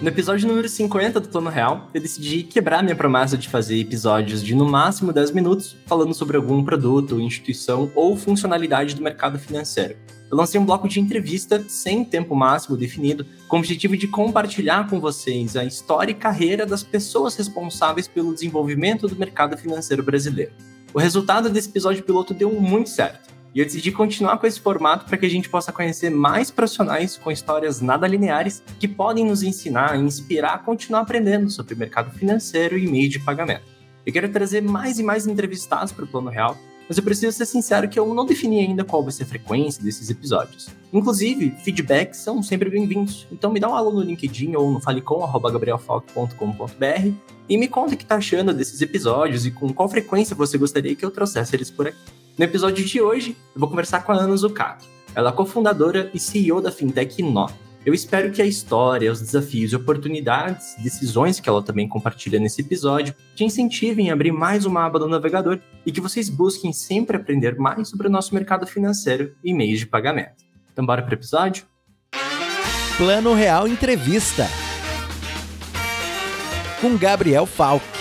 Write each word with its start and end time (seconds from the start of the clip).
No 0.00 0.06
episódio 0.06 0.46
número 0.46 0.68
50 0.68 1.18
do 1.18 1.28
Plano 1.28 1.50
Real, 1.50 1.90
eu 1.92 2.00
decidi 2.00 2.44
quebrar 2.44 2.84
minha 2.84 2.94
promessa 2.94 3.36
de 3.36 3.48
fazer 3.48 3.80
episódios 3.80 4.44
de 4.44 4.54
no 4.54 4.64
máximo 4.64 5.12
10 5.12 5.32
minutos 5.32 5.76
falando 5.86 6.14
sobre 6.14 6.36
algum 6.36 6.62
produto, 6.62 7.20
instituição 7.20 7.90
ou 7.96 8.16
funcionalidade 8.16 8.94
do 8.94 9.02
mercado 9.02 9.40
financeiro. 9.40 9.96
Eu 10.30 10.36
lancei 10.36 10.60
um 10.60 10.64
bloco 10.64 10.88
de 10.88 11.00
entrevista 11.00 11.64
sem 11.66 12.04
tempo 12.04 12.36
máximo 12.36 12.76
definido, 12.76 13.26
com 13.48 13.56
o 13.56 13.58
objetivo 13.58 13.96
de 13.96 14.06
compartilhar 14.06 14.88
com 14.88 15.00
vocês 15.00 15.56
a 15.56 15.64
história 15.64 16.12
e 16.12 16.14
carreira 16.14 16.64
das 16.64 16.84
pessoas 16.84 17.34
responsáveis 17.34 18.06
pelo 18.06 18.32
desenvolvimento 18.32 19.08
do 19.08 19.16
mercado 19.16 19.58
financeiro 19.58 20.04
brasileiro. 20.04 20.52
O 20.94 21.00
resultado 21.00 21.50
desse 21.50 21.70
episódio 21.70 22.04
piloto 22.04 22.32
deu 22.32 22.52
muito 22.52 22.88
certo. 22.88 23.37
E 23.54 23.60
eu 23.60 23.64
decidi 23.64 23.90
continuar 23.90 24.38
com 24.38 24.46
esse 24.46 24.60
formato 24.60 25.06
para 25.06 25.16
que 25.16 25.26
a 25.26 25.30
gente 25.30 25.48
possa 25.48 25.72
conhecer 25.72 26.10
mais 26.10 26.50
profissionais 26.50 27.16
com 27.16 27.30
histórias 27.30 27.80
nada 27.80 28.06
lineares 28.06 28.62
que 28.78 28.86
podem 28.86 29.24
nos 29.24 29.42
ensinar 29.42 29.96
e 29.96 30.00
inspirar 30.00 30.54
a 30.54 30.58
continuar 30.58 31.00
aprendendo 31.00 31.50
sobre 31.50 31.74
mercado 31.74 32.10
financeiro 32.10 32.76
e 32.76 32.86
meio 32.86 33.08
de 33.08 33.18
pagamento. 33.18 33.64
Eu 34.04 34.12
quero 34.12 34.28
trazer 34.28 34.62
mais 34.62 34.98
e 34.98 35.02
mais 35.02 35.26
entrevistados 35.26 35.92
para 35.92 36.04
o 36.04 36.08
Plano 36.08 36.30
Real, 36.30 36.56
mas 36.88 36.96
eu 36.96 37.04
preciso 37.04 37.36
ser 37.36 37.44
sincero 37.44 37.86
que 37.88 37.98
eu 37.98 38.14
não 38.14 38.24
defini 38.24 38.60
ainda 38.60 38.82
qual 38.82 39.02
vai 39.02 39.12
ser 39.12 39.24
a 39.24 39.26
frequência 39.26 39.82
desses 39.82 40.08
episódios. 40.08 40.70
Inclusive, 40.92 41.54
feedbacks 41.62 42.20
são 42.20 42.42
sempre 42.42 42.70
bem-vindos, 42.70 43.26
então 43.30 43.52
me 43.52 43.60
dá 43.60 43.68
um 43.68 43.74
alô 43.74 43.90
no 43.90 44.00
LinkedIn 44.00 44.56
ou 44.56 44.70
no 44.70 44.80
falecom.gabrielfalk.com.br 44.80 47.12
e 47.48 47.58
me 47.58 47.68
conta 47.68 47.94
o 47.94 47.96
que 47.96 48.04
está 48.04 48.16
achando 48.16 48.54
desses 48.54 48.80
episódios 48.80 49.44
e 49.44 49.50
com 49.50 49.72
qual 49.72 49.88
frequência 49.88 50.34
você 50.34 50.56
gostaria 50.56 50.96
que 50.96 51.04
eu 51.04 51.10
trouxesse 51.10 51.54
eles 51.54 51.70
por 51.70 51.88
aqui. 51.88 51.98
No 52.38 52.44
episódio 52.44 52.84
de 52.84 53.00
hoje, 53.00 53.36
eu 53.54 53.60
vou 53.60 53.68
conversar 53.68 54.04
com 54.04 54.12
a 54.12 54.16
Ana 54.16 54.36
Zucato. 54.36 54.86
Ela 55.14 55.30
é 55.30 55.32
cofundadora 55.32 56.10
e 56.14 56.18
CEO 56.18 56.60
da 56.60 56.70
fintech 56.70 57.22
Nó. 57.22 57.48
Eu 57.88 57.94
espero 57.94 58.30
que 58.30 58.42
a 58.42 58.44
história, 58.44 59.10
os 59.10 59.18
desafios, 59.18 59.72
oportunidades, 59.72 60.76
decisões 60.78 61.40
que 61.40 61.48
ela 61.48 61.62
também 61.62 61.88
compartilha 61.88 62.38
nesse 62.38 62.60
episódio 62.60 63.14
te 63.34 63.44
incentivem 63.44 64.10
a 64.10 64.12
abrir 64.12 64.30
mais 64.30 64.66
uma 64.66 64.84
aba 64.84 64.98
do 64.98 65.08
navegador 65.08 65.58
e 65.86 65.90
que 65.90 65.98
vocês 65.98 66.28
busquem 66.28 66.70
sempre 66.70 67.16
aprender 67.16 67.56
mais 67.56 67.88
sobre 67.88 68.06
o 68.06 68.10
nosso 68.10 68.34
mercado 68.34 68.66
financeiro 68.66 69.34
e 69.42 69.54
meios 69.54 69.78
de 69.78 69.86
pagamento. 69.86 70.44
Então, 70.70 70.84
bora 70.84 71.00
para 71.00 71.12
o 71.12 71.14
episódio? 71.14 71.64
Plano 72.98 73.32
Real 73.32 73.66
Entrevista 73.66 74.46
com 76.82 76.94
Gabriel 76.98 77.46
Falk. 77.46 77.97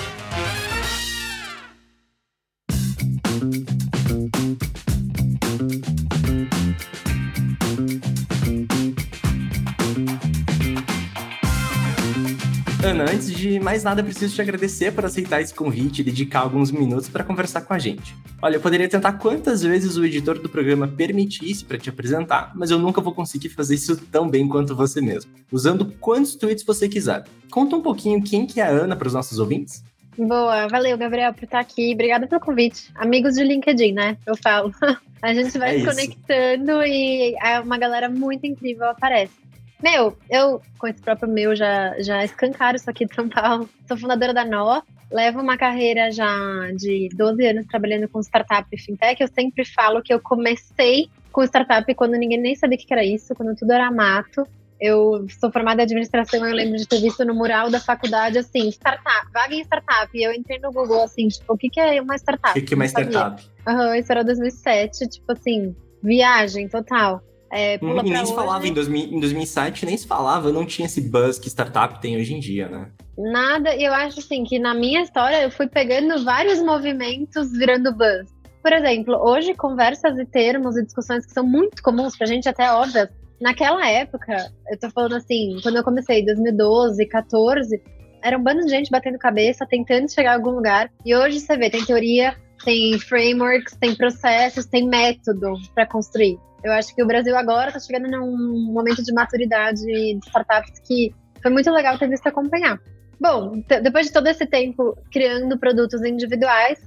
Ana, 12.87 13.03
antes 13.03 13.29
de 13.29 13.59
mais 13.59 13.83
nada, 13.83 14.01
preciso 14.01 14.33
te 14.33 14.41
agradecer 14.41 14.93
por 14.93 15.03
aceitar 15.03 15.41
esse 15.41 15.53
convite 15.53 15.99
e 15.99 16.03
dedicar 16.05 16.39
alguns 16.39 16.71
minutos 16.71 17.09
para 17.09 17.21
conversar 17.21 17.59
com 17.59 17.73
a 17.73 17.77
gente. 17.77 18.15
Olha, 18.41 18.55
eu 18.55 18.61
poderia 18.61 18.87
tentar 18.87 19.11
quantas 19.13 19.61
vezes 19.61 19.97
o 19.97 20.05
editor 20.05 20.39
do 20.39 20.47
programa 20.47 20.87
permitisse 20.87 21.65
para 21.65 21.77
te 21.77 21.89
apresentar, 21.89 22.53
mas 22.55 22.71
eu 22.71 22.79
nunca 22.79 23.01
vou 23.01 23.13
conseguir 23.13 23.49
fazer 23.49 23.75
isso 23.75 23.97
tão 24.09 24.29
bem 24.29 24.47
quanto 24.47 24.73
você 24.73 25.01
mesmo, 25.01 25.29
usando 25.51 25.91
quantos 25.99 26.35
tweets 26.35 26.63
você 26.63 26.87
quiser. 26.87 27.25
Conta 27.51 27.75
um 27.75 27.81
pouquinho 27.81 28.23
quem 28.23 28.45
que 28.45 28.61
é 28.61 28.63
a 28.63 28.69
Ana 28.69 28.95
para 28.95 29.09
os 29.09 29.13
nossos 29.13 29.37
ouvintes. 29.37 29.83
Boa, 30.17 30.69
valeu, 30.69 30.97
Gabriel, 30.97 31.33
por 31.33 31.43
estar 31.43 31.59
aqui. 31.59 31.91
Obrigada 31.93 32.25
pelo 32.25 32.39
convite. 32.39 32.89
Amigos 32.95 33.35
de 33.35 33.43
LinkedIn, 33.43 33.91
né? 33.91 34.17
Eu 34.25 34.37
falo. 34.37 34.73
A 35.21 35.33
gente 35.33 35.57
vai 35.57 35.75
é 35.75 35.79
se 35.79 35.85
conectando 35.85 36.83
e 36.83 37.35
uma 37.65 37.77
galera 37.77 38.07
muito 38.07 38.45
incrível 38.45 38.85
aparece. 38.85 39.46
Meu, 39.81 40.17
eu, 40.29 40.61
com 40.79 40.87
esse 40.87 41.01
próprio 41.01 41.31
meu, 41.31 41.55
já, 41.55 41.99
já 41.99 42.23
escancaro 42.23 42.77
isso 42.77 42.89
aqui 42.89 43.05
de 43.05 43.13
São 43.13 43.29
Paulo. 43.29 43.69
Sou 43.87 43.95
fundadora 43.95 44.33
da 44.33 44.43
Nó, 44.43 44.81
levo 45.11 45.39
uma 45.39 45.57
carreira 45.57 46.11
já 46.11 46.27
de 46.75 47.09
12 47.13 47.45
anos 47.45 47.67
trabalhando 47.67 48.07
com 48.09 48.19
startup 48.19 48.67
e 48.71 48.77
fintech. 48.77 49.21
Eu 49.21 49.27
sempre 49.27 49.63
falo 49.65 50.01
que 50.01 50.13
eu 50.13 50.19
comecei 50.19 51.09
com 51.31 51.43
startup 51.43 51.93
quando 51.93 52.13
ninguém 52.13 52.39
nem 52.39 52.55
sabia 52.55 52.77
o 52.77 52.79
que 52.79 52.91
era 52.91 53.05
isso, 53.05 53.35
quando 53.35 53.55
tudo 53.55 53.71
era 53.71 53.91
mato. 53.91 54.47
Eu 54.79 55.25
sou 55.39 55.51
formada 55.51 55.81
em 55.81 55.85
administração, 55.85 56.45
eu 56.45 56.53
lembro 56.53 56.77
de 56.77 56.87
ter 56.87 56.99
visto 56.99 57.25
no 57.25 57.33
mural 57.33 57.69
da 57.69 57.79
faculdade, 57.79 58.37
assim, 58.37 58.69
startup, 58.69 59.27
vaga 59.33 59.55
em 59.55 59.61
startup. 59.61 60.09
E 60.13 60.23
eu 60.23 60.31
entrei 60.31 60.59
no 60.59 60.71
Google, 60.71 61.03
assim, 61.03 61.27
tipo, 61.27 61.53
o 61.53 61.57
que, 61.57 61.67
que 61.67 61.79
é 61.79 61.99
uma 61.99 62.15
startup? 62.15 62.51
O 62.51 62.53
que, 62.53 62.61
que 62.61 62.73
é 62.73 62.77
uma 62.77 62.85
startup? 62.85 63.43
Aham, 63.65 63.87
uhum, 63.87 63.95
isso 63.95 64.11
era 64.11 64.23
2007, 64.23 65.07
tipo 65.07 65.31
assim, 65.31 65.75
viagem 66.03 66.67
total. 66.67 67.23
É, 67.51 67.77
pula 67.77 68.03
nem 68.03 68.25
se 68.25 68.35
falava 68.35 68.67
em, 68.67 68.73
2000, 68.73 69.05
em 69.05 69.19
2007, 69.19 69.85
nem 69.85 69.97
se 69.97 70.07
falava, 70.07 70.51
não 70.51 70.65
tinha 70.65 70.85
esse 70.85 71.01
buzz 71.01 71.39
que 71.39 71.49
startup 71.49 72.01
tem 72.01 72.17
hoje 72.17 72.33
em 72.33 72.39
dia, 72.39 72.67
né? 72.67 72.91
Nada, 73.17 73.75
eu 73.75 73.93
acho 73.93 74.19
assim 74.19 74.43
que 74.43 74.59
na 74.59 74.73
minha 74.73 75.01
história 75.01 75.41
eu 75.41 75.49
fui 75.49 75.67
pegando 75.67 76.23
vários 76.23 76.61
movimentos 76.61 77.51
virando 77.51 77.91
buzz. 77.93 78.35
Por 78.61 78.73
exemplo, 78.73 79.15
hoje 79.15 79.53
conversas 79.53 80.17
e 80.19 80.25
termos 80.25 80.75
e 80.77 80.83
discussões 80.83 81.25
que 81.25 81.31
são 81.31 81.45
muito 81.45 81.81
comuns 81.81 82.17
pra 82.17 82.27
gente 82.27 82.49
até 82.49 82.71
óbvias. 82.71 83.09
Naquela 83.39 83.87
época, 83.87 84.51
eu 84.69 84.79
tô 84.79 84.89
falando 84.89 85.15
assim, 85.15 85.57
quando 85.61 85.77
eu 85.77 85.83
comecei, 85.83 86.25
2012, 86.25 87.05
14, 87.05 87.81
era 88.23 88.37
um 88.37 88.43
bando 88.43 88.65
de 88.65 88.69
gente 88.69 88.89
batendo 88.89 89.17
cabeça, 89.17 89.65
tentando 89.65 90.11
chegar 90.11 90.31
a 90.31 90.35
algum 90.35 90.51
lugar. 90.51 90.91
E 91.05 91.15
hoje 91.15 91.39
você 91.39 91.55
vê, 91.55 91.69
tem 91.69 91.85
teoria, 91.85 92.35
tem 92.65 92.99
frameworks, 92.99 93.77
tem 93.79 93.95
processos, 93.95 94.65
tem 94.65 94.87
método 94.87 95.53
para 95.73 95.85
construir. 95.85 96.37
Eu 96.67 96.73
acho 96.73 96.93
que 96.93 97.01
o 97.01 97.07
Brasil 97.07 97.35
agora 97.37 97.69
está 97.69 97.79
chegando 97.79 98.11
num 98.11 98.71
momento 98.73 99.01
de 99.01 99.13
maturidade 99.13 99.81
de 99.81 100.19
startups 100.25 100.79
que 100.85 101.15
foi 101.41 101.49
muito 101.49 101.71
legal 101.71 101.97
ter 101.97 102.09
visto 102.09 102.27
acompanhar. 102.27 102.77
Bom, 103.19 103.63
depois 103.81 104.07
de 104.07 104.11
todo 104.11 104.27
esse 104.27 104.45
tempo 104.45 104.93
criando 105.09 105.57
produtos 105.57 106.03
individuais, 106.03 106.77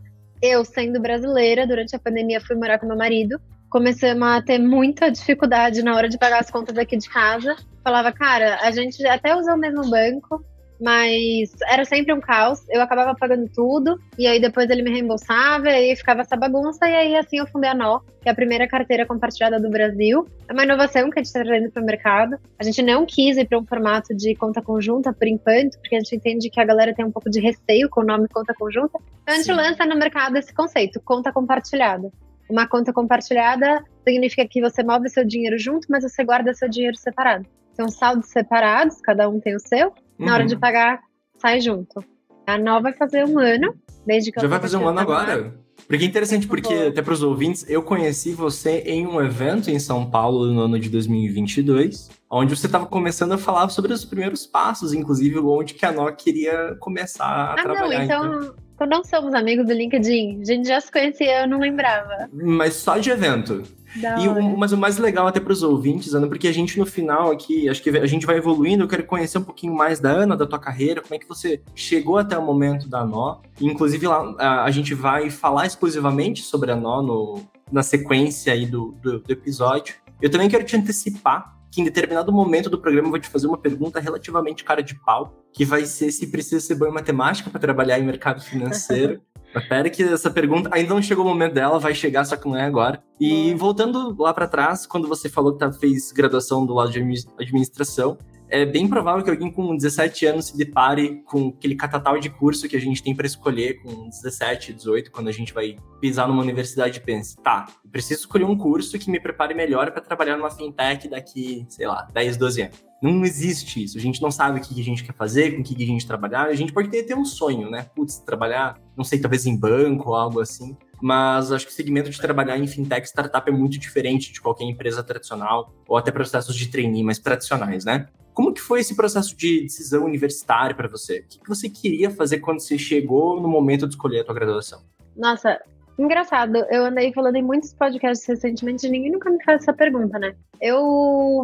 eu, 0.42 0.64
sendo 0.66 1.00
brasileira, 1.00 1.66
durante 1.66 1.96
a 1.96 1.98
pandemia 1.98 2.42
fui 2.42 2.56
morar 2.56 2.78
com 2.78 2.86
meu 2.86 2.96
marido. 2.96 3.40
Começamos 3.70 4.28
a 4.28 4.42
ter 4.42 4.58
muita 4.58 5.10
dificuldade 5.10 5.82
na 5.82 5.96
hora 5.96 6.10
de 6.10 6.18
pagar 6.18 6.40
as 6.40 6.50
contas 6.50 6.76
aqui 6.76 6.98
de 6.98 7.08
casa. 7.08 7.56
Falava, 7.82 8.12
cara, 8.12 8.58
a 8.62 8.70
gente 8.70 9.04
até 9.06 9.34
usa 9.34 9.54
o 9.54 9.58
mesmo 9.58 9.88
banco, 9.88 10.44
mas 10.80 11.50
era 11.68 11.84
sempre 11.84 12.12
um 12.12 12.20
caos. 12.20 12.60
Eu 12.70 12.80
acabava 12.80 13.14
pagando 13.14 13.48
tudo, 13.54 14.00
e 14.18 14.26
aí 14.26 14.40
depois 14.40 14.70
ele 14.70 14.82
me 14.82 14.90
reembolsava, 14.90 15.68
e 15.68 15.74
aí 15.74 15.96
ficava 15.96 16.22
essa 16.22 16.36
bagunça, 16.36 16.88
e 16.88 16.94
aí 16.94 17.16
assim 17.16 17.38
eu 17.38 17.46
fundei 17.46 17.70
a 17.70 17.74
Nó, 17.74 18.00
que 18.22 18.28
é 18.28 18.32
a 18.32 18.34
primeira 18.34 18.66
carteira 18.66 19.04
compartilhada 19.04 19.60
do 19.60 19.68
Brasil. 19.68 20.26
É 20.48 20.52
uma 20.52 20.64
inovação 20.64 21.10
que 21.10 21.18
a 21.18 21.22
gente 21.22 21.26
está 21.26 21.44
trazendo 21.44 21.70
para 21.70 21.82
o 21.82 21.86
mercado. 21.86 22.36
A 22.58 22.64
gente 22.64 22.82
não 22.82 23.04
quis 23.04 23.36
ir 23.36 23.46
para 23.46 23.58
um 23.58 23.66
formato 23.66 24.14
de 24.16 24.34
conta 24.34 24.62
conjunta 24.62 25.12
por 25.12 25.28
enquanto, 25.28 25.78
porque 25.78 25.96
a 25.96 26.00
gente 26.00 26.16
entende 26.16 26.50
que 26.50 26.60
a 26.60 26.64
galera 26.64 26.94
tem 26.94 27.04
um 27.04 27.12
pouco 27.12 27.28
de 27.28 27.40
receio 27.40 27.88
com 27.90 28.00
o 28.00 28.04
nome 28.04 28.28
conta 28.28 28.54
conjunta. 28.54 28.98
Então 29.22 29.34
a 29.34 29.36
gente 29.36 29.46
Sim. 29.46 29.52
lança 29.52 29.84
no 29.84 29.96
mercado 29.96 30.36
esse 30.36 30.52
conceito, 30.54 31.00
conta 31.04 31.32
compartilhada. 31.32 32.10
Uma 32.48 32.66
conta 32.66 32.92
compartilhada 32.92 33.84
significa 34.02 34.46
que 34.48 34.60
você 34.60 34.82
move 34.82 35.08
seu 35.08 35.24
dinheiro 35.24 35.56
junto, 35.56 35.86
mas 35.88 36.02
você 36.02 36.24
guarda 36.24 36.52
seu 36.52 36.68
dinheiro 36.68 36.96
separado. 36.96 37.46
São 37.74 37.88
saldos 37.88 38.28
separados, 38.28 39.00
cada 39.00 39.28
um 39.28 39.38
tem 39.38 39.54
o 39.54 39.60
seu, 39.60 39.94
na 40.24 40.34
hora 40.34 40.46
de 40.46 40.54
uhum. 40.54 40.60
pagar, 40.60 41.00
sai 41.38 41.60
junto. 41.60 42.04
A 42.46 42.58
Nova 42.58 42.82
vai 42.82 42.92
fazer 42.92 43.24
um 43.24 43.38
ano, 43.38 43.74
desde 44.06 44.32
que 44.32 44.40
Já 44.40 44.48
vai 44.48 44.60
fazer 44.60 44.76
um 44.76 44.88
ano 44.88 44.98
agora? 44.98 45.54
Porque 45.86 46.04
é 46.04 46.06
interessante, 46.06 46.46
porque 46.46 46.72
até 46.72 47.02
para 47.02 47.12
os 47.12 47.22
ouvintes, 47.22 47.68
eu 47.68 47.82
conheci 47.82 48.32
você 48.32 48.78
em 48.86 49.06
um 49.06 49.20
evento 49.20 49.70
em 49.70 49.78
São 49.78 50.08
Paulo 50.08 50.46
no 50.46 50.60
ano 50.60 50.78
de 50.78 50.88
2022, 50.88 52.10
onde 52.30 52.56
você 52.56 52.66
estava 52.66 52.86
começando 52.86 53.32
a 53.32 53.38
falar 53.38 53.68
sobre 53.70 53.92
os 53.92 54.04
primeiros 54.04 54.46
passos, 54.46 54.92
inclusive 54.92 55.38
onde 55.38 55.74
que 55.74 55.84
a 55.84 55.92
Nó 55.92 56.10
queria 56.12 56.76
começar 56.78 57.24
a 57.24 57.52
ah, 57.54 57.62
trabalhar. 57.62 57.98
Não, 57.98 58.04
então, 58.04 58.34
então, 58.34 58.54
então 58.74 58.86
não 58.86 59.04
somos 59.04 59.34
amigos 59.34 59.66
do 59.66 59.72
LinkedIn. 59.72 60.40
A 60.40 60.44
gente 60.44 60.68
já 60.68 60.80
se 60.80 60.92
conhecia, 60.92 61.42
eu 61.42 61.48
não 61.48 61.58
lembrava. 61.58 62.28
Mas 62.32 62.74
só 62.74 62.98
de 62.98 63.10
evento. 63.10 63.62
E 63.96 64.28
o, 64.28 64.56
mas 64.56 64.72
o 64.72 64.76
mais 64.76 64.98
legal 64.98 65.26
até 65.26 65.40
para 65.40 65.52
os 65.52 65.62
ouvintes, 65.62 66.14
Ana, 66.14 66.28
porque 66.28 66.46
a 66.46 66.52
gente 66.52 66.78
no 66.78 66.86
final 66.86 67.30
aqui, 67.30 67.68
acho 67.68 67.82
que 67.82 67.90
a 67.90 68.06
gente 68.06 68.26
vai 68.26 68.36
evoluindo, 68.36 68.84
eu 68.84 68.88
quero 68.88 69.04
conhecer 69.04 69.38
um 69.38 69.42
pouquinho 69.42 69.74
mais 69.74 69.98
da 69.98 70.10
Ana, 70.10 70.36
da 70.36 70.46
tua 70.46 70.58
carreira, 70.58 71.00
como 71.00 71.14
é 71.14 71.18
que 71.18 71.28
você 71.28 71.60
chegou 71.74 72.18
até 72.18 72.38
o 72.38 72.44
momento 72.44 72.88
da 72.88 73.04
Nó. 73.04 73.38
Inclusive 73.60 74.06
lá 74.06 74.34
a, 74.38 74.64
a 74.64 74.70
gente 74.70 74.94
vai 74.94 75.30
falar 75.30 75.66
exclusivamente 75.66 76.42
sobre 76.42 76.70
a 76.70 76.76
Nó 76.76 77.02
no, 77.02 77.42
na 77.70 77.82
sequência 77.82 78.52
aí 78.52 78.66
do, 78.66 78.94
do, 79.02 79.18
do 79.18 79.32
episódio. 79.32 79.94
Eu 80.20 80.30
também 80.30 80.48
quero 80.48 80.64
te 80.64 80.76
antecipar 80.76 81.58
que 81.70 81.80
em 81.80 81.84
determinado 81.84 82.32
momento 82.32 82.68
do 82.68 82.78
programa 82.78 83.06
eu 83.06 83.12
vou 83.12 83.20
te 83.20 83.28
fazer 83.28 83.46
uma 83.46 83.56
pergunta 83.56 84.00
relativamente 84.00 84.64
cara 84.64 84.82
de 84.82 84.94
pau, 84.94 85.44
que 85.52 85.64
vai 85.64 85.84
ser 85.84 86.10
se 86.10 86.26
precisa 86.26 86.60
ser 86.60 86.74
bom 86.74 86.86
em 86.86 86.92
matemática 86.92 87.48
para 87.48 87.60
trabalhar 87.60 87.98
em 87.98 88.04
mercado 88.04 88.40
financeiro. 88.40 89.20
Espera 89.54 89.90
que 89.90 90.02
essa 90.02 90.30
pergunta 90.30 90.70
ainda 90.72 90.94
não 90.94 91.02
chegou 91.02 91.24
o 91.24 91.28
momento 91.28 91.54
dela, 91.54 91.78
vai 91.78 91.94
chegar, 91.94 92.24
só 92.24 92.36
que 92.36 92.48
não 92.48 92.56
é 92.56 92.64
agora. 92.64 93.02
E 93.20 93.52
voltando 93.54 94.14
lá 94.18 94.32
para 94.32 94.46
trás, 94.46 94.86
quando 94.86 95.08
você 95.08 95.28
falou 95.28 95.52
que 95.52 95.58
tá, 95.58 95.72
fez 95.72 96.12
graduação 96.12 96.64
do 96.64 96.74
lado 96.74 96.90
de 96.90 97.00
administração, 97.38 98.16
é 98.50 98.66
bem 98.66 98.88
provável 98.88 99.22
que 99.22 99.30
alguém 99.30 99.50
com 99.50 99.76
17 99.76 100.26
anos 100.26 100.46
se 100.46 100.56
depare 100.56 101.22
com 101.24 101.54
aquele 101.56 101.76
catatal 101.76 102.18
de 102.18 102.28
curso 102.28 102.68
que 102.68 102.76
a 102.76 102.80
gente 102.80 103.02
tem 103.02 103.14
para 103.14 103.26
escolher 103.26 103.80
com 103.82 104.08
17, 104.08 104.72
18, 104.72 105.10
quando 105.10 105.28
a 105.28 105.32
gente 105.32 105.54
vai 105.54 105.76
pisar 106.00 106.26
numa 106.26 106.42
universidade 106.42 106.98
e 106.98 107.00
pense, 107.00 107.36
tá, 107.36 107.66
preciso 107.90 108.20
escolher 108.20 108.44
um 108.44 108.56
curso 108.56 108.98
que 108.98 109.10
me 109.10 109.20
prepare 109.20 109.54
melhor 109.54 109.90
para 109.92 110.02
trabalhar 110.02 110.36
numa 110.36 110.50
fintech 110.50 111.08
daqui, 111.08 111.64
sei 111.68 111.86
lá, 111.86 112.08
10, 112.12 112.36
12 112.36 112.62
anos. 112.62 112.90
Não 113.02 113.24
existe 113.24 113.82
isso. 113.82 113.96
A 113.96 114.00
gente 114.00 114.20
não 114.20 114.30
sabe 114.30 114.58
o 114.58 114.62
que 114.62 114.78
a 114.78 114.84
gente 114.84 115.02
quer 115.02 115.14
fazer, 115.14 115.54
com 115.54 115.62
o 115.62 115.64
que 115.64 115.82
a 115.82 115.86
gente 115.86 116.06
trabalhar. 116.06 116.48
A 116.48 116.54
gente 116.54 116.70
pode 116.70 116.90
ter, 116.90 117.04
ter 117.04 117.16
um 117.16 117.24
sonho, 117.24 117.70
né? 117.70 117.86
Putz, 117.96 118.18
trabalhar, 118.18 118.78
não 118.94 119.04
sei, 119.04 119.18
talvez 119.18 119.46
em 119.46 119.56
banco 119.56 120.10
ou 120.10 120.14
algo 120.14 120.38
assim 120.38 120.76
mas 121.00 121.50
acho 121.52 121.66
que 121.66 121.72
o 121.72 121.74
segmento 121.74 122.10
de 122.10 122.20
trabalhar 122.20 122.58
em 122.58 122.66
fintech 122.66 123.06
startup 123.06 123.48
é 123.48 123.52
muito 123.52 123.78
diferente 123.78 124.32
de 124.32 124.40
qualquer 124.40 124.64
empresa 124.64 125.02
tradicional 125.02 125.72
ou 125.88 125.96
até 125.96 126.10
processos 126.10 126.54
de 126.54 126.68
trainee 126.68 127.02
mais 127.02 127.18
tradicionais, 127.18 127.84
né? 127.84 128.08
Como 128.32 128.52
que 128.52 128.60
foi 128.60 128.80
esse 128.80 128.94
processo 128.94 129.36
de 129.36 129.62
decisão 129.62 130.04
universitária 130.04 130.74
para 130.74 130.88
você? 130.88 131.20
O 131.20 131.28
que, 131.28 131.48
você 131.48 131.68
queria 131.68 132.10
fazer 132.10 132.38
quando 132.38 132.60
você 132.60 132.78
chegou 132.78 133.40
no 133.40 133.48
momento 133.48 133.86
de 133.86 133.94
escolher 133.94 134.20
a 134.20 134.24
tua 134.24 134.34
graduação? 134.34 134.82
Nossa, 135.16 135.60
engraçado. 135.98 136.56
Eu 136.70 136.86
andei 136.86 137.12
falando 137.12 137.36
em 137.36 137.42
muitos 137.42 137.74
podcasts 137.74 138.26
recentemente 138.26 138.86
e 138.86 138.90
ninguém 138.90 139.10
nunca 139.10 139.30
me 139.30 139.42
faz 139.44 139.62
essa 139.62 139.72
pergunta, 139.72 140.18
né? 140.18 140.34
Eu 140.60 140.78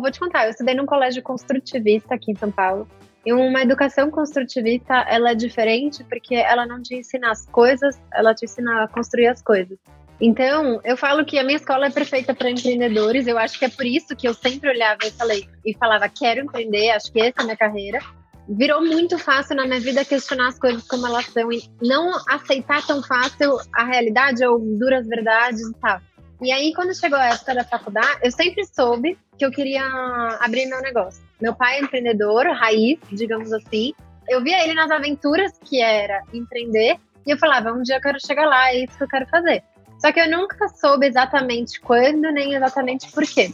vou 0.00 0.11
te 0.11 0.20
contar, 0.20 0.44
eu 0.44 0.50
estudei 0.50 0.75
num 0.75 0.87
colégio 0.87 1.23
construtivista 1.23 2.14
aqui 2.14 2.32
em 2.32 2.37
São 2.37 2.50
Paulo. 2.50 2.87
E 3.26 3.32
uma 3.32 3.61
educação 3.61 4.08
construtivista, 4.08 4.94
ela 5.08 5.32
é 5.32 5.34
diferente 5.34 6.05
porque 6.05 6.37
ela 6.37 6.64
não 6.64 6.81
te 6.81 6.94
ensina 6.94 7.32
as 7.32 7.44
coisas, 7.46 8.00
ela 8.14 8.32
te 8.32 8.44
ensina 8.44 8.84
a 8.84 8.88
construir 8.88 9.26
as 9.26 9.43
coisas. 9.43 9.76
Então, 10.20 10.81
eu 10.84 10.96
falo 10.96 11.25
que 11.25 11.37
a 11.37 11.43
minha 11.43 11.56
escola 11.56 11.87
é 11.87 11.90
perfeita 11.90 12.32
para 12.32 12.49
empreendedores. 12.49 13.26
Eu 13.26 13.37
acho 13.37 13.58
que 13.58 13.64
é 13.64 13.69
por 13.69 13.84
isso 13.84 14.14
que 14.14 14.28
eu 14.28 14.32
sempre 14.32 14.70
olhava 14.70 15.00
e 15.05 15.11
falei 15.11 15.44
e 15.64 15.75
falava 15.76 16.08
quero 16.08 16.40
empreender, 16.40 16.90
acho 16.90 17.12
que 17.12 17.20
essa 17.20 17.40
é 17.40 17.43
a 17.43 17.44
minha 17.44 17.56
carreira. 17.56 17.99
Virou 18.49 18.81
muito 18.81 19.19
fácil 19.19 19.56
na 19.56 19.67
minha 19.67 19.81
vida 19.81 20.05
questionar 20.05 20.46
as 20.46 20.58
coisas 20.58 20.87
como 20.87 21.05
elas 21.05 21.26
são 21.26 21.52
e 21.52 21.69
não 21.82 22.12
aceitar 22.29 22.87
tão 22.87 23.02
fácil 23.02 23.58
a 23.75 23.84
realidade 23.84 24.46
ou 24.46 24.56
duras 24.79 25.05
verdades 25.08 25.61
e 25.61 25.75
tal. 25.81 26.00
E 26.42 26.52
aí, 26.52 26.72
quando 26.74 26.94
chegou 26.94 27.18
a 27.18 27.26
época 27.26 27.54
da 27.54 27.64
faculdade, 27.64 28.20
eu 28.22 28.30
sempre 28.30 28.64
soube 28.66 29.18
que 29.38 29.44
eu 29.44 29.50
queria 29.50 29.84
abrir 30.40 30.66
meu 30.66 30.80
negócio. 30.82 31.22
Meu 31.40 31.54
pai 31.54 31.76
é 31.76 31.80
empreendedor, 31.80 32.46
raiz, 32.48 32.98
digamos 33.10 33.52
assim. 33.52 33.94
Eu 34.28 34.42
via 34.42 34.62
ele 34.62 34.74
nas 34.74 34.90
aventuras 34.90 35.52
que 35.64 35.80
era 35.80 36.22
empreender 36.32 36.98
e 37.26 37.30
eu 37.30 37.38
falava, 37.38 37.72
um 37.72 37.82
dia 37.82 37.96
eu 37.96 38.00
quero 38.00 38.18
chegar 38.24 38.46
lá, 38.46 38.70
é 38.70 38.84
isso 38.84 38.96
que 38.96 39.04
eu 39.04 39.08
quero 39.08 39.26
fazer. 39.28 39.62
Só 39.98 40.12
que 40.12 40.20
eu 40.20 40.30
nunca 40.30 40.68
soube 40.68 41.06
exatamente 41.06 41.80
quando, 41.80 42.30
nem 42.30 42.54
exatamente 42.54 43.10
por 43.10 43.24
quê. 43.24 43.52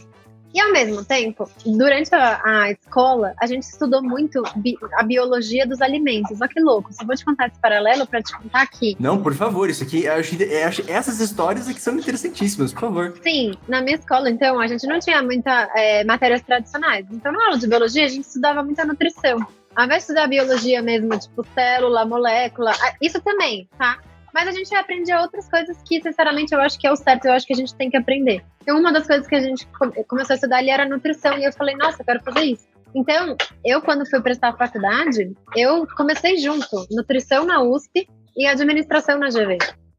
E 0.53 0.61
ao 0.61 0.71
mesmo 0.71 1.03
tempo, 1.03 1.49
durante 1.65 2.13
a, 2.13 2.41
a, 2.43 2.71
escola, 2.71 3.33
a 3.39 3.47
gente 3.47 3.63
estudou 3.63 4.03
muito 4.03 4.43
bi 4.55 4.77
a 4.93 5.03
biologia 5.03 5.65
dos 5.65 5.81
alimentos. 5.81 6.39
Olha 6.39 6.47
que 6.47 6.59
louco. 6.59 6.93
Só 6.93 7.03
vou 7.03 7.15
te 7.15 7.25
contar 7.25 7.47
esse 7.47 7.59
paralelo 7.59 8.05
para 8.05 8.21
te 8.21 8.37
contar 8.37 8.61
aqui. 8.61 8.95
Não, 8.99 9.21
por 9.21 9.33
favor, 9.33 9.67
isso 9.67 9.83
aqui, 9.83 10.03
eu 10.05 10.13
acho, 10.13 10.35
acho, 10.67 10.91
essas 10.91 11.19
histórias 11.19 11.67
aqui 11.67 11.81
são 11.81 11.97
interessantíssimas, 11.97 12.71
por 12.71 12.81
favor. 12.81 13.13
Sim, 13.23 13.53
na 13.67 13.81
minha 13.81 13.95
escola, 13.95 14.29
então, 14.29 14.59
a 14.59 14.67
gente 14.67 14.85
não 14.85 14.99
tinha 14.99 15.23
muita 15.23 15.71
é, 15.75 16.03
matérias 16.03 16.43
tradicionais. 16.43 17.05
Então, 17.11 17.31
na 17.31 17.45
aula 17.45 17.57
de 17.57 17.67
biologia, 17.67 18.05
a 18.05 18.09
gente 18.09 18.25
estudava 18.25 18.61
muita 18.61 18.85
nutrição. 18.85 19.39
Ao 19.75 19.85
invés 19.85 20.01
de 20.01 20.11
estudar 20.11 20.27
biologia 20.27 20.83
mesmo, 20.83 21.17
tipo 21.17 21.43
célula, 21.55 22.05
molécula, 22.05 22.73
isso 23.01 23.19
também, 23.21 23.67
tá? 23.75 23.97
Mas 24.33 24.47
a 24.47 24.51
gente 24.51 24.73
aprende 24.73 25.13
outras 25.13 25.47
coisas 25.47 25.77
que, 25.83 26.01
sinceramente, 26.01 26.53
eu 26.53 26.59
acho 26.59 26.79
que 26.79 26.87
é 26.87 26.91
o 26.91 26.95
certo, 26.95 27.25
eu 27.25 27.33
acho 27.33 27.45
que 27.45 27.53
a 27.53 27.55
gente 27.55 27.75
tem 27.75 27.89
que 27.89 27.97
aprender. 27.97 28.43
Então, 28.61 28.79
uma 28.79 28.91
das 28.91 29.05
coisas 29.05 29.27
que 29.27 29.35
a 29.35 29.41
gente 29.41 29.67
começou 30.07 30.33
a 30.33 30.35
estudar 30.35 30.57
ali 30.57 30.69
era 30.69 30.87
nutrição, 30.87 31.37
e 31.37 31.43
eu 31.43 31.53
falei, 31.53 31.75
nossa, 31.75 32.01
eu 32.01 32.05
quero 32.05 32.23
fazer 32.23 32.41
isso. 32.41 32.67
Então, 32.95 33.35
eu, 33.63 33.81
quando 33.81 34.09
fui 34.09 34.21
prestar 34.21 34.49
a 34.49 34.57
faculdade, 34.57 35.35
eu 35.55 35.87
comecei 35.95 36.37
junto, 36.37 36.87
nutrição 36.91 37.45
na 37.45 37.61
USP 37.61 38.07
e 38.35 38.45
administração 38.45 39.19
na 39.19 39.29
GV. 39.29 39.57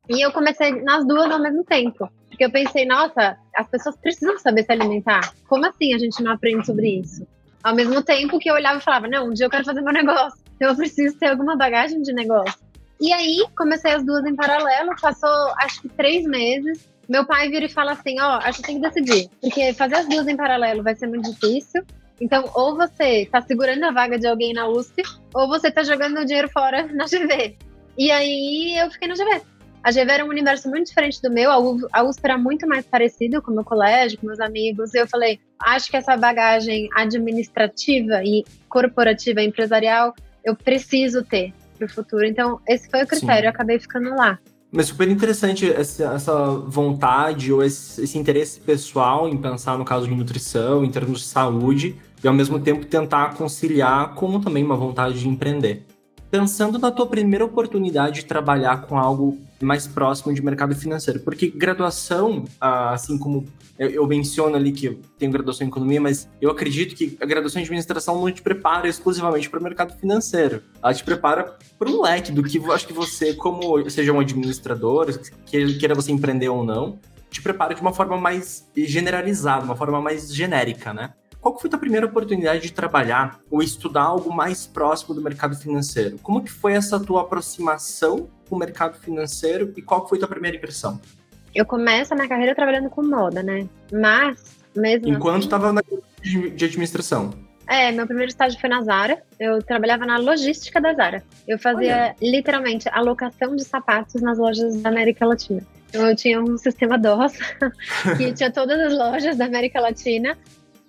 E 0.08 0.20
eu 0.24 0.32
comecei 0.32 0.82
nas 0.82 1.06
duas 1.06 1.30
ao 1.30 1.40
mesmo 1.40 1.64
tempo. 1.64 2.08
Porque 2.28 2.44
eu 2.44 2.50
pensei, 2.50 2.84
nossa, 2.84 3.36
as 3.54 3.68
pessoas 3.68 3.96
precisam 3.96 4.38
saber 4.38 4.64
se 4.64 4.72
alimentar. 4.72 5.32
Como 5.48 5.66
assim 5.66 5.94
a 5.94 5.98
gente 5.98 6.22
não 6.22 6.32
aprende 6.32 6.66
sobre 6.66 7.00
isso? 7.00 7.26
Ao 7.62 7.74
mesmo 7.74 8.02
tempo 8.02 8.38
que 8.38 8.50
eu 8.50 8.54
olhava 8.54 8.78
e 8.78 8.82
falava, 8.82 9.08
não, 9.08 9.28
um 9.28 9.32
dia 9.32 9.46
eu 9.46 9.50
quero 9.50 9.64
fazer 9.64 9.80
meu 9.80 9.92
negócio. 9.94 10.38
Eu 10.60 10.74
preciso 10.76 11.18
ter 11.18 11.28
alguma 11.28 11.56
bagagem 11.56 12.02
de 12.02 12.12
negócio. 12.12 12.58
E 13.00 13.12
aí, 13.12 13.44
comecei 13.56 13.92
as 13.92 14.04
duas 14.04 14.24
em 14.24 14.34
paralelo, 14.34 14.90
passou 15.00 15.30
acho 15.58 15.82
que 15.82 15.88
três 15.88 16.24
meses. 16.24 16.88
Meu 17.08 17.26
pai 17.26 17.48
vira 17.50 17.66
e 17.66 17.68
fala 17.68 17.92
assim: 17.92 18.20
Ó, 18.20 18.36
oh, 18.36 18.40
acho 18.42 18.60
que 18.60 18.66
tem 18.66 18.80
que 18.80 18.88
decidir, 18.88 19.28
porque 19.40 19.72
fazer 19.74 19.96
as 19.96 20.08
duas 20.08 20.26
em 20.26 20.36
paralelo 20.36 20.82
vai 20.82 20.94
ser 20.94 21.06
muito 21.06 21.30
difícil. 21.32 21.82
Então, 22.20 22.48
ou 22.54 22.76
você 22.76 23.26
tá 23.30 23.42
segurando 23.42 23.84
a 23.84 23.90
vaga 23.90 24.18
de 24.18 24.26
alguém 24.26 24.52
na 24.52 24.68
USP, 24.68 25.02
ou 25.34 25.48
você 25.48 25.70
tá 25.70 25.82
jogando 25.82 26.20
o 26.20 26.24
dinheiro 26.24 26.48
fora 26.48 26.86
na 26.94 27.04
GV. 27.04 27.56
E 27.98 28.10
aí, 28.10 28.76
eu 28.78 28.90
fiquei 28.90 29.08
na 29.08 29.14
GV. 29.14 29.42
A 29.82 29.90
GV 29.90 30.10
era 30.10 30.24
um 30.24 30.28
universo 30.28 30.70
muito 30.70 30.86
diferente 30.86 31.20
do 31.20 31.30
meu, 31.30 31.50
a 31.92 32.02
USP 32.02 32.24
era 32.24 32.38
muito 32.38 32.66
mais 32.66 32.86
parecido 32.86 33.42
com 33.42 33.50
o 33.50 33.54
meu 33.54 33.64
colégio, 33.64 34.18
com 34.18 34.26
meus 34.26 34.40
amigos. 34.40 34.94
E 34.94 34.98
eu 34.98 35.06
falei: 35.06 35.38
acho 35.60 35.90
que 35.90 35.96
essa 35.96 36.16
bagagem 36.16 36.88
administrativa 36.94 38.22
e 38.24 38.44
corporativa 38.68 39.42
empresarial 39.42 40.14
eu 40.42 40.54
preciso 40.54 41.22
ter 41.22 41.52
para 41.76 41.86
o 41.86 41.88
futuro. 41.88 42.24
Então, 42.24 42.60
esse 42.66 42.88
foi 42.88 43.02
o 43.02 43.06
critério, 43.06 43.42
Sim. 43.42 43.46
eu 43.46 43.50
acabei 43.50 43.78
ficando 43.78 44.10
lá. 44.10 44.38
Mas 44.72 44.86
super 44.86 45.08
interessante 45.08 45.70
essa, 45.70 46.48
vontade 46.66 47.52
ou 47.52 47.62
esse, 47.62 48.02
esse, 48.02 48.18
interesse 48.18 48.58
pessoal 48.58 49.28
em 49.28 49.36
pensar 49.36 49.78
no 49.78 49.84
caso 49.84 50.08
de 50.08 50.14
nutrição, 50.14 50.84
em 50.84 50.90
termos 50.90 51.20
de 51.20 51.26
saúde, 51.26 51.94
e 52.22 52.26
ao 52.26 52.34
mesmo 52.34 52.58
tempo 52.58 52.84
tentar 52.84 53.34
conciliar 53.34 54.14
com 54.14 54.40
também 54.40 54.64
uma 54.64 54.76
vontade 54.76 55.20
de 55.20 55.28
empreender. 55.28 55.86
Pensando 56.28 56.76
na 56.76 56.90
tua 56.90 57.06
primeira 57.06 57.44
oportunidade 57.44 58.22
de 58.22 58.26
trabalhar 58.26 58.82
com 58.82 58.98
algo 58.98 59.38
mais 59.62 59.86
próximo 59.86 60.34
de 60.34 60.42
mercado 60.42 60.74
financeiro. 60.74 61.20
Porque 61.20 61.46
graduação, 61.48 62.44
ah, 62.60 62.90
assim 62.92 63.16
como 63.16 63.46
eu, 63.78 64.06
menciono 64.06 64.56
ali 64.56 64.72
que 64.72 64.86
eu 64.86 65.00
tenho 65.18 65.32
graduação 65.32 65.66
em 65.66 65.70
economia, 65.70 66.00
mas 66.00 66.28
eu 66.40 66.50
acredito 66.50 66.94
que 66.94 67.16
a 67.20 67.26
graduação 67.26 67.60
em 67.60 67.64
administração 67.64 68.20
não 68.20 68.30
te 68.30 68.42
prepara 68.42 68.88
exclusivamente 68.88 69.50
para 69.50 69.58
o 69.58 69.62
mercado 69.62 69.98
financeiro. 69.98 70.62
Ela 70.82 70.94
te 70.94 71.02
prepara 71.02 71.56
para 71.78 71.88
um 71.88 72.02
leque 72.02 72.30
do 72.30 72.42
que 72.42 72.58
eu 72.58 72.72
acho 72.72 72.86
que 72.86 72.92
você, 72.92 73.34
como 73.34 73.88
seja 73.90 74.12
um 74.12 74.20
administrador, 74.20 75.18
queira 75.46 75.94
você 75.94 76.12
empreender 76.12 76.48
ou 76.48 76.64
não, 76.64 76.98
te 77.30 77.42
prepara 77.42 77.74
de 77.74 77.80
uma 77.80 77.92
forma 77.92 78.16
mais 78.16 78.68
generalizada, 78.76 79.64
uma 79.64 79.76
forma 79.76 80.00
mais 80.00 80.32
genérica, 80.32 80.94
né? 80.94 81.12
Qual 81.40 81.58
foi 81.58 81.68
a 81.68 81.72
tua 81.72 81.80
primeira 81.80 82.06
oportunidade 82.06 82.62
de 82.62 82.72
trabalhar 82.72 83.38
ou 83.50 83.62
estudar 83.62 84.04
algo 84.04 84.32
mais 84.32 84.66
próximo 84.66 85.14
do 85.14 85.20
mercado 85.20 85.54
financeiro? 85.54 86.16
Como 86.22 86.42
que 86.42 86.50
foi 86.50 86.72
essa 86.72 86.98
tua 86.98 87.20
aproximação 87.20 88.30
com 88.48 88.56
o 88.56 88.58
mercado 88.58 88.98
financeiro 88.98 89.70
e 89.76 89.82
qual 89.82 90.08
foi 90.08 90.16
a 90.16 90.20
tua 90.20 90.28
primeira 90.28 90.56
impressão? 90.56 90.98
Eu 91.54 91.64
começo 91.64 92.12
a 92.12 92.16
minha 92.16 92.28
carreira 92.28 92.54
trabalhando 92.54 92.90
com 92.90 93.02
moda, 93.02 93.42
né? 93.42 93.66
Mas, 93.92 94.56
mesmo 94.74 95.08
Enquanto 95.08 95.42
estava 95.42 95.66
assim, 95.68 96.00
na 96.22 96.56
de 96.56 96.64
administração. 96.64 97.32
É, 97.66 97.90
meu 97.92 98.06
primeiro 98.06 98.28
estágio 98.28 98.60
foi 98.60 98.68
na 98.68 98.82
Zara. 98.82 99.22
Eu 99.38 99.62
trabalhava 99.62 100.04
na 100.04 100.18
logística 100.18 100.80
da 100.80 100.92
Zara. 100.92 101.22
Eu 101.46 101.58
fazia 101.58 102.14
Olha. 102.20 102.30
literalmente 102.30 102.88
alocação 102.90 103.56
de 103.56 103.64
sapatos 103.64 104.20
nas 104.20 104.38
lojas 104.38 104.82
da 104.82 104.88
América 104.90 105.24
Latina. 105.24 105.62
Então, 105.88 106.08
eu 106.08 106.16
tinha 106.16 106.42
um 106.42 106.58
sistema 106.58 106.98
DOS 106.98 107.38
que 108.18 108.32
tinha 108.32 108.50
todas 108.50 108.78
as 108.80 108.92
lojas 108.92 109.36
da 109.36 109.46
América 109.46 109.80
Latina 109.80 110.36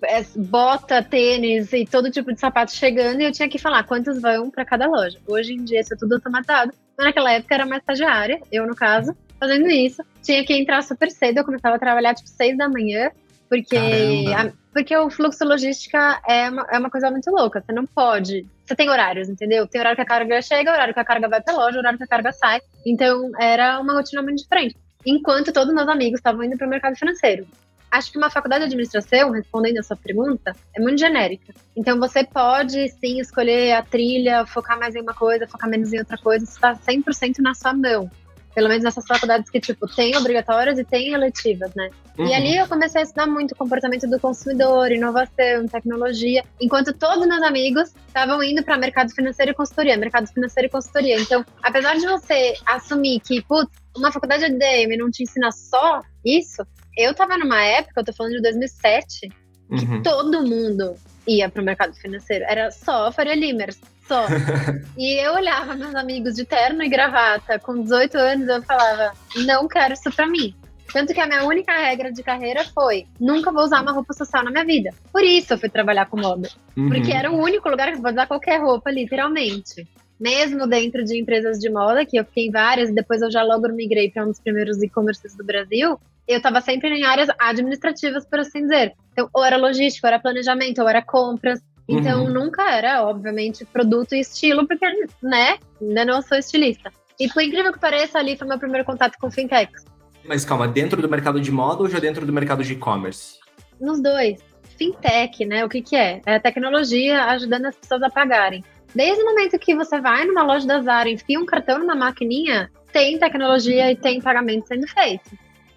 é, 0.02 0.22
bota, 0.36 1.02
tênis 1.02 1.72
e 1.72 1.86
todo 1.86 2.10
tipo 2.10 2.32
de 2.32 2.40
sapato 2.40 2.72
chegando 2.72 3.20
e 3.20 3.24
eu 3.24 3.32
tinha 3.32 3.48
que 3.48 3.58
falar 3.58 3.84
quantos 3.84 4.20
vão 4.20 4.50
para 4.50 4.64
cada 4.64 4.86
loja. 4.86 5.18
Hoje 5.26 5.54
em 5.54 5.64
dia 5.64 5.80
isso 5.80 5.94
é 5.94 5.96
tudo 5.96 6.14
automatizado, 6.14 6.72
mas 6.96 7.06
naquela 7.06 7.32
época 7.32 7.54
era 7.54 7.64
uma 7.64 7.76
estagiária, 7.76 8.40
eu 8.52 8.66
no 8.66 8.74
caso, 8.74 9.16
fazendo 9.38 9.68
isso. 9.68 10.02
Tinha 10.22 10.44
que 10.44 10.54
entrar 10.54 10.82
super 10.82 11.10
cedo, 11.10 11.38
eu 11.38 11.44
começava 11.44 11.76
a 11.76 11.78
trabalhar 11.78 12.14
tipo 12.14 12.28
seis 12.28 12.56
da 12.56 12.68
manhã, 12.68 13.10
porque, 13.48 13.76
a, 13.76 14.52
porque 14.72 14.96
o 14.96 15.08
fluxo 15.10 15.44
logística 15.44 16.20
é 16.26 16.50
uma, 16.50 16.66
é 16.70 16.78
uma 16.78 16.90
coisa 16.90 17.10
muito 17.10 17.30
louca. 17.30 17.60
Você 17.60 17.72
não 17.72 17.86
pode. 17.86 18.46
Você 18.64 18.74
tem 18.74 18.90
horários, 18.90 19.28
entendeu? 19.28 19.66
Tem 19.66 19.80
horário 19.80 19.96
que 19.96 20.02
a 20.02 20.06
carga 20.06 20.42
chega, 20.42 20.72
horário 20.72 20.94
que 20.94 21.00
a 21.00 21.04
carga 21.04 21.28
vai 21.28 21.40
pra 21.40 21.54
loja, 21.54 21.78
horário 21.78 21.98
que 21.98 22.04
a 22.04 22.08
carga 22.08 22.32
sai. 22.32 22.60
Então 22.84 23.30
era 23.40 23.80
uma 23.80 23.94
rotina 23.94 24.22
muito 24.22 24.42
diferente. 24.42 24.76
Enquanto 25.04 25.52
todos 25.52 25.72
meus 25.72 25.88
amigos 25.88 26.18
estavam 26.18 26.42
indo 26.42 26.56
para 26.56 26.66
o 26.66 26.70
mercado 26.70 26.96
financeiro 26.96 27.46
acho 27.90 28.12
que 28.12 28.18
uma 28.18 28.30
faculdade 28.30 28.62
de 28.62 28.66
administração, 28.66 29.30
respondendo 29.30 29.78
a 29.78 29.82
sua 29.82 29.96
pergunta, 29.96 30.54
é 30.74 30.80
muito 30.80 30.98
genérica. 30.98 31.54
Então 31.74 31.98
você 31.98 32.24
pode 32.24 32.88
sim 32.90 33.20
escolher 33.20 33.72
a 33.72 33.82
trilha, 33.82 34.46
focar 34.46 34.78
mais 34.78 34.94
em 34.94 35.00
uma 35.00 35.14
coisa, 35.14 35.46
focar 35.46 35.68
menos 35.68 35.92
em 35.92 35.98
outra 35.98 36.18
coisa, 36.18 36.44
isso 36.44 36.54
está 36.54 36.74
100% 36.74 37.38
na 37.38 37.54
sua 37.54 37.72
mão. 37.72 38.10
Pelo 38.56 38.68
menos 38.68 38.82
nessas 38.82 39.06
faculdades 39.06 39.50
que, 39.50 39.60
tipo, 39.60 39.86
tem 39.86 40.16
obrigatórias 40.16 40.78
e 40.78 40.84
tem 40.84 41.12
eletivas, 41.12 41.74
né? 41.74 41.90
Uhum. 42.18 42.26
E 42.26 42.32
ali 42.32 42.56
eu 42.56 42.66
comecei 42.66 43.02
a 43.02 43.04
estudar 43.04 43.26
muito 43.26 43.54
comportamento 43.54 44.08
do 44.08 44.18
consumidor, 44.18 44.90
inovação, 44.90 45.68
tecnologia, 45.70 46.42
enquanto 46.58 46.94
todos 46.94 47.26
meus 47.26 47.42
amigos 47.42 47.94
estavam 48.08 48.42
indo 48.42 48.64
para 48.64 48.78
mercado 48.78 49.12
financeiro 49.14 49.52
e 49.52 49.54
consultoria, 49.54 49.98
mercado 49.98 50.26
financeiro 50.26 50.68
e 50.68 50.70
consultoria. 50.70 51.20
Então, 51.20 51.44
apesar 51.62 51.96
de 51.96 52.06
você 52.06 52.54
assumir 52.64 53.20
que, 53.20 53.42
putz, 53.42 53.70
uma 53.94 54.10
faculdade 54.10 54.48
de 54.48 54.58
DM 54.58 54.96
não 54.96 55.10
te 55.10 55.22
ensina 55.22 55.52
só 55.52 56.00
isso, 56.24 56.66
eu 56.96 57.14
tava 57.14 57.36
numa 57.36 57.62
época, 57.62 58.00
eu 58.00 58.04
tô 58.04 58.12
falando 58.14 58.36
de 58.36 58.42
2007, 58.42 59.28
Uhum. 59.70 60.02
Todo 60.02 60.46
mundo 60.46 60.94
ia 61.26 61.48
para 61.48 61.62
o 61.62 61.64
mercado 61.64 61.94
financeiro. 61.94 62.44
Era 62.48 62.70
só 62.70 63.10
Faria 63.10 63.34
Limers, 63.34 63.80
só. 64.06 64.26
e 64.96 65.24
eu 65.24 65.34
olhava 65.34 65.74
meus 65.74 65.94
amigos 65.94 66.34
de 66.34 66.44
terno 66.44 66.82
e 66.82 66.88
gravata, 66.88 67.58
com 67.58 67.82
18 67.82 68.16
anos, 68.16 68.48
eu 68.48 68.62
falava, 68.62 69.12
não 69.44 69.66
quero 69.66 69.94
isso 69.94 70.10
para 70.10 70.26
mim. 70.26 70.54
Tanto 70.92 71.12
que 71.12 71.20
a 71.20 71.26
minha 71.26 71.44
única 71.44 71.72
regra 71.72 72.12
de 72.12 72.22
carreira 72.22 72.64
foi: 72.64 73.06
nunca 73.20 73.52
vou 73.52 73.64
usar 73.64 73.82
uma 73.82 73.92
roupa 73.92 74.12
social 74.12 74.44
na 74.44 74.50
minha 74.50 74.64
vida. 74.64 74.90
Por 75.12 75.22
isso 75.22 75.52
eu 75.52 75.58
fui 75.58 75.68
trabalhar 75.68 76.06
com 76.06 76.16
moda. 76.16 76.48
Uhum. 76.76 76.88
Porque 76.88 77.12
era 77.12 77.30
o 77.30 77.36
único 77.36 77.68
lugar 77.68 77.88
que 77.88 77.96
você 77.96 78.02
pode 78.02 78.14
usar 78.14 78.26
qualquer 78.26 78.60
roupa, 78.60 78.90
literalmente. 78.90 79.86
Mesmo 80.18 80.66
dentro 80.66 81.04
de 81.04 81.20
empresas 81.20 81.58
de 81.58 81.68
moda, 81.68 82.06
que 82.06 82.18
eu 82.18 82.24
fiquei 82.24 82.46
em 82.46 82.50
várias, 82.50 82.88
e 82.88 82.94
depois 82.94 83.20
eu 83.20 83.30
já 83.30 83.42
logo 83.42 83.68
migrei 83.68 84.10
para 84.10 84.24
um 84.24 84.28
dos 84.28 84.40
primeiros 84.40 84.82
e-commerces 84.82 85.36
do 85.36 85.44
Brasil, 85.44 86.00
eu 86.26 86.38
estava 86.38 86.60
sempre 86.60 86.88
em 86.88 87.04
áreas 87.04 87.28
administrativas, 87.38 88.26
por 88.26 88.40
assim 88.40 88.62
dizer. 88.62 88.92
Então, 89.12 89.28
ou 89.32 89.44
era 89.44 89.56
logística, 89.56 90.06
ou 90.06 90.12
era 90.12 90.20
planejamento, 90.20 90.80
ou 90.80 90.88
era 90.88 91.02
compras. 91.02 91.60
Então, 91.88 92.24
Uhum. 92.24 92.32
nunca 92.32 92.68
era, 92.70 93.04
obviamente, 93.04 93.64
produto 93.64 94.14
e 94.14 94.20
estilo, 94.20 94.66
porque, 94.66 94.84
né, 95.22 95.56
ainda 95.80 96.04
não 96.04 96.20
sou 96.20 96.36
estilista. 96.36 96.90
E 97.18 97.28
por 97.28 97.42
incrível 97.42 97.72
que 97.72 97.78
pareça, 97.78 98.18
ali 98.18 98.36
foi 98.36 98.46
meu 98.46 98.58
primeiro 98.58 98.84
contato 98.84 99.16
com 99.20 99.30
fintechs. 99.30 99.84
Mas 100.24 100.44
calma, 100.44 100.66
dentro 100.66 101.00
do 101.00 101.08
mercado 101.08 101.40
de 101.40 101.52
moda 101.52 101.82
ou 101.82 101.88
já 101.88 102.00
dentro 102.00 102.26
do 102.26 102.32
mercado 102.32 102.64
de 102.64 102.72
e-commerce? 102.72 103.38
Nos 103.80 104.02
dois. 104.02 104.40
Fintech, 104.76 105.44
né? 105.46 105.64
O 105.64 105.68
que, 105.68 105.80
que 105.80 105.96
é? 105.96 106.20
É 106.26 106.34
a 106.34 106.40
tecnologia 106.40 107.24
ajudando 107.26 107.66
as 107.66 107.76
pessoas 107.76 108.02
a 108.02 108.10
pagarem. 108.10 108.64
Desde 108.94 109.22
o 109.22 109.26
momento 109.26 109.58
que 109.58 109.74
você 109.74 110.00
vai 110.00 110.24
numa 110.24 110.42
loja 110.42 110.66
da 110.66 110.82
Zara, 110.82 111.08
enfia 111.08 111.38
um 111.38 111.46
cartão 111.46 111.78
numa 111.78 111.94
maquininha, 111.94 112.70
tem 112.92 113.18
tecnologia 113.18 113.90
e 113.92 113.96
tem 113.96 114.20
pagamento 114.20 114.66
sendo 114.66 114.86
feito. 114.88 115.30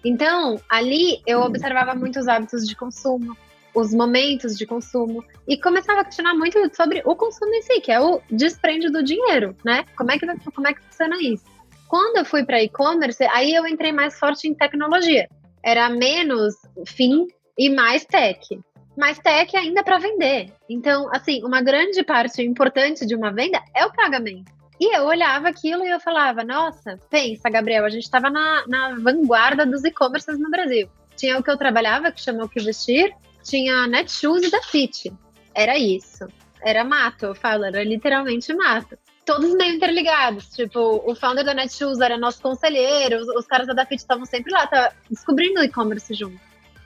Então, 0.04 0.60
ali 0.68 1.20
eu 1.26 1.40
observava 1.40 1.94
muito 1.94 2.18
os 2.18 2.28
hábitos 2.28 2.66
de 2.66 2.74
consumo, 2.74 3.36
os 3.74 3.92
momentos 3.92 4.56
de 4.56 4.66
consumo, 4.66 5.24
e 5.46 5.56
começava 5.56 6.00
a 6.00 6.04
questionar 6.04 6.34
muito 6.34 6.58
sobre 6.74 7.02
o 7.04 7.14
consumo 7.14 7.54
em 7.54 7.62
si, 7.62 7.80
que 7.80 7.92
é 7.92 8.00
o 8.00 8.20
desprende 8.30 8.90
do 8.90 9.02
dinheiro, 9.02 9.54
né? 9.64 9.84
Como 9.96 10.10
é 10.10 10.18
que, 10.18 10.26
como 10.26 10.66
é 10.66 10.74
que 10.74 10.82
funciona 10.82 11.16
isso? 11.20 11.44
Quando 11.88 12.18
eu 12.18 12.24
fui 12.24 12.44
para 12.44 12.62
e-commerce, 12.62 13.22
aí 13.24 13.52
eu 13.52 13.66
entrei 13.66 13.92
mais 13.92 14.18
forte 14.18 14.48
em 14.48 14.54
tecnologia. 14.54 15.28
Era 15.62 15.90
menos 15.90 16.54
fim 16.86 17.26
e 17.58 17.68
mais 17.68 18.04
tech. 18.04 18.60
Mas 18.96 19.18
tech 19.18 19.56
ainda 19.56 19.82
para 19.82 19.98
vender. 19.98 20.52
Então, 20.68 21.08
assim, 21.12 21.44
uma 21.44 21.60
grande 21.60 22.02
parte 22.04 22.42
importante 22.42 23.04
de 23.04 23.14
uma 23.14 23.32
venda 23.32 23.60
é 23.74 23.84
o 23.84 23.92
pagamento. 23.92 24.59
E 24.80 24.96
eu 24.96 25.04
olhava 25.04 25.48
aquilo 25.48 25.84
e 25.84 25.90
eu 25.90 26.00
falava, 26.00 26.42
nossa, 26.42 26.98
pensa, 27.10 27.50
Gabriel, 27.50 27.84
a 27.84 27.90
gente 27.90 28.04
estava 28.04 28.30
na, 28.30 28.64
na 28.66 28.94
vanguarda 28.98 29.66
dos 29.66 29.84
e-commerces 29.84 30.38
no 30.38 30.50
Brasil. 30.50 30.88
Tinha 31.14 31.38
o 31.38 31.42
que 31.42 31.50
eu 31.50 31.58
trabalhava, 31.58 32.10
que 32.10 32.22
chamou 32.22 32.46
o 32.46 32.48
que 32.48 32.60
vestir, 32.60 33.14
tinha 33.44 33.74
a 33.74 33.86
Netshoes 33.86 34.42
e 34.42 34.50
da 34.50 34.62
Fit. 34.62 35.12
Era 35.54 35.78
isso. 35.78 36.26
Era 36.62 36.82
mato, 36.82 37.26
eu 37.26 37.34
falo, 37.34 37.66
era 37.66 37.84
literalmente 37.84 38.54
mato. 38.54 38.96
Todos 39.26 39.54
meio 39.54 39.74
interligados. 39.74 40.46
Tipo, 40.48 41.02
o 41.04 41.14
founder 41.14 41.44
da 41.44 41.52
Netshoes 41.52 42.00
era 42.00 42.16
nosso 42.16 42.40
conselheiro, 42.40 43.18
os, 43.18 43.28
os 43.28 43.46
caras 43.46 43.66
da 43.66 43.74
Dafit 43.74 44.00
estavam 44.00 44.24
sempre 44.24 44.50
lá, 44.50 44.66
tava 44.66 44.94
descobrindo 45.10 45.60
o 45.60 45.62
e-commerce 45.62 46.14
junto. 46.14 46.40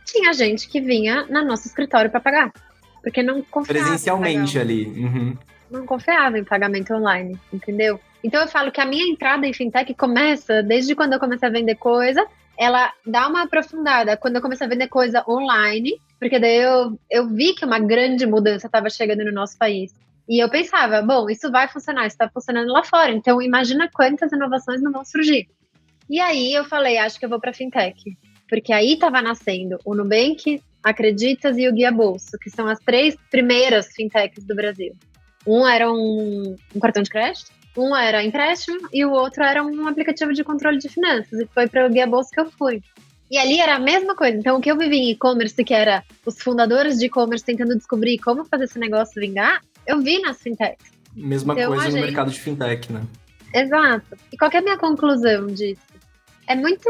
Tinha 0.04 0.32
gente 0.32 0.68
que 0.68 0.80
vinha 0.80 1.26
no 1.26 1.44
nosso 1.44 1.68
escritório 1.68 2.10
para 2.10 2.20
pagar. 2.20 2.52
Porque 3.04 3.22
não 3.22 3.40
confiava. 3.42 3.84
Presencialmente 3.84 4.58
ali. 4.58 4.86
Uhum. 4.86 5.38
Não 5.74 5.86
confiava 5.86 6.38
em 6.38 6.44
pagamento 6.44 6.94
online, 6.94 7.38
entendeu? 7.52 8.00
Então 8.22 8.40
eu 8.40 8.48
falo 8.48 8.72
que 8.72 8.80
a 8.80 8.86
minha 8.86 9.06
entrada 9.06 9.46
em 9.46 9.52
fintech 9.52 9.92
começa 9.94 10.62
desde 10.62 10.94
quando 10.94 11.12
eu 11.12 11.20
comecei 11.20 11.48
a 11.48 11.52
vender 11.52 11.74
coisa, 11.74 12.26
ela 12.58 12.92
dá 13.06 13.28
uma 13.28 13.42
aprofundada 13.42 14.16
quando 14.16 14.36
eu 14.36 14.42
comecei 14.42 14.66
a 14.66 14.70
vender 14.70 14.88
coisa 14.88 15.24
online, 15.28 16.00
porque 16.18 16.38
daí 16.38 16.56
eu, 16.56 16.98
eu 17.10 17.28
vi 17.28 17.54
que 17.54 17.64
uma 17.64 17.78
grande 17.78 18.26
mudança 18.26 18.66
estava 18.66 18.88
chegando 18.88 19.24
no 19.24 19.32
nosso 19.32 19.58
país. 19.58 19.92
E 20.26 20.42
eu 20.42 20.48
pensava, 20.48 21.02
bom, 21.02 21.28
isso 21.28 21.50
vai 21.50 21.68
funcionar, 21.68 22.06
isso 22.06 22.14
está 22.14 22.28
funcionando 22.30 22.72
lá 22.72 22.82
fora, 22.82 23.10
então 23.10 23.42
imagina 23.42 23.90
quantas 23.92 24.32
inovações 24.32 24.80
não 24.80 24.90
vão 24.90 25.04
surgir. 25.04 25.48
E 26.08 26.18
aí 26.20 26.54
eu 26.54 26.64
falei, 26.64 26.96
acho 26.96 27.18
que 27.18 27.26
eu 27.26 27.28
vou 27.28 27.40
para 27.40 27.52
fintech, 27.52 28.16
porque 28.48 28.72
aí 28.72 28.94
estava 28.94 29.20
nascendo 29.20 29.78
o 29.84 29.94
Nubank, 29.94 30.62
Acreditas 30.82 31.58
e 31.58 31.68
o 31.68 31.72
Guia 31.72 31.90
Bolso, 31.90 32.38
que 32.40 32.50
são 32.50 32.66
as 32.66 32.78
três 32.78 33.16
primeiras 33.30 33.88
fintechs 33.94 34.44
do 34.44 34.54
Brasil. 34.54 34.94
Um 35.46 35.66
era 35.66 35.90
um, 35.92 36.56
um 36.74 36.80
cartão 36.80 37.02
de 37.02 37.10
crédito, 37.10 37.50
um 37.76 37.94
era 37.94 38.22
empréstimo 38.22 38.88
e 38.92 39.04
o 39.04 39.10
outro 39.12 39.42
era 39.42 39.62
um 39.62 39.86
aplicativo 39.88 40.32
de 40.32 40.42
controle 40.44 40.78
de 40.78 40.88
finanças. 40.88 41.38
E 41.40 41.46
foi 41.52 41.66
para 41.68 41.86
o 41.86 41.90
Guia 41.90 42.06
Bolsa 42.06 42.30
que 42.32 42.40
eu 42.40 42.50
fui. 42.50 42.82
E 43.30 43.38
ali 43.38 43.58
era 43.60 43.76
a 43.76 43.78
mesma 43.78 44.14
coisa. 44.14 44.36
Então, 44.36 44.56
o 44.58 44.60
que 44.60 44.70
eu 44.70 44.76
vivi 44.78 44.96
em 44.96 45.10
e-commerce, 45.10 45.64
que 45.64 45.74
era 45.74 46.04
os 46.24 46.40
fundadores 46.40 46.98
de 46.98 47.06
e-commerce 47.06 47.44
tentando 47.44 47.74
descobrir 47.76 48.18
como 48.18 48.44
fazer 48.44 48.64
esse 48.64 48.78
negócio 48.78 49.20
vingar, 49.20 49.60
eu 49.86 50.00
vi 50.00 50.20
nas 50.20 50.40
fintechs. 50.40 50.92
Mesma 51.14 51.54
Então, 51.54 51.72
coisa 51.72 51.88
no 51.90 52.00
mercado 52.00 52.30
de 52.30 52.38
fintech, 52.40 52.92
né? 52.92 53.02
Exato. 53.52 54.16
E 54.32 54.36
qual 54.36 54.50
que 54.50 54.56
é 54.56 54.60
a 54.60 54.62
minha 54.62 54.78
conclusão 54.78 55.46
disso? 55.46 55.80
É 56.46 56.54
muito. 56.54 56.88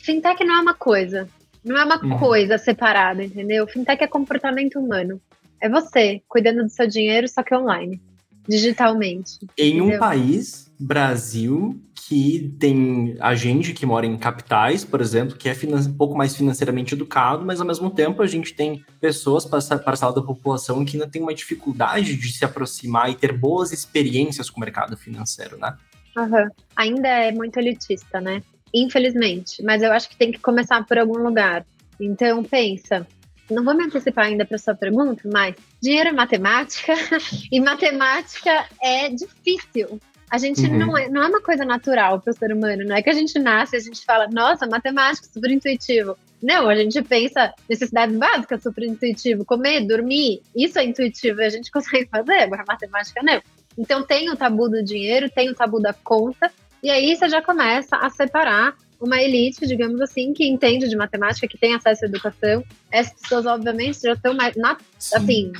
Fintech 0.00 0.42
não 0.44 0.56
é 0.56 0.60
uma 0.60 0.74
coisa. 0.74 1.28
Não 1.64 1.76
é 1.76 1.84
uma 1.84 2.02
Uhum. 2.02 2.18
coisa 2.18 2.58
separada, 2.58 3.24
entendeu? 3.24 3.66
Fintech 3.66 4.02
é 4.02 4.06
comportamento 4.06 4.78
humano. 4.78 5.20
É 5.60 5.68
você 5.68 6.22
cuidando 6.28 6.62
do 6.62 6.68
seu 6.68 6.86
dinheiro, 6.86 7.28
só 7.28 7.42
que 7.42 7.54
online. 7.54 8.00
Digitalmente. 8.48 9.38
Em 9.58 9.80
um 9.80 9.86
Entendeu? 9.86 9.98
país, 9.98 10.72
Brasil, 10.78 11.80
que 12.06 12.54
tem 12.60 13.16
a 13.18 13.34
gente 13.34 13.72
que 13.72 13.84
mora 13.84 14.06
em 14.06 14.16
capitais, 14.16 14.84
por 14.84 15.00
exemplo, 15.00 15.36
que 15.36 15.48
é 15.48 15.56
um 15.88 15.92
pouco 15.94 16.16
mais 16.16 16.36
financeiramente 16.36 16.94
educado, 16.94 17.44
mas 17.44 17.60
ao 17.60 17.66
mesmo 17.66 17.90
tempo 17.90 18.22
a 18.22 18.26
gente 18.26 18.54
tem 18.54 18.84
pessoas, 19.00 19.44
parça- 19.44 19.78
parcela 19.78 20.14
da 20.14 20.22
população, 20.22 20.84
que 20.84 20.96
ainda 20.96 21.08
tem 21.10 21.20
uma 21.20 21.34
dificuldade 21.34 22.14
de 22.14 22.32
se 22.32 22.44
aproximar 22.44 23.10
e 23.10 23.16
ter 23.16 23.32
boas 23.32 23.72
experiências 23.72 24.48
com 24.48 24.58
o 24.58 24.60
mercado 24.60 24.96
financeiro, 24.96 25.58
né? 25.58 25.74
Aham. 26.16 26.48
Ainda 26.76 27.08
é 27.08 27.32
muito 27.32 27.58
elitista, 27.58 28.20
né? 28.20 28.42
Infelizmente. 28.72 29.62
Mas 29.62 29.82
eu 29.82 29.92
acho 29.92 30.08
que 30.08 30.16
tem 30.16 30.30
que 30.30 30.38
começar 30.38 30.84
por 30.86 30.98
algum 30.98 31.18
lugar. 31.18 31.66
Então, 32.00 32.44
pensa. 32.44 33.06
Não 33.50 33.64
vou 33.64 33.74
me 33.74 33.84
antecipar 33.84 34.26
ainda 34.26 34.44
para 34.44 34.58
sua 34.58 34.74
pergunta, 34.74 35.28
mas 35.32 35.54
dinheiro 35.80 36.10
é 36.10 36.12
matemática 36.12 36.92
e 37.50 37.60
matemática 37.60 38.66
é 38.82 39.08
difícil. 39.08 40.00
A 40.30 40.38
gente 40.38 40.60
Uhum. 40.62 40.78
não, 40.78 40.98
é, 40.98 41.08
não 41.08 41.22
é 41.22 41.28
uma 41.28 41.40
coisa 41.40 41.64
natural 41.64 42.20
para 42.20 42.32
o 42.32 42.36
ser 42.36 42.52
humano. 42.52 42.84
Não 42.84 42.96
é 42.96 43.02
que 43.02 43.10
a 43.10 43.14
gente 43.14 43.38
nasce 43.38 43.76
e 43.76 43.78
a 43.78 43.82
gente 43.82 44.04
fala, 44.04 44.26
nossa, 44.28 44.66
matemática, 44.66 45.28
super 45.32 45.50
intuitivo. 45.50 46.18
Não, 46.42 46.68
a 46.68 46.74
gente 46.74 47.00
pensa 47.02 47.54
necessidades 47.68 48.16
básicas, 48.16 48.62
super 48.62 48.84
intuitivo. 48.84 49.44
Comer, 49.44 49.86
dormir, 49.86 50.42
isso 50.54 50.78
é 50.78 50.84
intuitivo 50.84 51.40
e 51.40 51.44
a 51.44 51.50
gente 51.50 51.70
consegue 51.72 52.08
fazer, 52.08 52.40
agora 52.40 52.64
matemática 52.66 53.22
não. 53.22 53.40
Então 53.78 54.02
tem 54.02 54.30
o 54.30 54.36
tabu 54.36 54.68
do 54.68 54.82
dinheiro, 54.82 55.30
tem 55.30 55.50
o 55.50 55.54
tabu 55.54 55.80
da 55.80 55.92
conta, 55.92 56.50
e 56.82 56.90
aí 56.90 57.14
você 57.14 57.28
já 57.28 57.42
começa 57.42 57.96
a 57.96 58.08
separar 58.10 58.74
uma 59.00 59.20
elite, 59.20 59.66
digamos 59.66 60.00
assim, 60.00 60.32
que 60.32 60.46
entende 60.46 60.88
de 60.88 60.96
matemática, 60.96 61.46
que 61.46 61.58
tem 61.58 61.74
acesso 61.74 62.04
à 62.04 62.08
educação. 62.08 62.64
Essas 62.90 63.20
pessoas, 63.20 63.46
obviamente, 63.46 64.00
já 64.00 64.12
estão 64.12 64.34
mais, 64.34 64.56
na- 64.56 64.78
assim, 65.14 65.52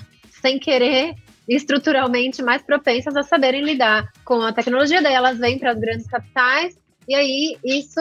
sem 0.43 0.59
querer, 0.59 1.14
estruturalmente 1.49 2.43
mais 2.43 2.62
propensas 2.62 3.16
a 3.16 3.23
saberem 3.23 3.62
lidar 3.62 4.11
com 4.25 4.40
a 4.43 4.52
tecnologia, 4.52 5.00
daí 5.02 5.14
elas 5.14 5.38
vêm 5.38 5.59
para 5.59 5.73
as 5.73 5.78
grandes 5.78 6.07
capitais, 6.07 6.76
e 7.09 7.14
aí 7.14 7.57
isso 7.64 8.00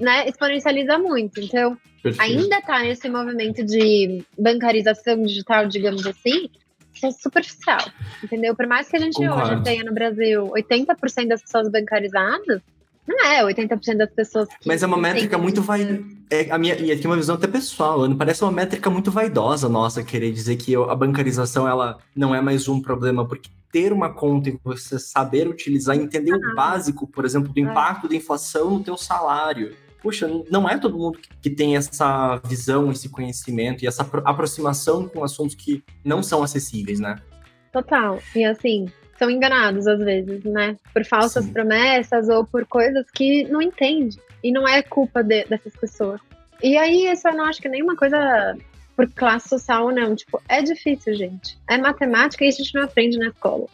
né, 0.00 0.26
exponencializa 0.28 0.98
muito. 0.98 1.40
Então, 1.40 1.76
Perfeito. 2.02 2.20
ainda 2.22 2.56
está 2.58 2.80
nesse 2.82 3.08
movimento 3.08 3.62
de 3.64 4.24
bancarização 4.38 5.22
digital, 5.22 5.66
digamos 5.68 6.06
assim, 6.06 6.48
que 6.94 7.06
é 7.06 7.10
superficial, 7.12 7.80
entendeu? 8.24 8.56
Por 8.56 8.66
mais 8.66 8.88
que 8.88 8.96
a 8.96 9.00
gente 9.00 9.14
Concordo. 9.16 9.52
hoje 9.54 9.62
tenha 9.62 9.84
no 9.84 9.92
Brasil 9.92 10.46
80% 10.54 11.28
das 11.28 11.42
pessoas 11.42 11.70
bancarizadas, 11.70 12.62
não 13.16 13.24
é 13.26 13.42
80% 13.44 13.96
das 13.96 14.10
pessoas 14.10 14.48
que 14.48 14.66
Mas 14.68 14.82
é 14.82 14.86
uma 14.86 14.96
métrica 14.96 15.36
muito 15.38 15.60
vai. 15.62 16.04
É, 16.30 16.50
a 16.50 16.58
minha, 16.58 16.74
e 16.76 16.92
aqui 16.92 17.06
uma 17.06 17.16
visão 17.16 17.34
até 17.34 17.46
pessoal, 17.48 18.02
Ana, 18.02 18.14
parece 18.16 18.42
uma 18.42 18.52
métrica 18.52 18.88
muito 18.88 19.10
vaidosa 19.10 19.68
nossa 19.68 20.02
querer 20.02 20.30
dizer 20.32 20.56
que 20.56 20.74
a 20.76 20.94
bancarização 20.94 21.66
ela 21.68 21.98
não 22.14 22.34
é 22.34 22.40
mais 22.40 22.68
um 22.68 22.80
problema, 22.80 23.26
porque 23.26 23.50
ter 23.72 23.92
uma 23.92 24.12
conta 24.12 24.48
e 24.48 24.58
você 24.64 24.98
saber 24.98 25.48
utilizar, 25.48 25.96
entender 25.96 26.32
o 26.32 26.50
Ah. 26.52 26.54
básico, 26.54 27.06
por 27.06 27.24
exemplo, 27.24 27.52
do 27.52 27.58
É. 27.58 27.62
impacto 27.62 28.08
da 28.08 28.14
inflação 28.16 28.70
no 28.70 28.80
teu 28.82 28.96
salário. 28.96 29.74
Puxa, 30.02 30.28
não 30.50 30.68
é 30.68 30.78
todo 30.78 30.96
mundo 30.98 31.18
que, 31.42 31.50
tem 31.50 31.76
essa 31.76 32.40
visão, 32.46 32.90
esse 32.90 33.08
conhecimento 33.08 33.84
e 33.84 33.86
essa 33.86 34.02
apro- 34.02 34.22
aproximação 34.24 35.06
com 35.08 35.22
assuntos 35.22 35.54
que 35.54 35.84
não 36.04 36.22
são 36.22 36.42
acessíveis, 36.42 36.98
né? 37.00 37.16
Total. 37.72 38.18
E 38.34 38.44
assim, 38.44 38.86
são 39.20 39.30
enganados 39.30 39.86
às 39.86 39.98
vezes, 39.98 40.42
né? 40.44 40.76
Por 40.94 41.04
falsas 41.04 41.44
Sim. 41.44 41.52
promessas 41.52 42.30
ou 42.30 42.42
por 42.42 42.64
coisas 42.64 43.04
que 43.10 43.44
não 43.44 43.60
entende. 43.60 44.18
E 44.42 44.50
não 44.50 44.66
é 44.66 44.82
culpa 44.82 45.22
de- 45.22 45.44
dessas 45.44 45.76
pessoas. 45.76 46.18
E 46.62 46.78
aí, 46.78 47.06
isso 47.06 47.28
eu 47.28 47.36
não 47.36 47.44
acho 47.44 47.60
que 47.60 47.68
é 47.68 47.70
nenhuma 47.70 47.94
coisa 47.94 48.56
por 48.96 49.06
classe 49.10 49.50
social, 49.50 49.90
não. 49.90 50.16
Tipo, 50.16 50.40
é 50.48 50.62
difícil, 50.62 51.14
gente. 51.14 51.58
É 51.68 51.76
matemática 51.76 52.42
e 52.42 52.48
a 52.48 52.50
gente 52.50 52.74
não 52.74 52.84
aprende 52.84 53.18
na 53.18 53.26
escola. 53.28 53.66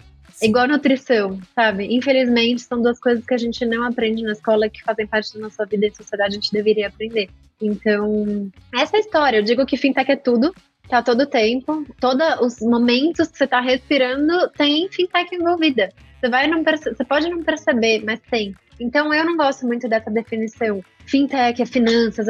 É 0.42 0.46
igual 0.46 0.66
nutrição, 0.66 1.38
sabe? 1.54 1.86
Infelizmente, 1.94 2.62
são 2.62 2.82
duas 2.82 2.98
coisas 2.98 3.24
que 3.24 3.32
a 3.32 3.38
gente 3.38 3.64
não 3.64 3.84
aprende 3.84 4.22
na 4.24 4.32
escola 4.32 4.68
que 4.68 4.82
fazem 4.82 5.06
parte 5.06 5.32
da 5.32 5.40
nossa 5.40 5.64
vida 5.64 5.86
e 5.86 5.94
sociedade, 5.94 6.32
a 6.32 6.34
gente 6.34 6.52
deveria 6.52 6.88
aprender. 6.88 7.30
Então, 7.62 8.50
essa 8.74 8.96
é 8.96 8.98
a 8.98 9.00
história. 9.00 9.36
Eu 9.38 9.42
digo 9.42 9.64
que 9.64 9.76
fintech 9.76 10.10
é 10.10 10.16
tudo, 10.16 10.52
tá 10.88 11.02
todo 11.02 11.26
tempo, 11.26 11.84
todos 12.00 12.26
os 12.40 12.60
momentos 12.60 13.28
que 13.28 13.38
você 13.38 13.46
tá 13.46 13.60
respirando 13.60 14.48
tem 14.50 14.88
fintech 14.90 15.34
envolvida. 15.34 15.90
Você 16.20 16.28
vai 16.28 16.46
não 16.46 16.62
você 16.62 17.04
pode 17.04 17.28
não 17.28 17.42
perceber, 17.42 18.02
mas 18.04 18.20
tem. 18.30 18.54
Então 18.78 19.12
eu 19.12 19.24
não 19.24 19.36
gosto 19.36 19.66
muito 19.66 19.88
dessa 19.88 20.10
definição. 20.10 20.82
Fintech 21.06 21.62
é 21.62 21.66
finanças, 21.66 22.26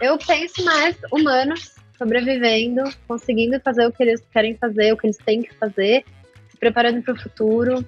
eu 0.00 0.18
penso 0.18 0.64
mais 0.64 0.96
humanos 1.12 1.74
sobrevivendo, 1.98 2.82
conseguindo 3.06 3.60
fazer 3.60 3.86
o 3.86 3.92
que 3.92 4.02
eles 4.02 4.22
querem 4.32 4.56
fazer, 4.56 4.92
o 4.92 4.96
que 4.96 5.06
eles 5.06 5.18
têm 5.18 5.42
que 5.42 5.54
fazer, 5.54 6.02
se 6.48 6.56
preparando 6.58 7.02
para 7.02 7.12
o 7.12 7.20
futuro 7.20 7.84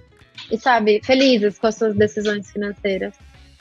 e, 0.50 0.58
sabe, 0.58 1.00
felizes 1.02 1.58
com 1.58 1.66
as 1.66 1.76
suas 1.76 1.96
decisões 1.96 2.50
financeiras. 2.50 3.14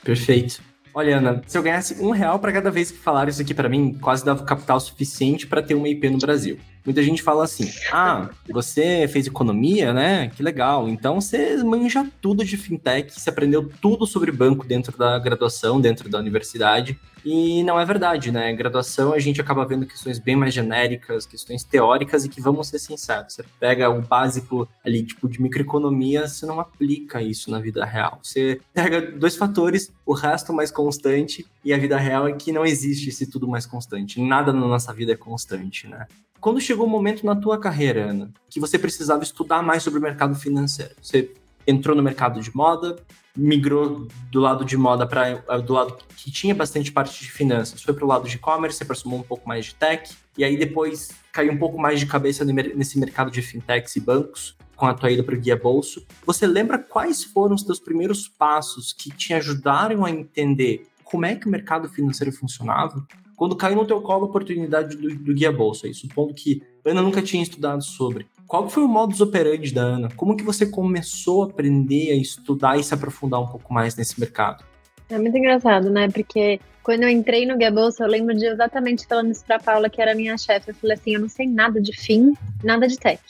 Perfeito. 0.04 0.71
Olha, 0.94 1.18
Ana, 1.18 1.42
se 1.46 1.56
eu 1.56 1.62
ganhasse 1.62 2.02
um 2.02 2.10
real 2.10 2.38
para 2.38 2.52
cada 2.52 2.70
vez 2.70 2.90
que 2.90 2.98
falaram 2.98 3.30
isso 3.30 3.40
aqui 3.40 3.54
para 3.54 3.68
mim, 3.68 3.96
quase 4.00 4.24
dava 4.24 4.44
capital 4.44 4.78
suficiente 4.78 5.46
para 5.46 5.62
ter 5.62 5.74
uma 5.74 5.88
IP 5.88 6.10
no 6.10 6.18
Brasil. 6.18 6.58
Muita 6.84 7.02
gente 7.02 7.22
fala 7.22 7.44
assim: 7.44 7.70
ah, 7.90 8.28
você 8.50 9.08
fez 9.08 9.26
economia, 9.26 9.92
né? 9.92 10.30
Que 10.34 10.42
legal. 10.42 10.88
Então 10.88 11.20
você 11.20 11.56
manja 11.62 12.06
tudo 12.20 12.44
de 12.44 12.56
fintech, 12.56 13.12
você 13.12 13.30
aprendeu 13.30 13.70
tudo 13.80 14.06
sobre 14.06 14.32
banco 14.32 14.66
dentro 14.66 14.96
da 14.98 15.18
graduação, 15.18 15.80
dentro 15.80 16.08
da 16.08 16.18
universidade. 16.18 16.98
E 17.24 17.62
não 17.62 17.78
é 17.78 17.84
verdade, 17.84 18.30
né? 18.30 18.52
Graduação 18.52 19.12
a 19.12 19.18
gente 19.18 19.40
acaba 19.40 19.64
vendo 19.64 19.86
questões 19.86 20.18
bem 20.18 20.36
mais 20.36 20.52
genéricas, 20.52 21.26
questões 21.26 21.62
teóricas 21.62 22.24
e 22.24 22.28
que 22.28 22.40
vamos 22.40 22.68
ser 22.68 22.78
sinceros. 22.78 23.34
Você 23.34 23.44
pega 23.60 23.88
o 23.90 24.02
básico 24.02 24.68
ali, 24.84 25.02
tipo, 25.02 25.28
de 25.28 25.40
microeconomia, 25.40 26.26
você 26.26 26.44
não 26.46 26.60
aplica 26.60 27.22
isso 27.22 27.50
na 27.50 27.60
vida 27.60 27.84
real. 27.84 28.18
Você 28.22 28.60
pega 28.72 29.00
dois 29.00 29.36
fatores, 29.36 29.92
o 30.04 30.12
resto 30.12 30.52
mais 30.52 30.70
constante, 30.70 31.46
e 31.64 31.72
a 31.72 31.78
vida 31.78 31.96
real 31.96 32.26
é 32.26 32.32
que 32.32 32.52
não 32.52 32.66
existe 32.66 33.08
esse 33.08 33.26
tudo 33.26 33.46
mais 33.46 33.66
constante. 33.66 34.20
Nada 34.20 34.52
na 34.52 34.60
nossa 34.60 34.92
vida 34.92 35.12
é 35.12 35.16
constante, 35.16 35.86
né? 35.86 36.06
Quando 36.40 36.60
chegou 36.60 36.86
o 36.86 36.88
um 36.88 36.90
momento 36.90 37.24
na 37.24 37.36
tua 37.36 37.56
carreira, 37.56 38.10
Ana, 38.10 38.28
que 38.50 38.58
você 38.58 38.76
precisava 38.76 39.22
estudar 39.22 39.62
mais 39.62 39.84
sobre 39.84 40.00
o 40.00 40.02
mercado 40.02 40.34
financeiro, 40.34 40.92
você 41.00 41.30
entrou 41.66 41.96
no 41.96 42.02
mercado 42.02 42.40
de 42.40 42.54
moda, 42.54 42.96
migrou 43.36 44.08
do 44.30 44.40
lado 44.40 44.64
de 44.64 44.76
moda 44.76 45.06
para 45.06 45.28
eh, 45.28 45.60
do 45.64 45.72
lado 45.72 45.96
que 46.16 46.30
tinha 46.30 46.54
bastante 46.54 46.92
parte 46.92 47.22
de 47.22 47.30
finanças, 47.30 47.82
foi 47.82 47.94
para 47.94 48.04
o 48.04 48.08
lado 48.08 48.28
de 48.28 48.36
e-commerce, 48.36 48.76
se 48.76 48.82
aproximou 48.82 49.18
um 49.18 49.22
pouco 49.22 49.48
mais 49.48 49.66
de 49.66 49.74
tech, 49.74 50.14
e 50.36 50.44
aí 50.44 50.56
depois 50.56 51.10
caiu 51.32 51.52
um 51.52 51.58
pouco 51.58 51.78
mais 51.78 51.98
de 51.98 52.06
cabeça 52.06 52.44
nesse 52.44 52.98
mercado 52.98 53.30
de 53.30 53.40
fintechs 53.40 53.96
e 53.96 54.00
bancos, 54.00 54.56
com 54.76 54.86
a 54.86 54.94
tua 54.94 55.10
ida 55.10 55.22
para 55.22 55.34
o 55.34 55.38
Guia 55.38 55.56
Bolso. 55.56 56.04
Você 56.26 56.46
lembra 56.46 56.78
quais 56.78 57.24
foram 57.24 57.54
os 57.54 57.62
teus 57.62 57.78
primeiros 57.78 58.28
passos 58.28 58.92
que 58.92 59.10
te 59.10 59.32
ajudaram 59.32 60.04
a 60.04 60.10
entender 60.10 60.86
como 61.04 61.26
é 61.26 61.36
que 61.36 61.46
o 61.46 61.50
mercado 61.50 61.88
financeiro 61.88 62.32
funcionava? 62.32 63.06
Quando 63.36 63.54
caiu 63.54 63.76
no 63.76 63.86
teu 63.86 64.00
colo 64.00 64.24
a 64.24 64.28
oportunidade 64.28 64.96
do, 64.96 65.14
do 65.14 65.34
Guia 65.34 65.52
Bolsa, 65.52 65.86
aí, 65.86 65.94
supondo 65.94 66.32
que 66.32 66.62
Ana 66.84 67.02
nunca 67.02 67.20
tinha 67.20 67.42
estudado 67.42 67.82
sobre, 67.82 68.26
qual 68.52 68.68
foi 68.68 68.82
o 68.82 68.88
modus 68.88 69.22
operandi 69.22 69.72
da 69.72 69.80
Ana? 69.80 70.10
Como 70.14 70.36
que 70.36 70.44
você 70.44 70.66
começou 70.66 71.42
a 71.42 71.46
aprender 71.46 72.10
a 72.10 72.14
estudar 72.14 72.78
e 72.78 72.84
se 72.84 72.92
aprofundar 72.92 73.40
um 73.40 73.46
pouco 73.46 73.72
mais 73.72 73.96
nesse 73.96 74.20
mercado? 74.20 74.62
É 75.08 75.18
muito 75.18 75.34
engraçado, 75.38 75.88
né? 75.88 76.10
Porque 76.10 76.60
quando 76.82 77.04
eu 77.04 77.08
entrei 77.08 77.46
no 77.46 77.56
Guia 77.56 77.70
Bolsa, 77.70 78.04
eu 78.04 78.08
lembro 78.08 78.36
de 78.36 78.44
exatamente 78.44 79.06
falando 79.06 79.30
isso 79.30 79.42
pra 79.46 79.58
Paula, 79.58 79.88
que 79.88 80.02
era 80.02 80.14
minha 80.14 80.36
chefe. 80.36 80.70
Eu 80.70 80.74
falei 80.74 80.98
assim, 80.98 81.14
eu 81.14 81.20
não 81.20 81.30
sei 81.30 81.46
nada 81.48 81.80
de 81.80 81.98
fim, 81.98 82.34
nada 82.62 82.86
de 82.86 82.98
tech. 82.98 83.22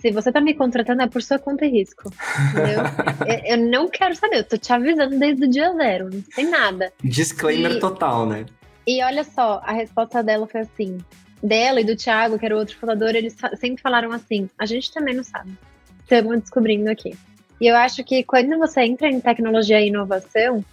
Se 0.00 0.12
você 0.12 0.30
tá 0.30 0.40
me 0.40 0.54
contratando, 0.54 1.02
é 1.02 1.08
por 1.08 1.20
sua 1.20 1.40
conta 1.40 1.66
e 1.66 1.70
risco. 1.70 2.08
Entendeu? 2.52 2.84
eu 3.50 3.56
não 3.56 3.88
quero 3.88 4.14
saber, 4.14 4.38
eu 4.38 4.44
tô 4.44 4.56
te 4.56 4.72
avisando 4.72 5.18
desde 5.18 5.46
o 5.46 5.50
dia 5.50 5.72
zero, 5.72 6.10
não 6.12 6.22
sei 6.32 6.48
nada. 6.48 6.92
Disclaimer 7.02 7.72
e... 7.72 7.80
total, 7.80 8.24
né? 8.24 8.46
E 8.86 9.02
olha 9.02 9.24
só, 9.24 9.60
a 9.64 9.72
resposta 9.72 10.22
dela 10.22 10.46
foi 10.46 10.60
assim: 10.60 10.98
dela 11.44 11.80
e 11.80 11.84
do 11.84 11.94
Thiago, 11.94 12.38
que 12.38 12.46
era 12.46 12.56
o 12.56 12.58
outro 12.58 12.76
fundador, 12.76 13.14
eles 13.14 13.36
sempre 13.56 13.82
falaram 13.82 14.10
assim: 14.10 14.48
a 14.58 14.64
gente 14.64 14.92
também 14.92 15.14
não 15.14 15.22
sabe. 15.22 15.52
Estamos 16.00 16.40
descobrindo 16.40 16.90
aqui. 16.90 17.16
E 17.60 17.66
eu 17.66 17.76
acho 17.76 18.02
que 18.02 18.24
quando 18.24 18.58
você 18.58 18.82
entra 18.82 19.08
em 19.08 19.20
tecnologia 19.20 19.80
e 19.80 19.88
inovação, 19.88 20.64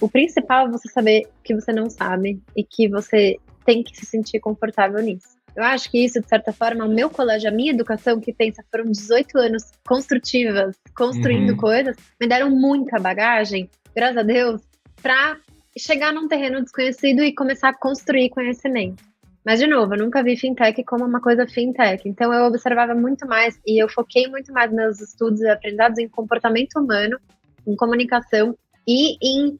o 0.00 0.08
principal 0.08 0.66
é 0.66 0.70
você 0.70 0.88
saber 0.88 1.28
que 1.44 1.54
você 1.54 1.72
não 1.72 1.90
sabe 1.90 2.40
e 2.56 2.64
que 2.64 2.88
você 2.88 3.36
tem 3.64 3.82
que 3.82 3.96
se 3.96 4.06
sentir 4.06 4.40
confortável 4.40 5.02
nisso. 5.02 5.38
Eu 5.54 5.64
acho 5.64 5.90
que 5.90 6.02
isso, 6.02 6.20
de 6.20 6.28
certa 6.28 6.52
forma, 6.52 6.86
o 6.86 6.88
meu 6.88 7.10
colégio, 7.10 7.48
a 7.48 7.52
minha 7.52 7.72
educação, 7.72 8.20
que 8.20 8.32
pensa 8.32 8.64
foram 8.70 8.90
18 8.90 9.36
anos 9.36 9.64
construtivas, 9.86 10.76
construindo 10.96 11.50
uhum. 11.50 11.56
coisas, 11.56 11.96
me 12.20 12.26
deram 12.26 12.50
muita 12.50 12.98
bagagem, 12.98 13.68
graças 13.94 14.16
a 14.16 14.22
Deus, 14.22 14.62
para 15.02 15.36
chegar 15.76 16.12
num 16.12 16.28
terreno 16.28 16.62
desconhecido 16.62 17.22
e 17.22 17.34
começar 17.34 17.70
a 17.70 17.74
construir 17.74 18.30
conhecimento. 18.30 19.09
Mas, 19.44 19.58
de 19.58 19.66
novo, 19.66 19.94
eu 19.94 20.04
nunca 20.04 20.22
vi 20.22 20.36
fintech 20.36 20.84
como 20.84 21.04
uma 21.04 21.20
coisa 21.20 21.46
fintech. 21.46 22.06
Então, 22.08 22.32
eu 22.32 22.44
observava 22.44 22.94
muito 22.94 23.26
mais 23.26 23.58
e 23.66 23.82
eu 23.82 23.88
foquei 23.88 24.28
muito 24.28 24.52
mais 24.52 24.70
meus 24.72 25.00
estudos 25.00 25.40
e 25.40 25.48
aprendizados 25.48 25.98
em 25.98 26.08
comportamento 26.08 26.78
humano, 26.78 27.18
em 27.66 27.74
comunicação 27.74 28.54
e 28.86 29.16
em, 29.22 29.56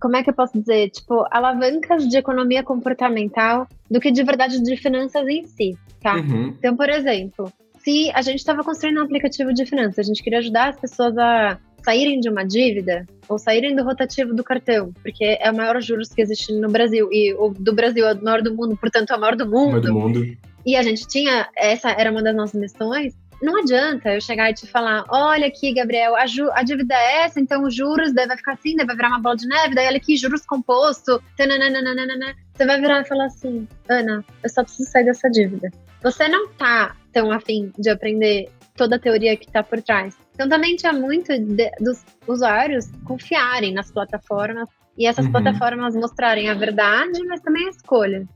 como 0.00 0.16
é 0.16 0.22
que 0.22 0.30
eu 0.30 0.34
posso 0.34 0.58
dizer, 0.58 0.90
tipo, 0.90 1.24
alavancas 1.30 2.08
de 2.08 2.16
economia 2.16 2.62
comportamental 2.62 3.66
do 3.90 4.00
que 4.00 4.10
de 4.10 4.22
verdade 4.22 4.62
de 4.62 4.76
finanças 4.76 5.26
em 5.26 5.44
si, 5.44 5.76
tá? 6.00 6.16
Uhum. 6.16 6.54
Então, 6.58 6.76
por 6.76 6.88
exemplo, 6.88 7.52
se 7.78 8.10
a 8.14 8.22
gente 8.22 8.38
estava 8.38 8.62
construindo 8.62 8.98
um 9.00 9.04
aplicativo 9.04 9.52
de 9.52 9.66
finanças, 9.66 9.98
a 9.98 10.02
gente 10.02 10.22
queria 10.22 10.38
ajudar 10.38 10.68
as 10.68 10.80
pessoas 10.80 11.16
a 11.18 11.58
saírem 11.88 12.20
de 12.20 12.28
uma 12.28 12.44
dívida 12.44 13.06
ou 13.26 13.38
saírem 13.38 13.74
do 13.74 13.82
rotativo 13.82 14.34
do 14.34 14.44
cartão, 14.44 14.92
porque 15.02 15.38
é 15.40 15.50
o 15.50 15.56
maior 15.56 15.80
juros 15.80 16.10
que 16.10 16.20
existe 16.20 16.52
no 16.52 16.68
Brasil 16.68 17.08
e 17.10 17.32
o 17.32 17.48
do 17.48 17.74
Brasil 17.74 18.06
é 18.06 18.12
o 18.12 18.22
maior 18.22 18.42
do 18.42 18.54
mundo, 18.54 18.76
portanto 18.76 19.10
é 19.10 19.16
o 19.16 19.20
maior 19.20 19.34
do 19.34 19.46
mundo. 19.46 19.70
Maior 19.70 19.80
do 19.80 19.94
mundo. 19.94 20.36
E 20.66 20.76
a 20.76 20.82
gente 20.82 21.08
tinha, 21.08 21.48
essa 21.56 21.88
era 21.90 22.10
uma 22.10 22.22
das 22.22 22.36
nossas 22.36 22.60
missões. 22.60 23.14
Não 23.40 23.60
adianta 23.60 24.12
eu 24.12 24.20
chegar 24.20 24.50
e 24.50 24.54
te 24.54 24.66
falar, 24.66 25.04
olha 25.08 25.46
aqui, 25.46 25.72
Gabriel, 25.72 26.14
a, 26.14 26.26
ju, 26.26 26.50
a 26.52 26.62
dívida 26.62 26.94
é 26.94 27.24
essa, 27.24 27.40
então 27.40 27.64
os 27.64 27.74
juros 27.74 28.12
deve 28.12 28.36
ficar 28.36 28.52
assim, 28.52 28.76
deve 28.76 28.94
virar 28.94 29.08
uma 29.08 29.20
bola 29.20 29.36
de 29.36 29.46
neve, 29.46 29.74
daí 29.74 29.86
olha 29.86 29.96
aqui, 29.96 30.14
juros 30.14 30.44
composto, 30.44 31.22
tananana. 31.38 32.34
você 32.52 32.66
vai 32.66 32.78
virar 32.78 33.00
e 33.00 33.04
falar 33.06 33.26
assim, 33.26 33.66
Ana, 33.88 34.22
eu 34.42 34.50
só 34.50 34.62
preciso 34.62 34.90
sair 34.90 35.04
dessa 35.04 35.30
dívida. 35.30 35.70
Você 36.02 36.28
não 36.28 36.48
tá 36.48 36.94
tão 37.12 37.32
afim 37.32 37.72
de 37.78 37.88
aprender 37.88 38.50
toda 38.78 38.96
a 38.96 38.98
teoria 38.98 39.36
que 39.36 39.50
tá 39.50 39.62
por 39.62 39.82
trás. 39.82 40.16
Então 40.34 40.48
também 40.48 40.76
tinha 40.76 40.92
muito 40.92 41.36
de, 41.38 41.70
dos 41.80 42.02
usuários 42.26 42.86
confiarem 43.04 43.74
nas 43.74 43.90
plataformas 43.90 44.68
e 44.96 45.06
essas 45.06 45.26
uhum. 45.26 45.32
plataformas 45.32 45.94
mostrarem 45.94 46.48
a 46.48 46.54
verdade, 46.54 47.22
mas 47.26 47.40
também 47.40 47.66
a 47.66 47.70
escolha. 47.70 48.26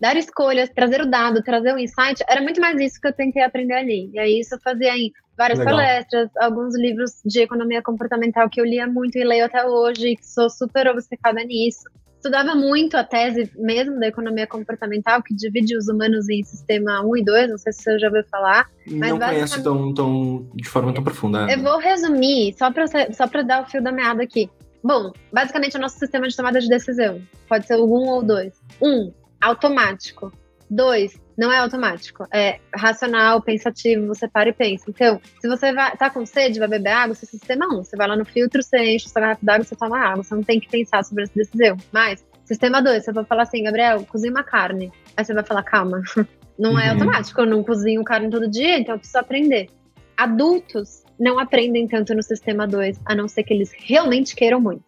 Dar 0.00 0.16
escolhas, 0.16 0.68
trazer 0.70 1.00
o 1.00 1.06
dado, 1.06 1.42
trazer 1.44 1.72
o 1.72 1.78
insight, 1.78 2.24
era 2.28 2.40
muito 2.40 2.60
mais 2.60 2.80
isso 2.80 3.00
que 3.00 3.06
eu 3.06 3.12
tentei 3.12 3.42
aprender 3.42 3.74
ali. 3.74 4.10
E 4.12 4.18
aí 4.18 4.40
isso 4.40 4.56
eu 4.56 4.60
fazia 4.60 4.96
em 4.96 5.12
várias 5.38 5.60
Legal. 5.60 5.76
palestras, 5.76 6.30
alguns 6.38 6.76
livros 6.76 7.20
de 7.24 7.40
economia 7.40 7.82
comportamental 7.82 8.50
que 8.50 8.60
eu 8.60 8.64
lia 8.64 8.86
muito 8.86 9.16
e 9.16 9.24
leio 9.24 9.44
até 9.44 9.64
hoje, 9.64 10.16
que 10.16 10.26
sou 10.26 10.50
super 10.50 10.88
obcecada 10.88 11.44
nisso 11.44 11.84
estudava 12.22 12.54
muito 12.54 12.96
a 12.96 13.02
tese 13.02 13.50
mesmo 13.56 13.98
da 13.98 14.06
economia 14.06 14.46
comportamental, 14.46 15.22
que 15.22 15.34
divide 15.34 15.76
os 15.76 15.88
humanos 15.88 16.28
em 16.28 16.42
sistema 16.44 17.04
1 17.04 17.16
e 17.16 17.24
2, 17.24 17.50
não 17.50 17.58
sei 17.58 17.72
se 17.72 17.82
você 17.82 17.98
já 17.98 18.06
ouviu 18.06 18.24
falar. 18.30 18.68
Mas 18.86 19.10
não 19.10 19.18
conheço 19.18 19.62
tão, 19.62 19.92
tão, 19.92 20.48
de 20.54 20.68
forma 20.68 20.94
tão 20.94 21.02
profunda. 21.02 21.50
Eu 21.50 21.60
vou 21.60 21.78
resumir, 21.78 22.54
só 22.56 22.70
para 22.70 22.86
só 22.86 23.26
dar 23.44 23.62
o 23.62 23.66
fio 23.66 23.82
da 23.82 23.90
meada 23.90 24.22
aqui. 24.22 24.48
Bom, 24.82 25.12
basicamente 25.32 25.76
é 25.76 25.78
o 25.78 25.82
nosso 25.82 25.98
sistema 25.98 26.28
de 26.28 26.36
tomada 26.36 26.60
de 26.60 26.68
decisão. 26.68 27.20
Pode 27.48 27.66
ser 27.66 27.76
um 27.76 28.08
ou 28.08 28.22
dois. 28.22 28.54
Um, 28.80 29.12
automático. 29.40 30.32
Dois, 30.70 31.20
não 31.36 31.52
é 31.52 31.58
automático. 31.58 32.26
É 32.32 32.58
racional, 32.74 33.40
pensativo, 33.40 34.06
você 34.06 34.28
para 34.28 34.48
e 34.48 34.52
pensa. 34.52 34.84
Então, 34.88 35.20
se 35.40 35.48
você 35.48 35.72
vai, 35.72 35.96
tá 35.96 36.10
com 36.10 36.24
sede, 36.26 36.58
vai 36.58 36.68
beber 36.68 36.90
água, 36.90 37.14
seu 37.14 37.28
sistema 37.28 37.66
1. 37.66 37.84
Você 37.84 37.96
vai 37.96 38.08
lá 38.08 38.16
no 38.16 38.24
filtro, 38.24 38.62
você 38.62 38.94
enche 38.94 39.08
o 39.08 39.14
garrafa 39.14 39.40
d'água, 39.42 39.64
você 39.64 39.76
toma 39.76 39.98
água. 39.98 40.22
Você 40.22 40.34
não 40.34 40.42
tem 40.42 40.60
que 40.60 40.68
pensar 40.68 41.04
sobre 41.04 41.24
essa 41.24 41.32
decisão. 41.34 41.76
Mas, 41.92 42.24
sistema 42.44 42.82
2, 42.82 43.04
você 43.04 43.12
vai 43.12 43.24
falar 43.24 43.42
assim, 43.42 43.64
Gabriel, 43.64 44.04
cozinha 44.04 44.32
uma 44.32 44.44
carne. 44.44 44.92
Aí 45.16 45.24
você 45.24 45.34
vai 45.34 45.44
falar, 45.44 45.62
calma, 45.62 46.02
não 46.58 46.78
é 46.78 46.86
uhum. 46.86 46.92
automático. 46.92 47.40
Eu 47.40 47.46
não 47.46 47.62
cozinho 47.62 48.04
carne 48.04 48.30
todo 48.30 48.50
dia, 48.50 48.78
então 48.78 48.94
eu 48.94 48.98
preciso 48.98 49.18
aprender. 49.18 49.68
Adultos 50.16 51.02
não 51.18 51.38
aprendem 51.38 51.86
tanto 51.86 52.14
no 52.14 52.22
sistema 52.22 52.66
2, 52.66 53.00
a 53.04 53.14
não 53.14 53.28
ser 53.28 53.44
que 53.44 53.54
eles 53.54 53.70
realmente 53.76 54.34
queiram 54.34 54.60
muito. 54.60 54.84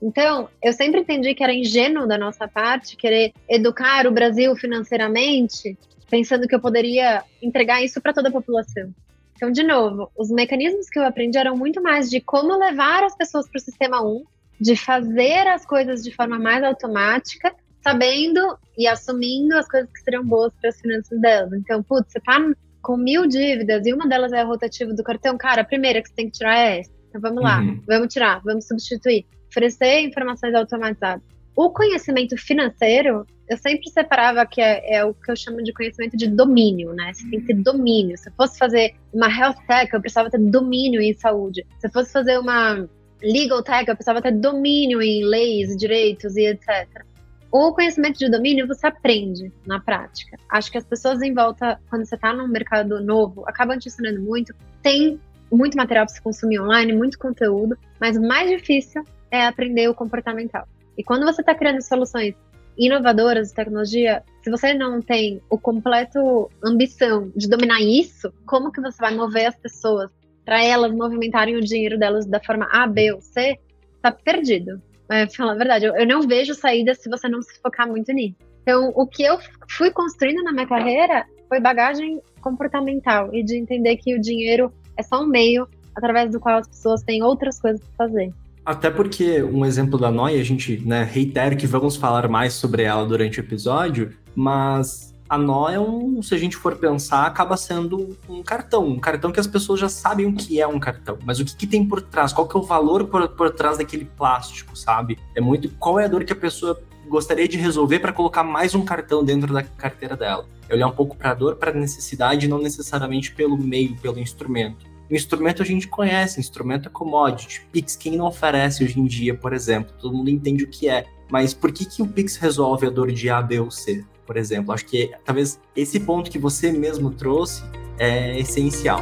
Então, 0.00 0.48
eu 0.62 0.72
sempre 0.72 1.00
entendi 1.00 1.34
que 1.34 1.42
era 1.42 1.52
ingênuo 1.52 2.06
da 2.06 2.16
nossa 2.16 2.46
parte 2.46 2.96
querer 2.96 3.32
educar 3.48 4.06
o 4.06 4.12
Brasil 4.12 4.54
financeiramente, 4.56 5.76
pensando 6.08 6.46
que 6.46 6.54
eu 6.54 6.60
poderia 6.60 7.24
entregar 7.42 7.82
isso 7.82 8.00
para 8.00 8.12
toda 8.12 8.28
a 8.28 8.32
população. 8.32 8.94
Então, 9.34 9.50
de 9.50 9.62
novo, 9.62 10.10
os 10.16 10.30
mecanismos 10.30 10.88
que 10.88 10.98
eu 10.98 11.04
aprendi 11.04 11.38
eram 11.38 11.56
muito 11.56 11.82
mais 11.82 12.08
de 12.10 12.20
como 12.20 12.56
levar 12.58 13.04
as 13.04 13.16
pessoas 13.16 13.48
para 13.48 13.58
o 13.58 13.62
sistema 13.62 14.02
1, 14.02 14.24
de 14.60 14.76
fazer 14.76 15.46
as 15.46 15.64
coisas 15.64 16.02
de 16.02 16.14
forma 16.14 16.38
mais 16.38 16.62
automática, 16.64 17.54
sabendo 17.82 18.58
e 18.76 18.86
assumindo 18.86 19.56
as 19.56 19.68
coisas 19.68 19.90
que 19.92 20.00
seriam 20.00 20.24
boas 20.24 20.52
para 20.60 20.70
as 20.70 20.80
finanças 20.80 21.20
delas. 21.20 21.52
Então, 21.52 21.82
putz, 21.82 22.12
você 22.12 22.20
tá 22.20 22.38
com 22.82 22.96
mil 22.96 23.26
dívidas 23.26 23.86
e 23.86 23.92
uma 23.92 24.08
delas 24.08 24.32
é 24.32 24.40
a 24.40 24.44
rotativa 24.44 24.92
do 24.92 25.02
cartão, 25.02 25.36
cara, 25.36 25.62
a 25.62 25.64
primeira 25.64 26.02
que 26.02 26.08
você 26.08 26.14
tem 26.14 26.26
que 26.26 26.38
tirar 26.38 26.56
é 26.56 26.80
essa. 26.80 26.90
Então 27.08 27.20
vamos 27.20 27.42
lá, 27.42 27.60
uhum. 27.60 27.82
vamos 27.86 28.12
tirar, 28.12 28.40
vamos 28.44 28.66
substituir 28.66 29.26
oferecer 29.48 30.00
informações 30.00 30.54
automatizadas. 30.54 31.22
o 31.56 31.70
conhecimento 31.70 32.36
financeiro, 32.36 33.26
eu 33.48 33.56
sempre 33.56 33.90
separava 33.90 34.46
que 34.46 34.60
é, 34.60 34.96
é, 34.96 35.04
o 35.04 35.14
que 35.14 35.30
eu 35.30 35.36
chamo 35.36 35.62
de 35.62 35.72
conhecimento 35.72 36.16
de 36.16 36.28
domínio, 36.28 36.92
né? 36.92 37.12
Você 37.12 37.28
tem 37.30 37.40
que 37.40 37.46
ter 37.46 37.54
domínio. 37.54 38.16
Se 38.16 38.28
eu 38.28 38.32
fosse 38.36 38.58
fazer 38.58 38.94
uma 39.12 39.28
health 39.28 39.56
tech, 39.66 39.92
eu 39.92 40.00
precisava 40.00 40.30
ter 40.30 40.38
domínio 40.38 41.00
em 41.00 41.14
saúde. 41.14 41.66
Se 41.80 41.86
eu 41.88 41.90
fosse 41.90 42.12
fazer 42.12 42.38
uma 42.38 42.88
legal 43.22 43.62
tech, 43.62 43.88
eu 43.88 43.96
precisava 43.96 44.22
ter 44.22 44.32
domínio 44.32 45.02
em 45.02 45.24
leis, 45.24 45.76
direitos 45.76 46.36
e 46.36 46.46
etc. 46.46 47.04
O 47.50 47.72
conhecimento 47.72 48.18
de 48.18 48.30
domínio 48.30 48.68
você 48.68 48.86
aprende 48.86 49.50
na 49.66 49.80
prática. 49.80 50.36
Acho 50.50 50.70
que 50.70 50.76
as 50.76 50.84
pessoas 50.84 51.22
em 51.22 51.32
volta, 51.32 51.80
quando 51.88 52.04
você 52.04 52.14
está 52.14 52.32
num 52.32 52.46
mercado 52.46 53.02
novo, 53.02 53.42
acabam 53.48 53.78
te 53.78 53.88
ensinando 53.88 54.20
muito. 54.20 54.54
Tem 54.82 55.18
muito 55.50 55.76
material 55.76 56.04
para 56.04 56.14
você 56.14 56.20
consumir 56.20 56.60
online, 56.60 56.92
muito 56.92 57.18
conteúdo, 57.18 57.76
mas 57.98 58.18
o 58.18 58.20
mais 58.20 58.50
difícil 58.50 59.02
é 59.30 59.44
aprender 59.44 59.88
o 59.88 59.94
comportamental. 59.94 60.66
E 60.96 61.04
quando 61.04 61.24
você 61.24 61.42
está 61.42 61.54
criando 61.54 61.82
soluções 61.82 62.34
inovadoras 62.76 63.48
de 63.48 63.54
tecnologia, 63.54 64.22
se 64.42 64.50
você 64.50 64.72
não 64.72 65.02
tem 65.02 65.42
o 65.50 65.58
completo 65.58 66.50
ambição 66.64 67.30
de 67.34 67.48
dominar 67.48 67.80
isso, 67.80 68.32
como 68.46 68.70
que 68.70 68.80
você 68.80 68.98
vai 68.98 69.14
mover 69.14 69.46
as 69.46 69.56
pessoas 69.56 70.10
para 70.44 70.62
elas 70.62 70.92
movimentarem 70.92 71.56
o 71.56 71.60
dinheiro 71.60 71.98
delas 71.98 72.24
da 72.24 72.40
forma 72.40 72.68
A, 72.72 72.86
B 72.86 73.12
ou 73.12 73.20
C? 73.20 73.58
Tá 74.00 74.12
perdido. 74.12 74.80
É, 75.10 75.26
falar 75.28 75.52
a 75.52 75.56
verdade, 75.56 75.86
eu, 75.86 75.96
eu 75.96 76.06
não 76.06 76.22
vejo 76.22 76.54
saída 76.54 76.94
se 76.94 77.08
você 77.08 77.28
não 77.28 77.42
se 77.42 77.60
focar 77.60 77.88
muito 77.88 78.12
nisso. 78.12 78.36
Então, 78.62 78.92
o 78.94 79.06
que 79.06 79.22
eu 79.22 79.38
fui 79.70 79.90
construindo 79.90 80.42
na 80.42 80.52
minha 80.52 80.66
carreira 80.66 81.26
foi 81.48 81.58
bagagem 81.58 82.20
comportamental 82.40 83.34
e 83.34 83.42
de 83.42 83.56
entender 83.56 83.96
que 83.96 84.14
o 84.14 84.20
dinheiro 84.20 84.72
é 84.96 85.02
só 85.02 85.22
um 85.22 85.26
meio 85.26 85.66
através 85.96 86.30
do 86.30 86.38
qual 86.38 86.58
as 86.58 86.68
pessoas 86.68 87.02
têm 87.02 87.22
outras 87.22 87.58
coisas 87.58 87.80
para 87.80 88.06
fazer. 88.06 88.32
Até 88.68 88.90
porque 88.90 89.42
um 89.42 89.64
exemplo 89.64 89.98
da 89.98 90.10
Noia, 90.10 90.38
a 90.38 90.44
gente 90.44 90.76
né, 90.84 91.02
reitera 91.02 91.56
que 91.56 91.66
vamos 91.66 91.96
falar 91.96 92.28
mais 92.28 92.52
sobre 92.52 92.82
ela 92.82 93.02
durante 93.06 93.40
o 93.40 93.42
episódio, 93.42 94.14
mas 94.34 95.16
a 95.26 95.38
Nó 95.38 95.70
é 95.70 95.80
um, 95.80 96.20
se 96.20 96.34
a 96.34 96.38
gente 96.38 96.54
for 96.54 96.76
pensar, 96.76 97.24
acaba 97.24 97.56
sendo 97.56 98.14
um 98.28 98.42
cartão. 98.42 98.86
Um 98.86 98.98
cartão 98.98 99.32
que 99.32 99.40
as 99.40 99.46
pessoas 99.46 99.80
já 99.80 99.88
sabem 99.88 100.26
o 100.26 100.34
que 100.34 100.60
é 100.60 100.66
um 100.66 100.78
cartão. 100.78 101.16
Mas 101.24 101.40
o 101.40 101.46
que, 101.46 101.56
que 101.56 101.66
tem 101.66 101.82
por 101.82 102.02
trás? 102.02 102.30
Qual 102.30 102.46
que 102.46 102.58
é 102.58 102.60
o 102.60 102.62
valor 102.62 103.06
por, 103.06 103.26
por 103.30 103.50
trás 103.54 103.78
daquele 103.78 104.04
plástico, 104.04 104.76
sabe? 104.76 105.18
É 105.34 105.40
muito 105.40 105.70
qual 105.78 105.98
é 105.98 106.04
a 106.04 106.08
dor 106.08 106.22
que 106.24 106.34
a 106.34 106.36
pessoa 106.36 106.78
gostaria 107.08 107.48
de 107.48 107.56
resolver 107.56 108.00
para 108.00 108.12
colocar 108.12 108.44
mais 108.44 108.74
um 108.74 108.84
cartão 108.84 109.24
dentro 109.24 109.50
da 109.50 109.62
carteira 109.62 110.14
dela. 110.14 110.44
É 110.68 110.74
olhar 110.74 110.88
um 110.88 110.94
pouco 110.94 111.16
para 111.16 111.30
a 111.30 111.34
dor, 111.34 111.56
para 111.56 111.70
a 111.70 111.74
necessidade, 111.74 112.46
não 112.46 112.58
necessariamente 112.58 113.34
pelo 113.34 113.56
meio, 113.56 113.96
pelo 113.96 114.18
instrumento. 114.18 114.97
O 115.10 115.14
instrumento 115.14 115.62
a 115.62 115.64
gente 115.64 115.88
conhece, 115.88 116.38
instrumento 116.38 116.88
é 116.88 116.92
commodity. 116.92 117.66
Pix 117.72 117.96
quem 117.96 118.14
não 118.14 118.26
oferece 118.26 118.84
hoje 118.84 119.00
em 119.00 119.06
dia, 119.06 119.34
por 119.34 119.54
exemplo, 119.54 119.94
todo 119.98 120.14
mundo 120.14 120.28
entende 120.28 120.64
o 120.64 120.68
que 120.68 120.86
é. 120.86 121.06
Mas 121.30 121.54
por 121.54 121.72
que, 121.72 121.86
que 121.86 122.02
o 122.02 122.06
Pix 122.06 122.36
resolve 122.36 122.86
a 122.86 122.90
dor 122.90 123.10
de 123.10 123.30
A, 123.30 123.40
B 123.40 123.58
ou 123.58 123.70
C, 123.70 124.04
por 124.26 124.36
exemplo? 124.36 124.70
Acho 124.70 124.84
que 124.84 125.10
talvez 125.24 125.58
esse 125.74 125.98
ponto 125.98 126.30
que 126.30 126.38
você 126.38 126.70
mesmo 126.70 127.10
trouxe 127.10 127.62
é 127.98 128.38
essencial. 128.38 129.00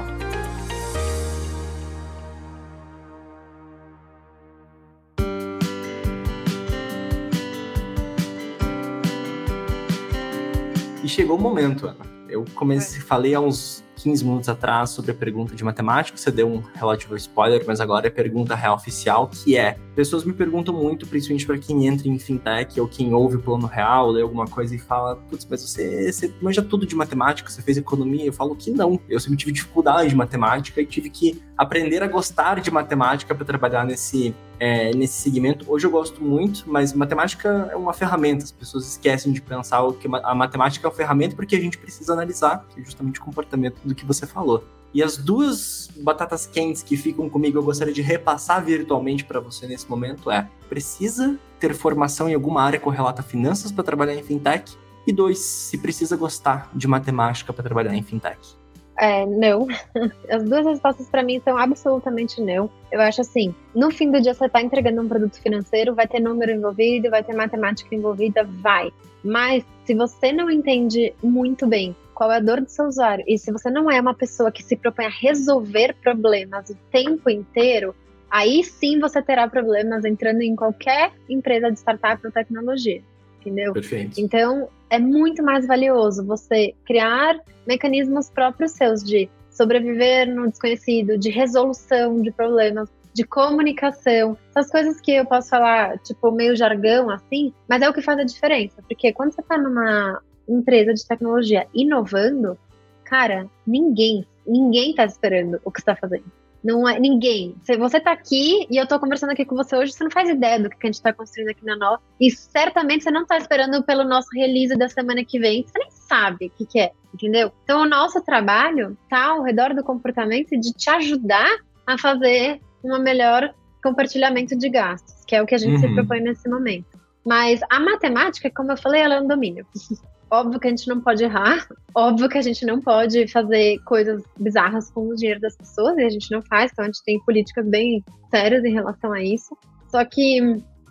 E 11.02 11.08
chegou 11.08 11.36
o 11.36 11.40
momento, 11.40 11.88
Ana. 11.88 12.06
Eu 12.28 12.44
comecei, 12.54 13.00
falei 13.00 13.34
há 13.34 13.40
uns 13.40 13.84
15 14.06 14.24
minutos 14.24 14.48
atrás 14.48 14.90
sobre 14.90 15.10
a 15.10 15.14
pergunta 15.14 15.56
de 15.56 15.64
matemática, 15.64 16.16
você 16.16 16.30
deu 16.30 16.48
um 16.48 16.62
relativo 16.76 17.16
spoiler, 17.16 17.64
mas 17.66 17.80
agora 17.80 18.06
é 18.06 18.08
a 18.08 18.12
pergunta 18.12 18.54
real 18.54 18.76
oficial, 18.76 19.26
que 19.26 19.56
é: 19.56 19.76
pessoas 19.96 20.22
me 20.22 20.32
perguntam 20.32 20.72
muito, 20.72 21.08
principalmente 21.08 21.44
para 21.44 21.58
quem 21.58 21.88
entra 21.88 22.06
em 22.06 22.16
fintech 22.16 22.80
ou 22.80 22.86
quem 22.86 23.12
ouve 23.12 23.34
o 23.34 23.42
plano 23.42 23.66
real, 23.66 24.12
lê 24.12 24.22
alguma 24.22 24.46
coisa 24.46 24.76
e 24.76 24.78
fala, 24.78 25.16
putz, 25.16 25.44
mas 25.50 25.60
você, 25.60 26.12
você 26.12 26.32
manja 26.40 26.62
tudo 26.62 26.86
de 26.86 26.94
matemática, 26.94 27.50
você 27.50 27.60
fez 27.60 27.76
economia? 27.78 28.24
Eu 28.24 28.32
falo 28.32 28.54
que 28.54 28.70
não. 28.70 29.00
Eu 29.08 29.18
sempre 29.18 29.38
tive 29.38 29.50
dificuldade 29.50 30.08
de 30.08 30.14
matemática 30.14 30.80
e 30.80 30.86
tive 30.86 31.10
que 31.10 31.42
aprender 31.58 32.00
a 32.00 32.06
gostar 32.06 32.60
de 32.60 32.70
matemática 32.70 33.34
para 33.34 33.44
trabalhar 33.44 33.84
nesse 33.84 34.32
é, 34.58 34.94
nesse 34.94 35.20
segmento. 35.20 35.70
Hoje 35.70 35.86
eu 35.86 35.90
gosto 35.90 36.22
muito, 36.22 36.64
mas 36.66 36.92
matemática 36.92 37.68
é 37.70 37.76
uma 37.76 37.92
ferramenta. 37.92 38.44
As 38.44 38.52
pessoas 38.52 38.86
esquecem 38.86 39.32
de 39.32 39.40
pensar 39.40 39.82
que 39.94 40.08
a 40.08 40.34
matemática 40.34 40.86
é 40.86 40.88
uma 40.88 40.94
ferramenta 40.94 41.36
porque 41.36 41.56
a 41.56 41.60
gente 41.60 41.78
precisa 41.78 42.12
analisar, 42.12 42.66
justamente 42.76 43.20
o 43.20 43.24
comportamento 43.24 43.80
do 43.84 43.94
que 43.94 44.04
você 44.04 44.26
falou. 44.26 44.64
E 44.94 45.02
as 45.02 45.16
duas 45.16 45.90
batatas 45.96 46.46
quentes 46.46 46.82
que 46.82 46.96
ficam 46.96 47.28
comigo, 47.28 47.58
eu 47.58 47.62
gostaria 47.62 47.92
de 47.92 48.00
repassar 48.00 48.64
virtualmente 48.64 49.24
para 49.24 49.40
você 49.40 49.66
nesse 49.66 49.88
momento 49.90 50.30
é: 50.30 50.48
precisa 50.68 51.38
ter 51.60 51.74
formação 51.74 52.28
em 52.28 52.34
alguma 52.34 52.62
área 52.62 52.80
correlata 52.80 53.20
a 53.20 53.24
finanças 53.24 53.70
para 53.70 53.84
trabalhar 53.84 54.14
em 54.14 54.22
fintech? 54.22 54.74
E 55.06 55.12
dois, 55.12 55.38
se 55.38 55.78
precisa 55.78 56.16
gostar 56.16 56.70
de 56.74 56.88
matemática 56.88 57.52
para 57.52 57.62
trabalhar 57.62 57.94
em 57.94 58.02
fintech. 58.02 58.56
É, 58.98 59.26
não. 59.26 59.66
As 60.30 60.42
duas 60.42 60.66
respostas 60.66 61.08
para 61.08 61.22
mim 61.22 61.40
são 61.44 61.56
absolutamente 61.56 62.40
não. 62.40 62.70
Eu 62.90 63.00
acho 63.00 63.20
assim, 63.20 63.54
no 63.74 63.90
fim 63.90 64.10
do 64.10 64.20
dia 64.20 64.34
você 64.34 64.46
está 64.46 64.62
entregando 64.62 65.02
um 65.02 65.08
produto 65.08 65.40
financeiro, 65.40 65.94
vai 65.94 66.06
ter 66.06 66.20
número 66.20 66.52
envolvido, 66.52 67.10
vai 67.10 67.22
ter 67.22 67.34
matemática 67.34 67.94
envolvida, 67.94 68.44
vai. 68.44 68.90
Mas 69.22 69.64
se 69.84 69.94
você 69.94 70.32
não 70.32 70.50
entende 70.50 71.12
muito 71.22 71.66
bem 71.66 71.94
qual 72.14 72.32
é 72.32 72.36
a 72.36 72.40
dor 72.40 72.62
do 72.62 72.70
seu 72.70 72.86
usuário 72.86 73.24
e 73.28 73.36
se 73.36 73.52
você 73.52 73.68
não 73.68 73.90
é 73.90 74.00
uma 74.00 74.14
pessoa 74.14 74.50
que 74.50 74.62
se 74.62 74.76
propõe 74.76 75.06
a 75.06 75.10
resolver 75.10 75.94
problemas 76.02 76.70
o 76.70 76.76
tempo 76.90 77.28
inteiro, 77.28 77.94
aí 78.30 78.64
sim 78.64 78.98
você 78.98 79.20
terá 79.20 79.46
problemas 79.48 80.04
entrando 80.04 80.40
em 80.40 80.56
qualquer 80.56 81.12
empresa 81.28 81.70
de 81.70 81.78
startup 81.78 82.24
ou 82.24 82.32
tecnologia 82.32 83.02
entendeu? 83.46 83.72
Perfeito. 83.72 84.20
Então, 84.20 84.68
é 84.90 84.98
muito 84.98 85.42
mais 85.42 85.66
valioso 85.66 86.24
você 86.24 86.74
criar 86.84 87.38
mecanismos 87.66 88.28
próprios 88.30 88.72
seus 88.72 89.02
de 89.02 89.28
sobreviver 89.50 90.28
no 90.32 90.48
desconhecido, 90.48 91.16
de 91.16 91.30
resolução 91.30 92.20
de 92.20 92.30
problemas, 92.30 92.88
de 93.14 93.24
comunicação, 93.24 94.36
essas 94.50 94.70
coisas 94.70 95.00
que 95.00 95.12
eu 95.12 95.24
posso 95.24 95.48
falar, 95.48 95.98
tipo, 96.00 96.30
meio 96.30 96.54
jargão 96.54 97.08
assim, 97.08 97.52
mas 97.66 97.80
é 97.80 97.88
o 97.88 97.94
que 97.94 98.02
faz 98.02 98.18
a 98.18 98.24
diferença, 98.24 98.82
porque 98.86 99.10
quando 99.12 99.32
você 99.32 99.40
está 99.40 99.56
numa 99.56 100.20
empresa 100.46 100.92
de 100.92 101.06
tecnologia 101.06 101.66
inovando, 101.74 102.58
cara, 103.04 103.48
ninguém, 103.66 104.26
ninguém 104.46 104.94
tá 104.94 105.06
esperando 105.06 105.58
o 105.64 105.72
que 105.72 105.80
você 105.80 105.86
tá 105.86 105.96
fazendo. 105.96 106.24
Não 106.66 106.88
é 106.88 106.98
ninguém. 106.98 107.54
Se 107.62 107.76
você 107.76 108.00
tá 108.00 108.10
aqui 108.10 108.66
e 108.68 108.76
eu 108.76 108.88
tô 108.88 108.98
conversando 108.98 109.30
aqui 109.30 109.44
com 109.44 109.54
você 109.54 109.76
hoje, 109.76 109.92
você 109.92 110.02
não 110.02 110.10
faz 110.10 110.28
ideia 110.28 110.58
do 110.58 110.68
que 110.68 110.76
a 110.82 110.86
gente 110.86 111.00
tá 111.00 111.12
construindo 111.12 111.50
aqui 111.50 111.64
na 111.64 111.76
Nó. 111.76 111.98
E 112.20 112.28
certamente 112.28 113.04
você 113.04 113.10
não 113.12 113.24
tá 113.24 113.38
esperando 113.38 113.84
pelo 113.84 114.02
nosso 114.02 114.26
release 114.34 114.76
da 114.76 114.88
semana 114.88 115.24
que 115.24 115.38
vem. 115.38 115.64
Você 115.64 115.78
nem 115.78 115.90
sabe 115.92 116.46
o 116.46 116.50
que, 116.50 116.66
que 116.66 116.80
é, 116.80 116.90
entendeu? 117.14 117.52
Então 117.62 117.82
o 117.82 117.88
nosso 117.88 118.20
trabalho 118.20 118.98
tá 119.08 119.26
ao 119.26 119.44
redor 119.44 119.74
do 119.74 119.84
comportamento 119.84 120.58
de 120.58 120.72
te 120.72 120.90
ajudar 120.90 121.56
a 121.86 121.96
fazer 121.96 122.60
um 122.82 122.98
melhor 122.98 123.54
compartilhamento 123.80 124.58
de 124.58 124.68
gastos, 124.68 125.24
que 125.24 125.36
é 125.36 125.42
o 125.42 125.46
que 125.46 125.54
a 125.54 125.58
gente 125.58 125.74
uhum. 125.74 125.88
se 125.88 125.94
propõe 125.94 126.20
nesse 126.20 126.48
momento. 126.48 126.98
Mas 127.24 127.60
a 127.70 127.78
matemática, 127.78 128.50
como 128.50 128.72
eu 128.72 128.76
falei, 128.76 129.02
ela 129.02 129.14
é 129.14 129.20
um 129.20 129.28
domínio. 129.28 129.64
Óbvio 130.30 130.58
que 130.58 130.66
a 130.66 130.70
gente 130.70 130.88
não 130.88 131.00
pode 131.00 131.22
errar, 131.22 131.68
óbvio 131.94 132.28
que 132.28 132.36
a 132.36 132.42
gente 132.42 132.66
não 132.66 132.80
pode 132.80 133.28
fazer 133.28 133.78
coisas 133.84 134.24
bizarras 134.36 134.90
com 134.90 135.08
o 135.08 135.14
dinheiro 135.14 135.40
das 135.40 135.56
pessoas, 135.56 135.96
e 135.98 136.02
a 136.02 136.10
gente 136.10 136.32
não 136.32 136.42
faz, 136.42 136.72
então 136.72 136.84
a 136.84 136.88
gente 136.88 137.02
tem 137.04 137.20
políticas 137.20 137.64
bem 137.64 138.02
sérias 138.28 138.64
em 138.64 138.72
relação 138.72 139.12
a 139.12 139.22
isso. 139.22 139.56
Só 139.88 140.04
que 140.04 140.40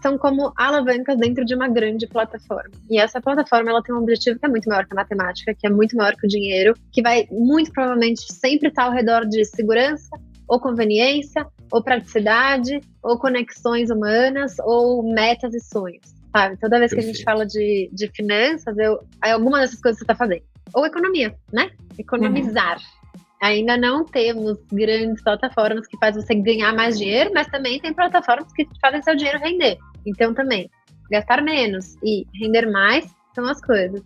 são 0.02 0.18
como 0.18 0.54
alavancas 0.56 1.18
dentro 1.18 1.44
de 1.44 1.54
uma 1.54 1.68
grande 1.68 2.08
plataforma. 2.08 2.72
E 2.90 2.98
essa 2.98 3.20
plataforma 3.20 3.72
ela 3.72 3.84
tem 3.84 3.94
um 3.94 4.00
objetivo 4.00 4.40
que 4.40 4.46
é 4.46 4.50
muito 4.50 4.70
maior 4.70 4.86
que 4.86 4.94
a 4.94 4.96
matemática, 4.96 5.54
que 5.54 5.68
é 5.68 5.70
muito 5.70 5.98
maior 5.98 6.16
que 6.16 6.28
o 6.28 6.30
dinheiro, 6.30 6.74
que 6.94 7.02
vai 7.02 7.28
muito 7.30 7.72
provavelmente 7.74 8.22
sempre 8.32 8.70
estar 8.70 8.86
ao 8.86 8.92
redor 8.92 9.26
de 9.26 9.44
segurança, 9.44 10.16
ou 10.48 10.62
conveniência, 10.62 11.46
ou 11.72 11.84
praticidade, 11.84 12.80
ou 13.04 13.18
conexões 13.18 13.90
humanas, 13.90 14.56
ou 14.60 15.04
metas 15.04 15.54
e 15.54 15.60
sonhos 15.60 16.15
sabe? 16.36 16.58
Toda 16.58 16.80
vez 16.80 16.92
que 16.92 17.00
a 17.00 17.04
gente 17.04 17.24
fala 17.24 17.46
de, 17.46 17.90
de 17.94 18.10
finanças, 18.10 18.78
eu, 18.78 19.00
alguma 19.22 19.62
dessas 19.62 19.80
coisas 19.80 20.00
você 20.00 20.04
está 20.04 20.14
fazendo. 20.14 20.44
Ou 20.74 20.86
economia, 20.86 21.34
né? 21.54 21.72
Economizar. 21.98 22.76
Uhum. 22.76 23.22
Ainda 23.42 23.78
não 23.78 24.04
temos 24.04 24.58
grandes 24.70 25.24
plataformas 25.24 25.88
que 25.88 25.98
fazem 25.98 26.22
você 26.22 26.36
ganhar 26.36 26.74
mais 26.74 26.98
dinheiro, 26.98 27.32
mas 27.34 27.48
também 27.48 27.80
tem 27.80 27.94
plataformas 27.94 28.52
que 28.52 28.68
fazem 28.82 29.02
seu 29.02 29.16
dinheiro 29.16 29.40
render. 29.40 29.78
Então, 30.06 30.34
também, 30.34 30.70
gastar 31.10 31.42
menos 31.42 31.96
e 32.04 32.26
render 32.34 32.70
mais 32.70 33.06
são 33.34 33.46
as 33.46 33.62
coisas. 33.62 34.02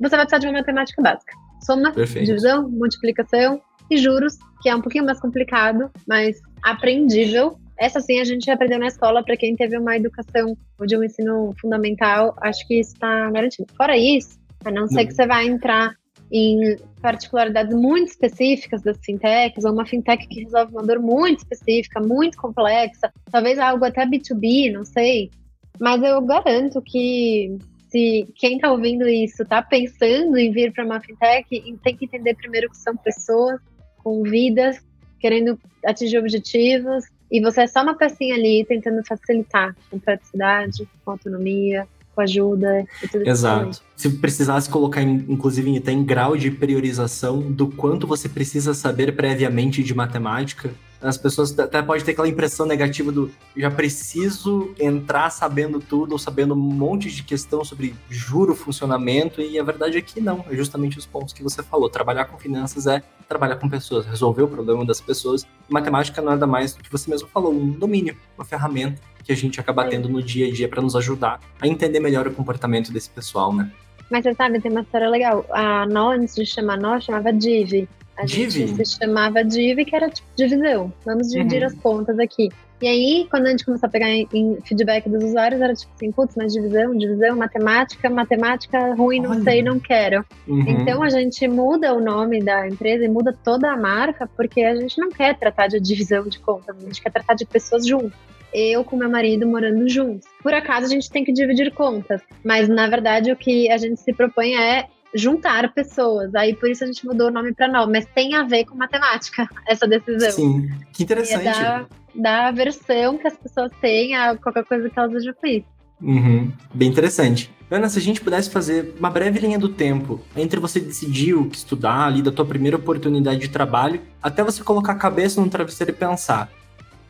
Você 0.00 0.16
vai 0.16 0.26
precisar 0.26 0.38
de 0.38 0.46
uma 0.46 0.58
matemática 0.60 1.02
básica. 1.02 1.34
Soma, 1.60 1.92
Perfeito. 1.92 2.26
divisão, 2.26 2.68
multiplicação 2.68 3.60
e 3.90 3.98
juros, 3.98 4.38
que 4.62 4.70
é 4.70 4.74
um 4.74 4.80
pouquinho 4.80 5.04
mais 5.04 5.20
complicado, 5.20 5.90
mas 6.06 6.40
aprendível 6.62 7.58
essa 7.78 8.00
sim 8.00 8.20
a 8.20 8.24
gente 8.24 8.50
aprendeu 8.50 8.78
na 8.78 8.86
escola 8.86 9.22
para 9.22 9.36
quem 9.36 9.56
teve 9.56 9.76
uma 9.76 9.96
educação 9.96 10.56
de 10.86 10.96
um 10.96 11.04
ensino 11.04 11.54
fundamental, 11.60 12.36
acho 12.40 12.66
que 12.66 12.80
isso 12.80 12.94
está 12.94 13.30
garantido. 13.30 13.66
Fora 13.76 13.96
isso, 13.96 14.38
a 14.64 14.70
não 14.70 14.86
ser 14.86 15.06
que 15.06 15.14
você 15.14 15.26
vai 15.26 15.46
entrar 15.46 15.94
em 16.32 16.76
particularidades 17.00 17.76
muito 17.76 18.08
específicas 18.08 18.82
das 18.82 18.98
fintechs, 19.04 19.64
ou 19.64 19.72
uma 19.72 19.86
fintech 19.86 20.26
que 20.26 20.42
resolve 20.42 20.72
uma 20.72 20.82
dor 20.82 20.98
muito 20.98 21.38
específica, 21.38 22.00
muito 22.00 22.36
complexa, 22.38 23.12
talvez 23.30 23.58
algo 23.58 23.84
até 23.84 24.06
B2B, 24.06 24.72
não 24.72 24.84
sei. 24.84 25.30
Mas 25.78 26.02
eu 26.02 26.20
garanto 26.22 26.80
que 26.82 27.56
se 27.90 28.26
quem 28.34 28.56
está 28.56 28.72
ouvindo 28.72 29.08
isso 29.08 29.42
está 29.42 29.62
pensando 29.62 30.36
em 30.36 30.50
vir 30.50 30.72
para 30.72 30.84
uma 30.84 31.00
fintech, 31.00 31.46
tem 31.82 31.96
que 31.96 32.06
entender 32.06 32.34
primeiro 32.34 32.68
que 32.70 32.76
são 32.78 32.96
pessoas 32.96 33.60
com 34.02 34.22
vidas, 34.22 34.80
querendo 35.20 35.58
atingir 35.84 36.18
objetivos, 36.18 37.04
e 37.30 37.40
você 37.40 37.62
é 37.62 37.66
só 37.66 37.82
uma 37.82 37.94
pecinha 37.94 38.34
ali 38.34 38.64
tentando 38.64 39.02
facilitar 39.04 39.74
com 39.90 39.98
praticidade, 39.98 40.88
com 41.04 41.10
autonomia, 41.10 41.86
com 42.14 42.20
ajuda 42.20 42.84
e 43.02 43.08
tudo 43.08 43.28
Exato. 43.28 43.82
Se 43.96 44.08
precisasse 44.18 44.68
colocar, 44.70 45.02
inclusive, 45.02 45.76
até 45.76 45.92
em 45.92 46.04
grau 46.04 46.36
de 46.36 46.50
priorização 46.50 47.40
do 47.40 47.68
quanto 47.68 48.06
você 48.06 48.28
precisa 48.28 48.72
saber 48.72 49.16
previamente 49.16 49.82
de 49.82 49.94
matemática, 49.94 50.70
as 51.04 51.18
pessoas 51.18 51.56
até 51.58 51.82
podem 51.82 52.02
ter 52.02 52.12
aquela 52.12 52.28
impressão 52.28 52.64
negativa 52.64 53.12
do 53.12 53.30
já 53.54 53.70
preciso 53.70 54.74
entrar 54.80 55.28
sabendo 55.30 55.78
tudo 55.78 56.12
ou 56.12 56.18
sabendo 56.18 56.54
um 56.54 56.56
monte 56.56 57.10
de 57.10 57.22
questão 57.22 57.62
sobre 57.62 57.94
juro, 58.08 58.54
funcionamento, 58.54 59.40
e 59.40 59.58
a 59.58 59.62
verdade 59.62 59.98
é 59.98 60.00
que 60.00 60.20
não, 60.20 60.44
é 60.50 60.56
justamente 60.56 60.98
os 60.98 61.04
pontos 61.04 61.34
que 61.34 61.42
você 61.42 61.62
falou. 61.62 61.90
Trabalhar 61.90 62.24
com 62.24 62.38
finanças 62.38 62.86
é 62.86 63.02
trabalhar 63.28 63.56
com 63.56 63.68
pessoas, 63.68 64.06
resolver 64.06 64.42
o 64.42 64.48
problema 64.48 64.84
das 64.84 65.00
pessoas. 65.00 65.46
Matemática 65.68 66.22
não 66.22 66.28
é 66.28 66.34
nada 66.34 66.46
mais 66.46 66.74
do 66.74 66.82
que 66.82 66.90
você 66.90 67.10
mesmo 67.10 67.28
falou, 67.28 67.52
um 67.52 67.70
domínio, 67.70 68.16
uma 68.36 68.44
ferramenta 68.44 69.00
que 69.22 69.32
a 69.32 69.36
gente 69.36 69.58
acaba 69.58 69.86
tendo 69.86 70.08
no 70.08 70.22
dia 70.22 70.48
a 70.48 70.52
dia 70.52 70.68
para 70.68 70.82
nos 70.82 70.94
ajudar 70.96 71.40
a 71.60 71.66
entender 71.66 72.00
melhor 72.00 72.26
o 72.26 72.30
comportamento 72.30 72.92
desse 72.92 73.08
pessoal, 73.10 73.54
né? 73.54 73.70
Mas 74.10 74.22
você 74.22 74.34
sabe, 74.34 74.60
tem 74.60 74.70
uma 74.70 74.82
história 74.82 75.08
legal. 75.08 75.44
A 75.50 75.86
Nó, 75.86 76.12
antes 76.12 76.34
de 76.34 76.44
chamar 76.44 76.76
Nó, 76.78 77.00
chamava 77.00 77.32
Div. 77.32 77.88
A 78.16 78.24
Div? 78.24 78.50
gente 78.50 78.86
se 78.86 78.96
chamava 78.98 79.42
Div, 79.44 79.84
que 79.84 79.94
era 79.94 80.08
tipo 80.08 80.26
divisão. 80.36 80.92
Vamos 81.04 81.28
dividir 81.30 81.60
Uhum. 81.62 81.66
as 81.66 81.74
contas 81.74 82.18
aqui. 82.18 82.48
E 82.82 82.86
aí, 82.86 83.26
quando 83.30 83.46
a 83.46 83.50
gente 83.50 83.64
começou 83.64 83.86
a 83.86 83.90
pegar 83.90 84.10
em, 84.10 84.28
em 84.32 84.58
feedback 84.62 85.08
dos 85.08 85.24
usuários, 85.24 85.60
era 85.60 85.72
tipo 85.74 85.90
assim, 85.94 86.12
putz, 86.12 86.34
mas 86.36 86.52
divisão, 86.52 86.94
divisão, 86.96 87.36
matemática, 87.36 88.10
matemática 88.10 88.94
ruim, 88.94 89.20
não 89.20 89.30
Olha. 89.30 89.42
sei, 89.42 89.62
não 89.62 89.80
quero. 89.80 90.24
Uhum. 90.46 90.60
Então 90.68 91.02
a 91.02 91.08
gente 91.08 91.46
muda 91.48 91.94
o 91.94 92.00
nome 92.00 92.42
da 92.42 92.68
empresa 92.68 93.04
e 93.04 93.08
muda 93.08 93.32
toda 93.44 93.70
a 93.72 93.76
marca, 93.76 94.28
porque 94.36 94.62
a 94.62 94.74
gente 94.76 94.98
não 95.00 95.08
quer 95.10 95.38
tratar 95.38 95.68
de 95.68 95.80
divisão 95.80 96.24
de 96.28 96.38
contas, 96.40 96.76
a 96.76 96.80
gente 96.80 97.00
quer 97.00 97.10
tratar 97.10 97.34
de 97.34 97.46
pessoas 97.46 97.86
juntas. 97.86 98.12
Eu 98.52 98.84
com 98.84 98.96
meu 98.96 99.10
marido 99.10 99.46
morando 99.48 99.88
juntos. 99.88 100.28
Por 100.42 100.52
acaso 100.54 100.86
a 100.86 100.88
gente 100.88 101.10
tem 101.10 101.24
que 101.24 101.32
dividir 101.32 101.72
contas, 101.72 102.20
mas 102.44 102.68
na 102.68 102.86
verdade 102.86 103.32
o 103.32 103.36
que 103.36 103.68
a 103.70 103.78
gente 103.78 103.98
se 104.00 104.12
propõe 104.12 104.54
é 104.56 104.86
juntar 105.14 105.72
pessoas. 105.72 106.34
Aí 106.34 106.54
por 106.54 106.68
isso 106.68 106.84
a 106.84 106.86
gente 106.86 107.06
mudou 107.06 107.28
o 107.28 107.30
nome 107.30 107.54
para 107.54 107.68
Nó, 107.68 107.86
mas 107.86 108.06
tem 108.14 108.34
a 108.34 108.42
ver 108.42 108.64
com 108.64 108.76
matemática 108.76 109.48
essa 109.66 109.86
decisão. 109.86 110.30
Sim, 110.30 110.68
que 110.92 111.02
é 111.02 111.04
interessante. 111.04 111.44
da, 111.44 111.86
da 112.14 112.50
versão 112.50 113.16
que 113.16 113.26
as 113.26 113.36
pessoas 113.36 113.70
têm 113.80 114.16
a 114.16 114.36
qualquer 114.36 114.64
coisa 114.64 114.90
que 114.90 114.98
elas 114.98 115.24
com 115.24 115.46
isso. 115.46 115.74
Uhum, 116.02 116.52
Bem 116.74 116.88
interessante. 116.88 117.50
Ana, 117.70 117.88
se 117.88 117.98
a 117.98 118.02
gente 118.02 118.20
pudesse 118.20 118.50
fazer 118.50 118.94
uma 118.98 119.08
breve 119.08 119.38
linha 119.38 119.58
do 119.58 119.68
tempo 119.68 120.20
entre 120.36 120.60
você 120.60 120.78
decidir 120.78 121.34
o 121.34 121.48
que 121.48 121.56
estudar 121.56 122.06
ali 122.06 122.20
da 122.20 122.30
tua 122.30 122.44
primeira 122.44 122.76
oportunidade 122.76 123.40
de 123.40 123.48
trabalho, 123.48 124.00
até 124.22 124.44
você 124.44 124.62
colocar 124.62 124.92
a 124.92 124.96
cabeça 124.96 125.40
no 125.40 125.48
travesseiro 125.48 125.92
e 125.92 125.94
pensar: 125.94 126.50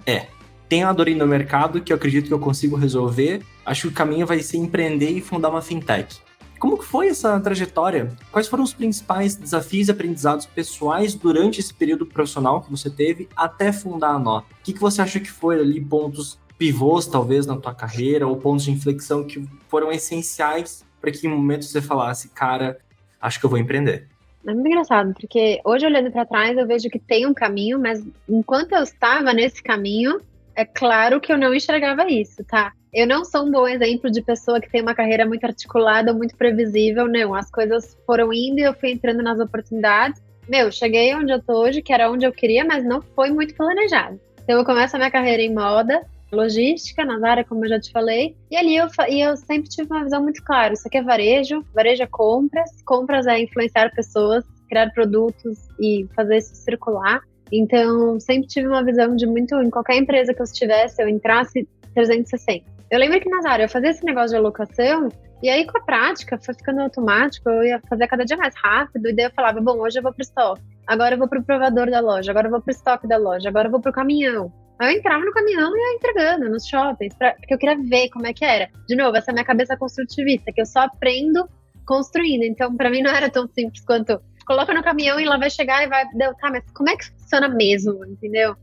é, 0.06 0.26
tenho 0.68 0.86
a 0.86 0.92
dor 0.92 1.08
no 1.08 1.26
mercado 1.26 1.80
que 1.80 1.92
eu 1.92 1.96
acredito 1.96 2.28
que 2.28 2.34
eu 2.34 2.38
consigo 2.38 2.76
resolver, 2.76 3.42
acho 3.66 3.82
que 3.82 3.88
o 3.88 3.92
caminho 3.92 4.26
vai 4.26 4.40
ser 4.40 4.58
empreender 4.58 5.10
e 5.10 5.20
fundar 5.20 5.50
uma 5.50 5.60
fintech. 5.60 6.23
Como 6.64 6.78
que 6.78 6.84
foi 6.86 7.08
essa 7.08 7.38
trajetória? 7.40 8.10
Quais 8.32 8.48
foram 8.48 8.64
os 8.64 8.72
principais 8.72 9.36
desafios 9.36 9.88
e 9.88 9.90
aprendizados 9.90 10.46
pessoais 10.46 11.14
durante 11.14 11.60
esse 11.60 11.74
período 11.74 12.06
profissional 12.06 12.62
que 12.62 12.70
você 12.70 12.88
teve 12.88 13.28
até 13.36 13.70
fundar 13.70 14.12
a 14.12 14.18
Nó? 14.18 14.38
O 14.38 14.44
que, 14.62 14.72
que 14.72 14.80
você 14.80 15.02
acha 15.02 15.20
que 15.20 15.30
foi 15.30 15.60
ali 15.60 15.78
pontos 15.78 16.38
pivôs, 16.56 17.06
talvez, 17.06 17.44
na 17.44 17.58
tua 17.58 17.74
carreira, 17.74 18.26
ou 18.26 18.38
pontos 18.38 18.64
de 18.64 18.70
inflexão 18.70 19.26
que 19.26 19.46
foram 19.68 19.92
essenciais 19.92 20.82
para 21.02 21.10
que 21.10 21.26
em 21.26 21.30
momento 21.30 21.66
você 21.66 21.82
falasse, 21.82 22.30
cara, 22.30 22.78
acho 23.20 23.38
que 23.38 23.44
eu 23.44 23.50
vou 23.50 23.58
empreender? 23.58 24.08
É 24.46 24.54
muito 24.54 24.66
engraçado, 24.66 25.12
porque 25.20 25.60
hoje 25.66 25.84
olhando 25.84 26.10
para 26.10 26.24
trás 26.24 26.56
eu 26.56 26.66
vejo 26.66 26.88
que 26.88 26.98
tem 26.98 27.26
um 27.26 27.34
caminho, 27.34 27.78
mas 27.78 28.02
enquanto 28.26 28.72
eu 28.72 28.82
estava 28.82 29.34
nesse 29.34 29.62
caminho, 29.62 30.18
é 30.56 30.64
claro 30.64 31.20
que 31.20 31.30
eu 31.30 31.36
não 31.36 31.52
enxergava 31.52 32.10
isso, 32.10 32.42
tá? 32.44 32.72
Eu 32.94 33.08
não 33.08 33.24
sou 33.24 33.44
um 33.44 33.50
bom 33.50 33.66
exemplo 33.66 34.08
de 34.08 34.22
pessoa 34.22 34.60
que 34.60 34.70
tem 34.70 34.80
uma 34.80 34.94
carreira 34.94 35.26
muito 35.26 35.42
articulada, 35.42 36.14
muito 36.14 36.36
previsível, 36.36 37.08
não. 37.08 37.34
As 37.34 37.50
coisas 37.50 37.98
foram 38.06 38.32
indo 38.32 38.60
e 38.60 38.62
eu 38.62 38.72
fui 38.72 38.92
entrando 38.92 39.20
nas 39.20 39.40
oportunidades. 39.40 40.22
Meu, 40.48 40.70
cheguei 40.70 41.12
onde 41.12 41.32
eu 41.32 41.42
tô 41.42 41.54
hoje, 41.54 41.82
que 41.82 41.92
era 41.92 42.08
onde 42.08 42.24
eu 42.24 42.30
queria, 42.30 42.64
mas 42.64 42.84
não 42.84 43.02
foi 43.02 43.30
muito 43.30 43.52
planejado. 43.56 44.20
Então 44.44 44.56
eu 44.56 44.64
começo 44.64 44.94
a 44.94 44.98
minha 45.00 45.10
carreira 45.10 45.42
em 45.42 45.52
moda, 45.52 46.06
logística, 46.30 47.04
na 47.04 47.28
área, 47.28 47.42
como 47.42 47.64
eu 47.64 47.70
já 47.70 47.80
te 47.80 47.90
falei. 47.90 48.36
E 48.48 48.56
ali 48.56 48.76
eu, 48.76 48.86
e 49.08 49.20
eu 49.20 49.36
sempre 49.36 49.68
tive 49.68 49.88
uma 49.90 50.04
visão 50.04 50.22
muito 50.22 50.40
clara: 50.44 50.74
isso 50.74 50.86
aqui 50.86 50.98
é 50.98 51.02
varejo, 51.02 51.64
varejo 51.74 52.04
é 52.04 52.06
compras, 52.06 52.70
compras 52.86 53.26
é 53.26 53.40
influenciar 53.40 53.90
pessoas, 53.92 54.44
criar 54.68 54.92
produtos 54.92 55.58
e 55.80 56.06
fazer 56.14 56.36
isso 56.36 56.54
circular. 56.54 57.20
Então, 57.50 58.20
sempre 58.20 58.46
tive 58.46 58.68
uma 58.68 58.84
visão 58.84 59.16
de 59.16 59.26
muito, 59.26 59.60
em 59.60 59.70
qualquer 59.70 59.96
empresa 59.96 60.32
que 60.32 60.40
eu 60.40 60.44
estivesse, 60.44 61.02
eu 61.02 61.08
entrasse 61.08 61.68
360. 61.92 62.73
Eu 62.90 62.98
lembro 62.98 63.20
que 63.20 63.28
nas 63.28 63.44
áreas 63.44 63.70
eu 63.70 63.72
fazia 63.72 63.90
esse 63.90 64.04
negócio 64.04 64.30
de 64.30 64.36
alocação, 64.36 65.08
e 65.42 65.48
aí 65.48 65.66
com 65.66 65.76
a 65.78 65.82
prática 65.82 66.38
foi 66.42 66.54
ficando 66.54 66.80
automático, 66.80 67.48
eu 67.48 67.64
ia 67.64 67.80
fazer 67.88 68.06
cada 68.06 68.24
dia 68.24 68.36
mais 68.36 68.54
rápido, 68.56 69.08
e 69.08 69.14
daí 69.14 69.26
eu 69.26 69.30
falava, 69.32 69.60
bom, 69.60 69.78
hoje 69.80 69.98
eu 69.98 70.02
vou 70.02 70.12
pro 70.12 70.22
estoque, 70.22 70.62
agora 70.86 71.14
eu 71.14 71.18
vou 71.18 71.28
pro 71.28 71.42
provador 71.42 71.90
da 71.90 72.00
loja, 72.00 72.30
agora 72.30 72.46
eu 72.46 72.50
vou 72.50 72.60
pro 72.60 72.70
estoque 72.70 73.06
da 73.08 73.16
loja, 73.16 73.48
agora 73.48 73.68
eu 73.68 73.72
vou 73.72 73.80
pro 73.80 73.92
caminhão. 73.92 74.52
Aí 74.78 74.92
eu 74.94 74.98
entrava 74.98 75.24
no 75.24 75.32
caminhão 75.32 75.70
e 75.74 75.78
ia 75.80 75.96
entregando 75.96 76.50
nos 76.50 76.66
shoppings, 76.66 77.14
pra- 77.14 77.34
porque 77.34 77.54
eu 77.54 77.58
queria 77.58 77.76
ver 77.76 78.08
como 78.10 78.26
é 78.26 78.32
que 78.32 78.44
era. 78.44 78.68
De 78.88 78.96
novo, 78.96 79.16
essa 79.16 79.30
é 79.30 79.32
minha 79.32 79.44
cabeça 79.44 79.76
construtivista, 79.76 80.52
que 80.52 80.60
eu 80.60 80.66
só 80.66 80.80
aprendo 80.80 81.48
construindo. 81.86 82.42
Então, 82.42 82.76
pra 82.76 82.90
mim 82.90 83.02
não 83.02 83.10
era 83.12 83.30
tão 83.30 83.46
simples 83.46 83.84
quanto 83.84 84.20
coloca 84.46 84.74
no 84.74 84.82
caminhão 84.82 85.20
e 85.20 85.24
lá 85.24 85.36
vai 85.36 85.48
chegar 85.48 85.84
e 85.84 85.88
vai. 85.88 86.04
Deu, 86.14 86.34
tá, 86.34 86.50
mas 86.50 86.64
como 86.74 86.90
é 86.90 86.96
que 86.96 87.06
funciona 87.06 87.48
mesmo? 87.48 88.04
Entendeu? 88.04 88.56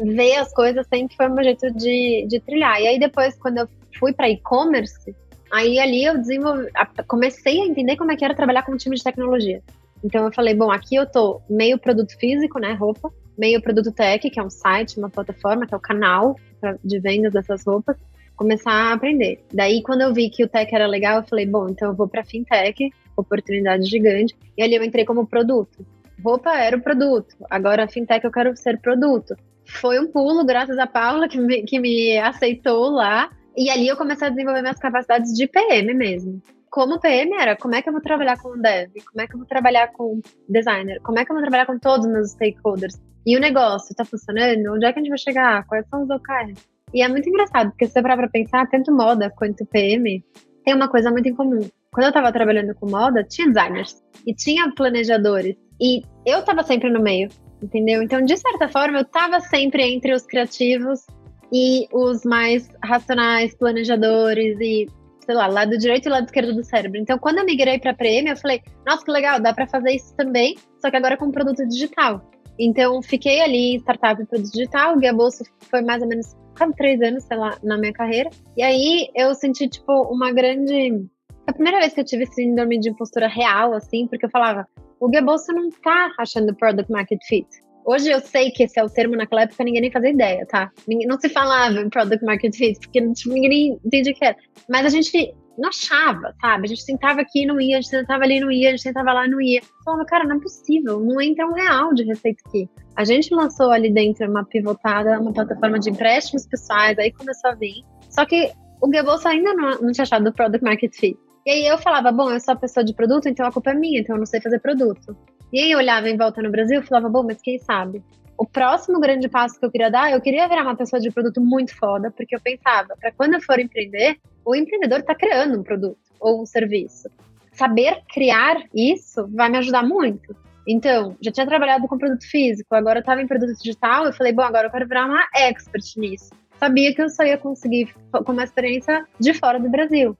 Ver 0.00 0.36
as 0.36 0.52
coisas 0.52 0.86
sempre 0.86 1.14
foi 1.16 1.28
meu 1.28 1.44
jeito 1.44 1.70
de, 1.72 2.26
de 2.28 2.40
trilhar. 2.40 2.80
E 2.80 2.86
aí, 2.86 2.98
depois, 2.98 3.36
quando 3.38 3.58
eu 3.58 3.68
fui 3.98 4.12
para 4.12 4.28
e-commerce, 4.28 5.14
aí 5.52 5.78
ali 5.78 6.04
eu 6.04 6.16
desenvolvi, 6.16 6.68
comecei 7.06 7.60
a 7.60 7.66
entender 7.66 7.96
como 7.96 8.10
é 8.12 8.16
que 8.16 8.24
era 8.24 8.34
trabalhar 8.34 8.62
com 8.62 8.72
um 8.72 8.76
time 8.76 8.96
de 8.96 9.04
tecnologia. 9.04 9.62
Então 10.02 10.24
eu 10.24 10.32
falei, 10.32 10.54
bom, 10.54 10.70
aqui 10.70 10.94
eu 10.94 11.06
tô 11.06 11.42
meio 11.48 11.78
produto 11.78 12.16
físico, 12.18 12.58
né, 12.58 12.72
roupa, 12.72 13.12
meio 13.36 13.60
produto 13.60 13.92
tech, 13.92 14.28
que 14.30 14.40
é 14.40 14.42
um 14.42 14.50
site, 14.50 14.98
uma 14.98 15.10
plataforma, 15.10 15.66
que 15.66 15.74
é 15.74 15.76
o 15.76 15.80
canal 15.80 16.36
de 16.82 16.98
vendas 16.98 17.32
dessas 17.32 17.64
roupas, 17.64 17.96
começar 18.36 18.72
a 18.72 18.92
aprender. 18.92 19.44
Daí 19.52 19.82
quando 19.82 20.02
eu 20.02 20.14
vi 20.14 20.30
que 20.30 20.44
o 20.44 20.48
tech 20.48 20.74
era 20.74 20.86
legal, 20.86 21.18
eu 21.18 21.26
falei, 21.26 21.46
bom, 21.46 21.68
então 21.68 21.88
eu 21.88 21.94
vou 21.94 22.08
para 22.08 22.24
fintech, 22.24 22.90
oportunidade 23.16 23.84
gigante, 23.84 24.34
e 24.56 24.62
ali 24.62 24.74
eu 24.74 24.82
entrei 24.82 25.04
como 25.04 25.26
produto. 25.26 25.84
Roupa 26.22 26.54
era 26.56 26.76
o 26.76 26.82
produto, 26.82 27.34
agora 27.50 27.88
fintech 27.88 28.24
eu 28.24 28.32
quero 28.32 28.56
ser 28.56 28.78
produto. 28.78 29.36
Foi 29.70 29.98
um 30.00 30.10
pulo, 30.10 30.44
graças 30.44 30.78
a 30.78 30.86
Paula, 30.86 31.28
que 31.28 31.38
me, 31.38 31.62
que 31.62 31.78
me 31.78 32.18
aceitou 32.18 32.90
lá, 32.90 33.30
e 33.56 33.70
ali 33.70 33.88
eu 33.88 33.96
comecei 33.96 34.26
a 34.26 34.30
desenvolver 34.30 34.62
minhas 34.62 34.78
capacidades 34.78 35.32
de 35.32 35.46
PM 35.46 35.94
mesmo. 35.94 36.42
Como 36.70 37.00
PM 37.00 37.34
era, 37.34 37.56
como 37.56 37.74
é 37.74 37.82
que 37.82 37.88
eu 37.88 37.92
vou 37.92 38.02
trabalhar 38.02 38.38
com 38.38 38.60
dev? 38.60 38.90
Como 39.10 39.20
é 39.20 39.26
que 39.26 39.34
eu 39.34 39.38
vou 39.38 39.46
trabalhar 39.46 39.88
com 39.88 40.20
designer? 40.48 41.00
Como 41.02 41.18
é 41.18 41.24
que 41.24 41.32
eu 41.32 41.34
vou 41.34 41.42
trabalhar 41.42 41.66
com 41.66 41.78
todos 41.78 42.06
os 42.06 42.12
meus 42.12 42.30
stakeholders? 42.30 43.00
E 43.26 43.36
o 43.36 43.40
negócio, 43.40 43.94
tá 43.94 44.04
funcionando? 44.04 44.74
Onde 44.74 44.86
é 44.86 44.92
que 44.92 44.98
a 44.98 45.02
gente 45.02 45.08
vai 45.08 45.18
chegar? 45.18 45.66
Quais 45.66 45.86
são 45.88 46.02
os 46.02 46.10
OKRs? 46.10 46.68
E 46.92 47.02
é 47.02 47.08
muito 47.08 47.28
engraçado, 47.28 47.70
porque 47.70 47.86
se 47.86 47.92
você 47.92 48.02
parar 48.02 48.16
pra 48.16 48.28
pensar, 48.28 48.68
tanto 48.68 48.92
moda 48.92 49.30
quanto 49.30 49.66
PM 49.66 50.24
tem 50.64 50.74
uma 50.74 50.88
coisa 50.88 51.10
muito 51.10 51.28
em 51.28 51.34
comum. 51.34 51.68
Quando 51.92 52.06
eu 52.06 52.12
tava 52.12 52.32
trabalhando 52.32 52.74
com 52.74 52.88
moda, 52.88 53.24
tinha 53.24 53.48
designers 53.48 54.02
e 54.26 54.34
tinha 54.34 54.72
planejadores. 54.74 55.56
E 55.80 56.02
eu 56.26 56.42
tava 56.44 56.62
sempre 56.62 56.90
no 56.90 57.00
meio, 57.00 57.28
entendeu? 57.62 58.02
Então, 58.02 58.22
de 58.22 58.36
certa 58.36 58.68
forma, 58.68 58.98
eu 58.98 59.04
tava 59.04 59.40
sempre 59.40 59.82
entre 59.82 60.12
os 60.12 60.22
criativos 60.22 61.06
e 61.52 61.86
os 61.92 62.24
mais 62.24 62.68
racionais, 62.82 63.54
planejadores 63.54 64.58
e, 64.60 64.86
sei 65.24 65.34
lá, 65.34 65.46
lado 65.46 65.76
direito 65.76 66.06
e 66.06 66.10
lado 66.10 66.26
esquerdo 66.26 66.54
do 66.54 66.64
cérebro. 66.64 66.98
Então, 66.98 67.18
quando 67.18 67.38
eu 67.38 67.44
migrei 67.44 67.78
para 67.78 67.94
PM, 67.94 68.30
eu 68.30 68.36
falei, 68.36 68.62
nossa, 68.86 69.04
que 69.04 69.10
legal, 69.10 69.40
dá 69.40 69.52
para 69.52 69.66
fazer 69.66 69.92
isso 69.92 70.14
também, 70.16 70.56
só 70.80 70.90
que 70.90 70.96
agora 70.96 71.16
com 71.16 71.30
produto 71.30 71.66
digital. 71.66 72.30
Então, 72.58 73.00
fiquei 73.02 73.40
ali 73.40 73.74
em 73.74 73.76
startup 73.76 74.22
e 74.22 74.26
produto 74.26 74.52
digital, 74.52 74.98
Guia 74.98 75.12
Bolsa 75.12 75.44
foi 75.70 75.82
mais 75.82 76.02
ou 76.02 76.08
menos 76.08 76.36
quase 76.56 76.74
três 76.74 77.00
anos, 77.00 77.24
sei 77.24 77.36
lá, 77.36 77.56
na 77.62 77.78
minha 77.78 77.92
carreira. 77.92 78.28
E 78.56 78.62
aí, 78.62 79.08
eu 79.14 79.34
senti, 79.34 79.68
tipo, 79.68 79.92
uma 80.12 80.32
grande... 80.32 81.06
A 81.46 81.52
primeira 81.52 81.80
vez 81.80 81.94
que 81.94 82.00
eu 82.00 82.04
tive 82.04 82.26
síndrome 82.26 82.78
de 82.78 82.90
impostura 82.90 83.26
real, 83.26 83.72
assim, 83.72 84.06
porque 84.06 84.26
eu 84.26 84.30
falava, 84.30 84.68
o 85.00 85.08
Guia 85.08 85.22
Bolsa 85.22 85.52
não 85.52 85.70
tá 85.70 86.12
achando 86.18 86.54
product 86.54 86.92
market 86.92 87.18
fit. 87.26 87.48
Hoje 87.86 88.10
eu 88.10 88.20
sei 88.20 88.50
que 88.50 88.62
esse 88.62 88.78
é 88.78 88.84
o 88.84 88.90
termo, 88.90 89.16
naquela 89.16 89.42
época 89.42 89.64
ninguém 89.64 89.80
nem 89.80 89.90
fazia 89.90 90.10
ideia, 90.10 90.46
tá? 90.46 90.70
Não 91.06 91.18
se 91.18 91.30
falava 91.30 91.80
em 91.80 91.88
product 91.88 92.24
market 92.24 92.54
fit, 92.54 92.78
porque 92.78 93.00
tipo, 93.14 93.34
ninguém 93.34 93.80
entendia 93.84 94.12
o 94.12 94.14
que 94.14 94.24
era. 94.24 94.36
Mas 94.68 94.84
a 94.84 94.90
gente 94.90 95.34
não 95.58 95.70
achava, 95.70 96.34
sabe? 96.40 96.66
A 96.66 96.68
gente 96.68 96.84
tentava 96.84 97.22
aqui 97.22 97.42
e 97.42 97.46
não 97.46 97.58
ia, 97.58 97.78
a 97.78 97.80
gente 97.80 97.90
tentava 97.90 98.24
ali 98.24 98.36
e 98.36 98.40
não 98.40 98.50
ia, 98.50 98.68
a 98.68 98.70
gente 98.72 98.84
tentava 98.84 99.12
lá 99.12 99.26
e 99.26 99.30
não 99.30 99.40
ia. 99.40 99.62
Falava, 99.84 100.04
cara, 100.04 100.24
não 100.24 100.36
é 100.36 100.40
possível, 100.40 101.00
não 101.00 101.20
entra 101.20 101.46
um 101.46 101.54
real 101.54 101.94
de 101.94 102.04
receita 102.04 102.42
aqui. 102.46 102.68
A 102.96 103.04
gente 103.04 103.34
lançou 103.34 103.70
ali 103.70 103.90
dentro 103.90 104.28
uma 104.30 104.44
pivotada, 104.44 105.18
uma 105.18 105.32
plataforma 105.32 105.78
de 105.78 105.90
empréstimos 105.90 106.46
pessoais, 106.46 106.98
aí 106.98 107.10
começou 107.12 107.50
a 107.50 107.54
vir. 107.54 107.82
Só 108.10 108.26
que 108.26 108.52
o 108.80 108.86
Goebbels 108.86 109.24
ainda 109.24 109.54
não, 109.54 109.70
não 109.80 109.92
tinha 109.92 110.02
achado 110.02 110.28
o 110.28 110.32
Product 110.32 110.62
Market 110.62 110.94
Fit. 110.94 111.18
E 111.46 111.50
aí 111.50 111.66
eu 111.66 111.78
falava, 111.78 112.12
bom, 112.12 112.30
eu 112.30 112.40
sou 112.40 112.52
a 112.52 112.56
pessoa 112.56 112.84
de 112.84 112.94
produto, 112.94 113.28
então 113.28 113.46
a 113.46 113.52
culpa 113.52 113.70
é 113.70 113.74
minha, 113.74 114.00
então 114.00 114.16
eu 114.16 114.20
não 114.20 114.26
sei 114.26 114.40
fazer 114.40 114.58
produto. 114.60 115.16
E 115.52 115.60
aí 115.60 115.70
eu 115.70 115.78
olhava 115.78 116.08
em 116.08 116.16
volta 116.16 116.42
no 116.42 116.50
Brasil 116.50 116.80
e 116.80 116.86
falava, 116.86 117.08
bom, 117.08 117.22
mas 117.22 117.40
quem 117.40 117.58
sabe? 117.58 118.02
O 118.36 118.46
próximo 118.46 119.00
grande 119.00 119.28
passo 119.28 119.58
que 119.58 119.64
eu 119.64 119.70
queria 119.70 119.90
dar, 119.90 120.12
eu 120.12 120.20
queria 120.20 120.48
virar 120.48 120.62
uma 120.62 120.76
pessoa 120.76 121.00
de 121.00 121.10
produto 121.10 121.40
muito 121.40 121.76
foda, 121.76 122.10
porque 122.10 122.34
eu 122.34 122.40
pensava, 122.40 122.94
para 122.98 123.12
quando 123.12 123.34
eu 123.34 123.42
for 123.42 123.58
empreender, 123.58 124.18
o 124.44 124.54
empreendedor 124.54 125.00
está 125.00 125.14
criando 125.14 125.58
um 125.58 125.62
produto 125.62 125.98
ou 126.20 126.42
um 126.42 126.46
serviço. 126.46 127.08
Saber 127.52 128.02
criar 128.12 128.62
isso 128.74 129.28
vai 129.34 129.50
me 129.50 129.58
ajudar 129.58 129.82
muito. 129.82 130.34
Então, 130.66 131.16
já 131.20 131.32
tinha 131.32 131.46
trabalhado 131.46 131.88
com 131.88 131.98
produto 131.98 132.24
físico, 132.30 132.74
agora 132.74 132.98
eu 132.98 133.00
estava 133.00 133.20
em 133.20 133.26
produto 133.26 133.56
digital, 133.58 134.04
eu 134.04 134.12
falei, 134.12 134.32
bom, 134.32 134.42
agora 134.42 134.68
eu 134.68 134.70
quero 134.70 134.86
virar 134.86 135.06
uma 135.06 135.26
expert 135.34 135.96
nisso. 135.96 136.30
Sabia 136.58 136.94
que 136.94 137.02
eu 137.02 137.08
só 137.08 137.24
ia 137.24 137.38
conseguir 137.38 137.94
com 138.12 138.32
uma 138.32 138.44
experiência 138.44 139.04
de 139.18 139.32
fora 139.34 139.58
do 139.58 139.70
Brasil. 139.70 140.16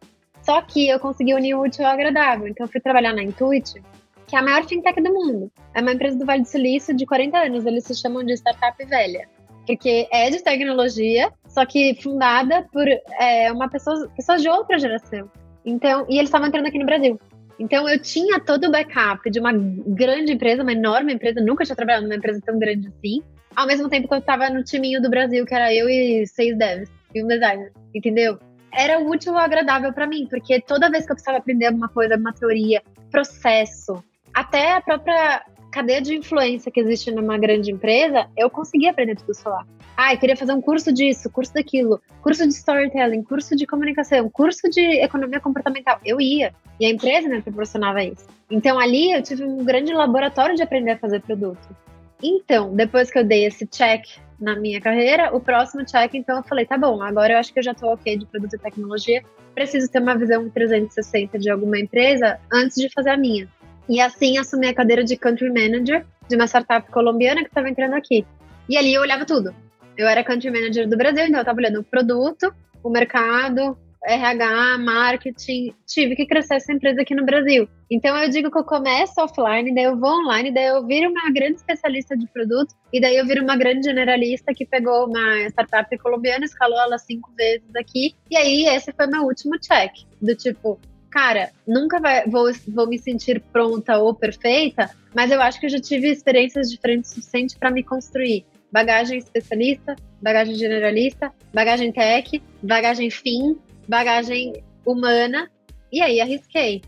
Só 0.51 0.61
que 0.63 0.89
eu 0.89 0.99
consegui 0.99 1.33
unir 1.33 1.55
o 1.55 1.63
útil 1.63 1.87
ao 1.87 1.93
agradável. 1.93 2.49
Então, 2.49 2.67
eu 2.67 2.69
fui 2.73 2.81
trabalhar 2.81 3.15
na 3.15 3.23
Intuit, 3.23 3.81
que 4.27 4.35
é 4.35 4.39
a 4.41 4.43
maior 4.43 4.65
fintech 4.65 5.01
do 5.01 5.15
mundo. 5.15 5.49
É 5.73 5.81
uma 5.81 5.93
empresa 5.93 6.19
do 6.19 6.27
Vale 6.27 6.43
do 6.43 6.49
Silício 6.49 6.93
de 6.93 7.07
40 7.07 7.39
anos. 7.39 7.65
Eles 7.65 7.85
se 7.85 7.95
chamam 7.95 8.25
de 8.25 8.33
startup 8.33 8.85
velha. 8.85 9.29
Porque 9.65 10.09
é 10.11 10.29
de 10.29 10.43
tecnologia, 10.43 11.33
só 11.47 11.65
que 11.65 11.95
fundada 12.03 12.67
por 12.73 12.85
é, 12.89 13.53
uma 13.53 13.69
pessoa, 13.69 14.11
pessoas 14.17 14.43
de 14.43 14.49
outra 14.49 14.77
geração. 14.77 15.31
Então, 15.65 16.05
e 16.09 16.17
eles 16.17 16.25
estavam 16.25 16.49
entrando 16.49 16.67
aqui 16.67 16.81
no 16.81 16.87
Brasil. 16.87 17.21
Então 17.57 17.89
eu 17.89 18.03
tinha 18.03 18.41
todo 18.41 18.65
o 18.65 18.73
backup 18.73 19.31
de 19.31 19.39
uma 19.39 19.53
grande 19.53 20.33
empresa, 20.33 20.65
uma 20.65 20.73
enorme 20.73 21.15
empresa, 21.15 21.41
nunca 21.41 21.65
tinha 21.65 21.77
trabalhado 21.77 22.07
numa 22.07 22.17
empresa 22.17 22.41
tão 22.45 22.59
grande 22.59 22.89
assim. 22.89 23.23
Ao 23.55 23.69
mesmo 23.69 23.89
tempo 23.89 24.09
que 24.09 24.15
eu 24.15 24.19
estava 24.19 24.51
no 24.51 24.65
timinho 24.65 25.01
do 25.01 25.11
Brasil, 25.11 25.47
que 25.47 25.55
era 25.55 25.73
eu 25.73 25.89
e 25.89 26.27
seis 26.27 26.59
devs 26.59 26.91
e 27.15 27.23
um 27.23 27.29
designer, 27.29 27.71
entendeu? 27.95 28.37
Era 28.73 28.99
útil 28.99 29.33
ou 29.33 29.39
agradável 29.39 29.93
para 29.93 30.07
mim, 30.07 30.27
porque 30.29 30.61
toda 30.61 30.91
vez 30.91 31.05
que 31.05 31.13
eu 31.13 31.17
precisava 31.17 31.39
aprender 31.39 31.67
alguma 31.67 31.89
coisa, 31.89 32.17
uma 32.17 32.33
teoria, 32.33 32.83
processo, 33.11 34.03
até 34.33 34.73
a 34.73 34.81
própria 34.81 35.45
cadeia 35.71 36.01
de 36.01 36.17
influência 36.17 36.71
que 36.71 36.81
existe 36.81 37.11
numa 37.11 37.39
grande 37.39 37.71
empresa, 37.71 38.29
eu 38.37 38.51
conseguia 38.51 38.91
aprender 38.91 39.17
tudo 39.17 39.33
isso 39.33 39.49
lá. 39.49 39.65
Ah, 39.97 40.15
eu 40.15 40.19
queria 40.19 40.37
fazer 40.37 40.53
um 40.53 40.61
curso 40.61 40.93
disso, 40.93 41.31
curso 41.31 41.53
daquilo, 41.53 42.01
curso 42.23 42.47
de 42.47 42.55
storytelling, 42.55 43.23
curso 43.23 43.55
de 43.55 43.67
comunicação, 43.67 44.29
curso 44.31 44.69
de 44.71 44.81
economia 44.81 45.41
comportamental. 45.41 46.01
Eu 46.05 46.21
ia. 46.21 46.55
E 46.79 46.87
a 46.87 46.91
empresa 46.91 47.29
me 47.29 47.43
proporcionava 47.43 48.03
isso. 48.03 48.27
Então 48.51 48.79
ali 48.79 49.13
eu 49.13 49.23
tive 49.23 49.45
um 49.45 49.63
grande 49.65 49.93
laboratório 49.93 50.57
de 50.57 50.63
aprender 50.63 50.93
a 50.93 50.99
fazer 50.99 51.21
produto. 51.21 51.77
Então, 52.23 52.75
depois 52.75 53.11
que 53.11 53.19
eu 53.19 53.25
dei 53.25 53.47
esse 53.47 53.67
check 53.67 54.05
na 54.41 54.57
minha 54.57 54.81
carreira, 54.81 55.35
o 55.35 55.41
próximo 55.41 55.85
check, 55.85 56.15
então 56.15 56.39
eu 56.39 56.43
falei, 56.43 56.65
tá 56.65 56.79
bom, 56.79 57.03
agora 57.03 57.35
eu 57.35 57.39
acho 57.39 57.53
que 57.53 57.59
eu 57.59 57.63
já 57.63 57.75
tô 57.75 57.93
ok 57.93 58.17
de 58.17 58.27
produto 58.27 58.55
e 58.55 58.59
tecnologia, 58.59 59.23
preciso 59.55 59.91
ter 59.91 60.01
uma 60.01 60.17
visão 60.17 60.49
360 60.49 61.39
de 61.39 61.51
alguma 61.51 61.79
empresa 61.79 62.41
antes 62.53 62.77
de 62.77 62.89
fazer 62.89 63.11
a 63.11 63.17
minha. 63.17 63.47
E 63.89 64.01
assim 64.01 64.39
assumi 64.39 64.69
a 64.69 64.75
cadeira 64.75 65.05
de 65.05 65.17
Country 65.17 65.51
Manager 65.51 66.07
de 66.29 66.37
uma 66.37 66.47
startup 66.47 66.91
colombiana 66.91 67.43
que 67.43 67.49
estava 67.49 67.69
entrando 67.69 67.95
aqui. 67.95 68.25
E 68.69 68.77
ali 68.77 68.95
eu 68.95 69.03
olhava 69.03 69.25
tudo. 69.25 69.55
Eu 69.97 70.07
era 70.07 70.25
country 70.25 70.51
manager 70.51 70.89
do 70.89 70.97
Brasil, 70.97 71.25
então 71.25 71.39
eu 71.39 71.43
estava 71.43 71.59
olhando 71.59 71.81
o 71.81 71.85
produto, 71.85 72.55
o 72.83 72.89
mercado, 72.89 73.77
RH, 74.07 74.79
marketing. 74.79 75.75
Tive 75.87 76.17
que 76.17 76.27
crescer 76.27 76.55
essa 76.55 76.73
empresa 76.73 77.03
aqui 77.03 77.15
no 77.15 77.25
Brasil. 77.25 77.69
Então 77.91 78.17
eu 78.17 78.31
digo 78.31 78.51
que 78.51 78.59
eu 78.59 78.65
começo 78.65 79.21
offline, 79.21 79.75
daí 79.75 79.85
eu 79.85 79.99
vou 79.99 80.11
online, 80.23 80.53
daí 80.53 80.67
eu 80.67 80.87
viro 80.87 81.11
uma 81.11 81.31
grande 81.31 81.57
especialista 81.57 82.17
de 82.17 82.27
produto, 82.29 82.75
e 82.93 83.01
daí 83.01 83.17
eu 83.17 83.27
viro 83.27 83.43
uma 83.43 83.57
grande 83.57 83.85
generalista 83.85 84.55
que 84.55 84.65
pegou 84.65 85.07
uma 85.07 85.41
startup 85.49 85.99
colombiana, 85.99 86.45
escalou 86.45 86.79
ela 86.79 86.99
cinco 86.99 87.31
vezes 87.37 87.75
aqui. 87.77 88.15
E 88.31 88.37
aí 88.37 88.67
esse 88.67 88.93
foi 88.93 89.07
meu 89.07 89.25
último 89.25 89.59
check. 89.59 89.93
Do 90.21 90.35
tipo, 90.35 90.81
cara, 91.11 91.51
nunca 91.67 92.01
vai, 92.01 92.27
vou, 92.27 92.51
vou 92.69 92.87
me 92.87 92.99
sentir 92.99 93.41
pronta 93.53 93.99
ou 93.99 94.15
perfeita, 94.15 94.89
mas 95.15 95.31
eu 95.31 95.41
acho 95.41 95.59
que 95.59 95.67
eu 95.67 95.71
já 95.71 95.81
tive 95.81 96.09
experiências 96.09 96.71
diferentes 96.71 97.11
o 97.11 97.15
suficiente 97.17 97.59
para 97.59 97.71
me 97.71 97.83
construir 97.83 98.47
bagagem 98.73 99.19
especialista, 99.19 99.97
bagagem 100.23 100.55
generalista, 100.55 101.33
bagagem 101.53 101.91
tech, 101.93 102.41
bagagem 102.63 103.11
fim, 103.11 103.59
bagagem 103.91 104.63
humana. 104.87 105.51
E 105.93 106.01
aí 106.01 106.21
arrisquei. 106.21 106.81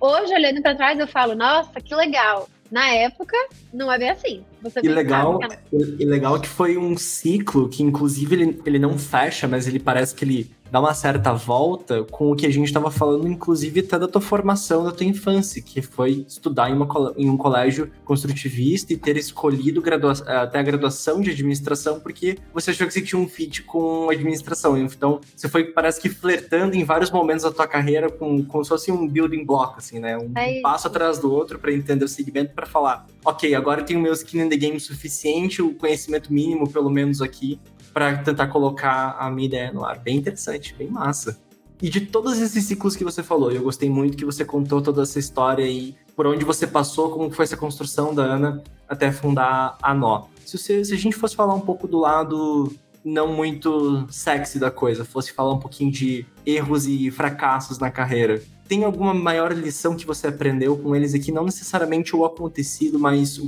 Hoje, 0.00 0.34
olhando 0.34 0.60
para 0.60 0.74
trás, 0.74 0.98
eu 0.98 1.06
falo, 1.06 1.34
nossa, 1.34 1.80
que 1.80 1.94
legal. 1.94 2.48
Na 2.70 2.86
época, 2.90 3.34
não 3.72 3.90
é 3.90 3.98
bem 3.98 4.10
assim. 4.10 4.44
Você 4.62 4.80
e 4.82 4.88
legal, 4.88 5.40
e 5.72 6.04
legal 6.04 6.38
que 6.38 6.48
foi 6.48 6.76
um 6.76 6.98
ciclo 6.98 7.68
que, 7.68 7.82
inclusive, 7.82 8.34
ele, 8.34 8.62
ele 8.66 8.78
não 8.78 8.98
fecha, 8.98 9.48
mas 9.48 9.66
ele 9.66 9.78
parece 9.78 10.14
que 10.14 10.24
ele 10.24 10.50
dar 10.70 10.80
uma 10.80 10.94
certa 10.94 11.32
volta 11.32 12.04
com 12.04 12.30
o 12.30 12.36
que 12.36 12.46
a 12.46 12.50
gente 12.50 12.66
estava 12.66 12.90
falando, 12.90 13.28
inclusive 13.28 13.80
até 13.80 13.98
da 13.98 14.08
tua 14.08 14.20
formação, 14.20 14.84
da 14.84 14.92
tua 14.92 15.06
infância, 15.06 15.62
que 15.62 15.80
foi 15.82 16.24
estudar 16.28 16.70
em, 16.70 16.74
uma, 16.74 17.14
em 17.16 17.28
um 17.28 17.36
colégio 17.36 17.90
construtivista 18.04 18.92
e 18.92 18.96
ter 18.96 19.16
escolhido 19.16 19.80
gradua 19.80 20.12
até 20.26 20.58
a 20.58 20.62
graduação 20.62 21.20
de 21.20 21.30
administração 21.30 22.00
porque 22.00 22.38
você 22.52 22.70
achou 22.70 22.86
que 22.86 22.92
você 22.92 23.02
tinha 23.02 23.20
um 23.20 23.28
fit 23.28 23.62
com 23.62 24.10
administração. 24.10 24.76
Então, 24.76 25.20
você 25.34 25.48
foi, 25.48 25.64
parece 25.64 26.00
que, 26.00 26.08
flertando 26.08 26.74
em 26.74 26.84
vários 26.84 27.10
momentos 27.10 27.44
da 27.44 27.50
tua 27.50 27.66
carreira 27.66 28.10
com, 28.10 28.44
como 28.44 28.64
se 28.64 28.68
fosse 28.68 28.90
um 28.90 29.06
building 29.06 29.44
block, 29.44 29.78
assim, 29.78 29.98
né? 29.98 30.16
Um, 30.16 30.32
é 30.36 30.60
passo 30.60 30.86
atrás 30.86 31.18
do 31.18 31.32
outro 31.32 31.58
para 31.58 31.72
entender 31.72 32.04
o 32.04 32.08
segmento, 32.08 32.54
para 32.54 32.66
falar, 32.66 33.06
ok, 33.24 33.54
agora 33.54 33.80
eu 33.80 33.84
tenho 33.84 34.00
meu 34.00 34.12
skin 34.12 34.40
in 34.40 34.48
the 34.48 34.56
game 34.56 34.78
suficiente, 34.80 35.62
o 35.62 35.74
conhecimento 35.74 36.32
mínimo, 36.32 36.68
pelo 36.68 36.90
menos 36.90 37.20
aqui, 37.22 37.60
para 37.98 38.16
tentar 38.18 38.46
colocar 38.46 39.16
a 39.18 39.28
minha 39.28 39.48
ideia 39.48 39.72
no 39.72 39.84
ar. 39.84 39.98
Bem 39.98 40.18
interessante, 40.18 40.72
bem 40.72 40.86
massa. 40.86 41.36
E 41.82 41.90
de 41.90 42.02
todos 42.02 42.40
esses 42.40 42.64
ciclos 42.64 42.94
que 42.94 43.02
você 43.02 43.24
falou, 43.24 43.50
eu 43.50 43.62
gostei 43.62 43.90
muito 43.90 44.16
que 44.16 44.24
você 44.24 44.44
contou 44.44 44.80
toda 44.80 45.02
essa 45.02 45.18
história 45.18 45.64
e 45.64 45.96
por 46.14 46.24
onde 46.24 46.44
você 46.44 46.64
passou, 46.64 47.10
como 47.10 47.28
foi 47.32 47.44
essa 47.44 47.56
construção 47.56 48.14
da 48.14 48.22
Ana 48.22 48.62
até 48.88 49.10
fundar 49.10 49.76
a 49.82 49.92
Nó. 49.92 50.26
Se, 50.46 50.56
você, 50.56 50.84
se 50.84 50.94
a 50.94 50.96
gente 50.96 51.16
fosse 51.16 51.34
falar 51.34 51.54
um 51.54 51.60
pouco 51.60 51.88
do 51.88 51.98
lado 51.98 52.72
não 53.04 53.32
muito 53.32 54.06
sexy 54.10 54.60
da 54.60 54.70
coisa, 54.70 55.04
fosse 55.04 55.32
falar 55.32 55.54
um 55.54 55.58
pouquinho 55.58 55.90
de 55.90 56.24
erros 56.46 56.86
e 56.86 57.10
fracassos 57.10 57.80
na 57.80 57.90
carreira, 57.90 58.40
tem 58.68 58.84
alguma 58.84 59.12
maior 59.12 59.52
lição 59.52 59.96
que 59.96 60.06
você 60.06 60.28
aprendeu 60.28 60.76
com 60.76 60.94
eles 60.94 61.14
aqui? 61.14 61.32
Não 61.32 61.44
necessariamente 61.44 62.14
o 62.14 62.24
acontecido, 62.24 62.96
mas 62.96 63.40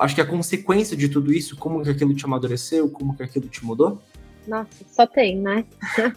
acho 0.00 0.14
que 0.14 0.20
a 0.20 0.26
consequência 0.26 0.96
de 0.96 1.08
tudo 1.08 1.32
isso, 1.32 1.56
como 1.56 1.82
que 1.82 1.90
aquilo 1.90 2.14
te 2.14 2.24
amadureceu, 2.24 2.88
como 2.90 3.16
que 3.16 3.22
aquilo 3.22 3.48
te 3.48 3.64
mudou? 3.64 4.00
Nossa, 4.46 4.84
só 4.88 5.06
tem, 5.06 5.38
né? 5.38 5.64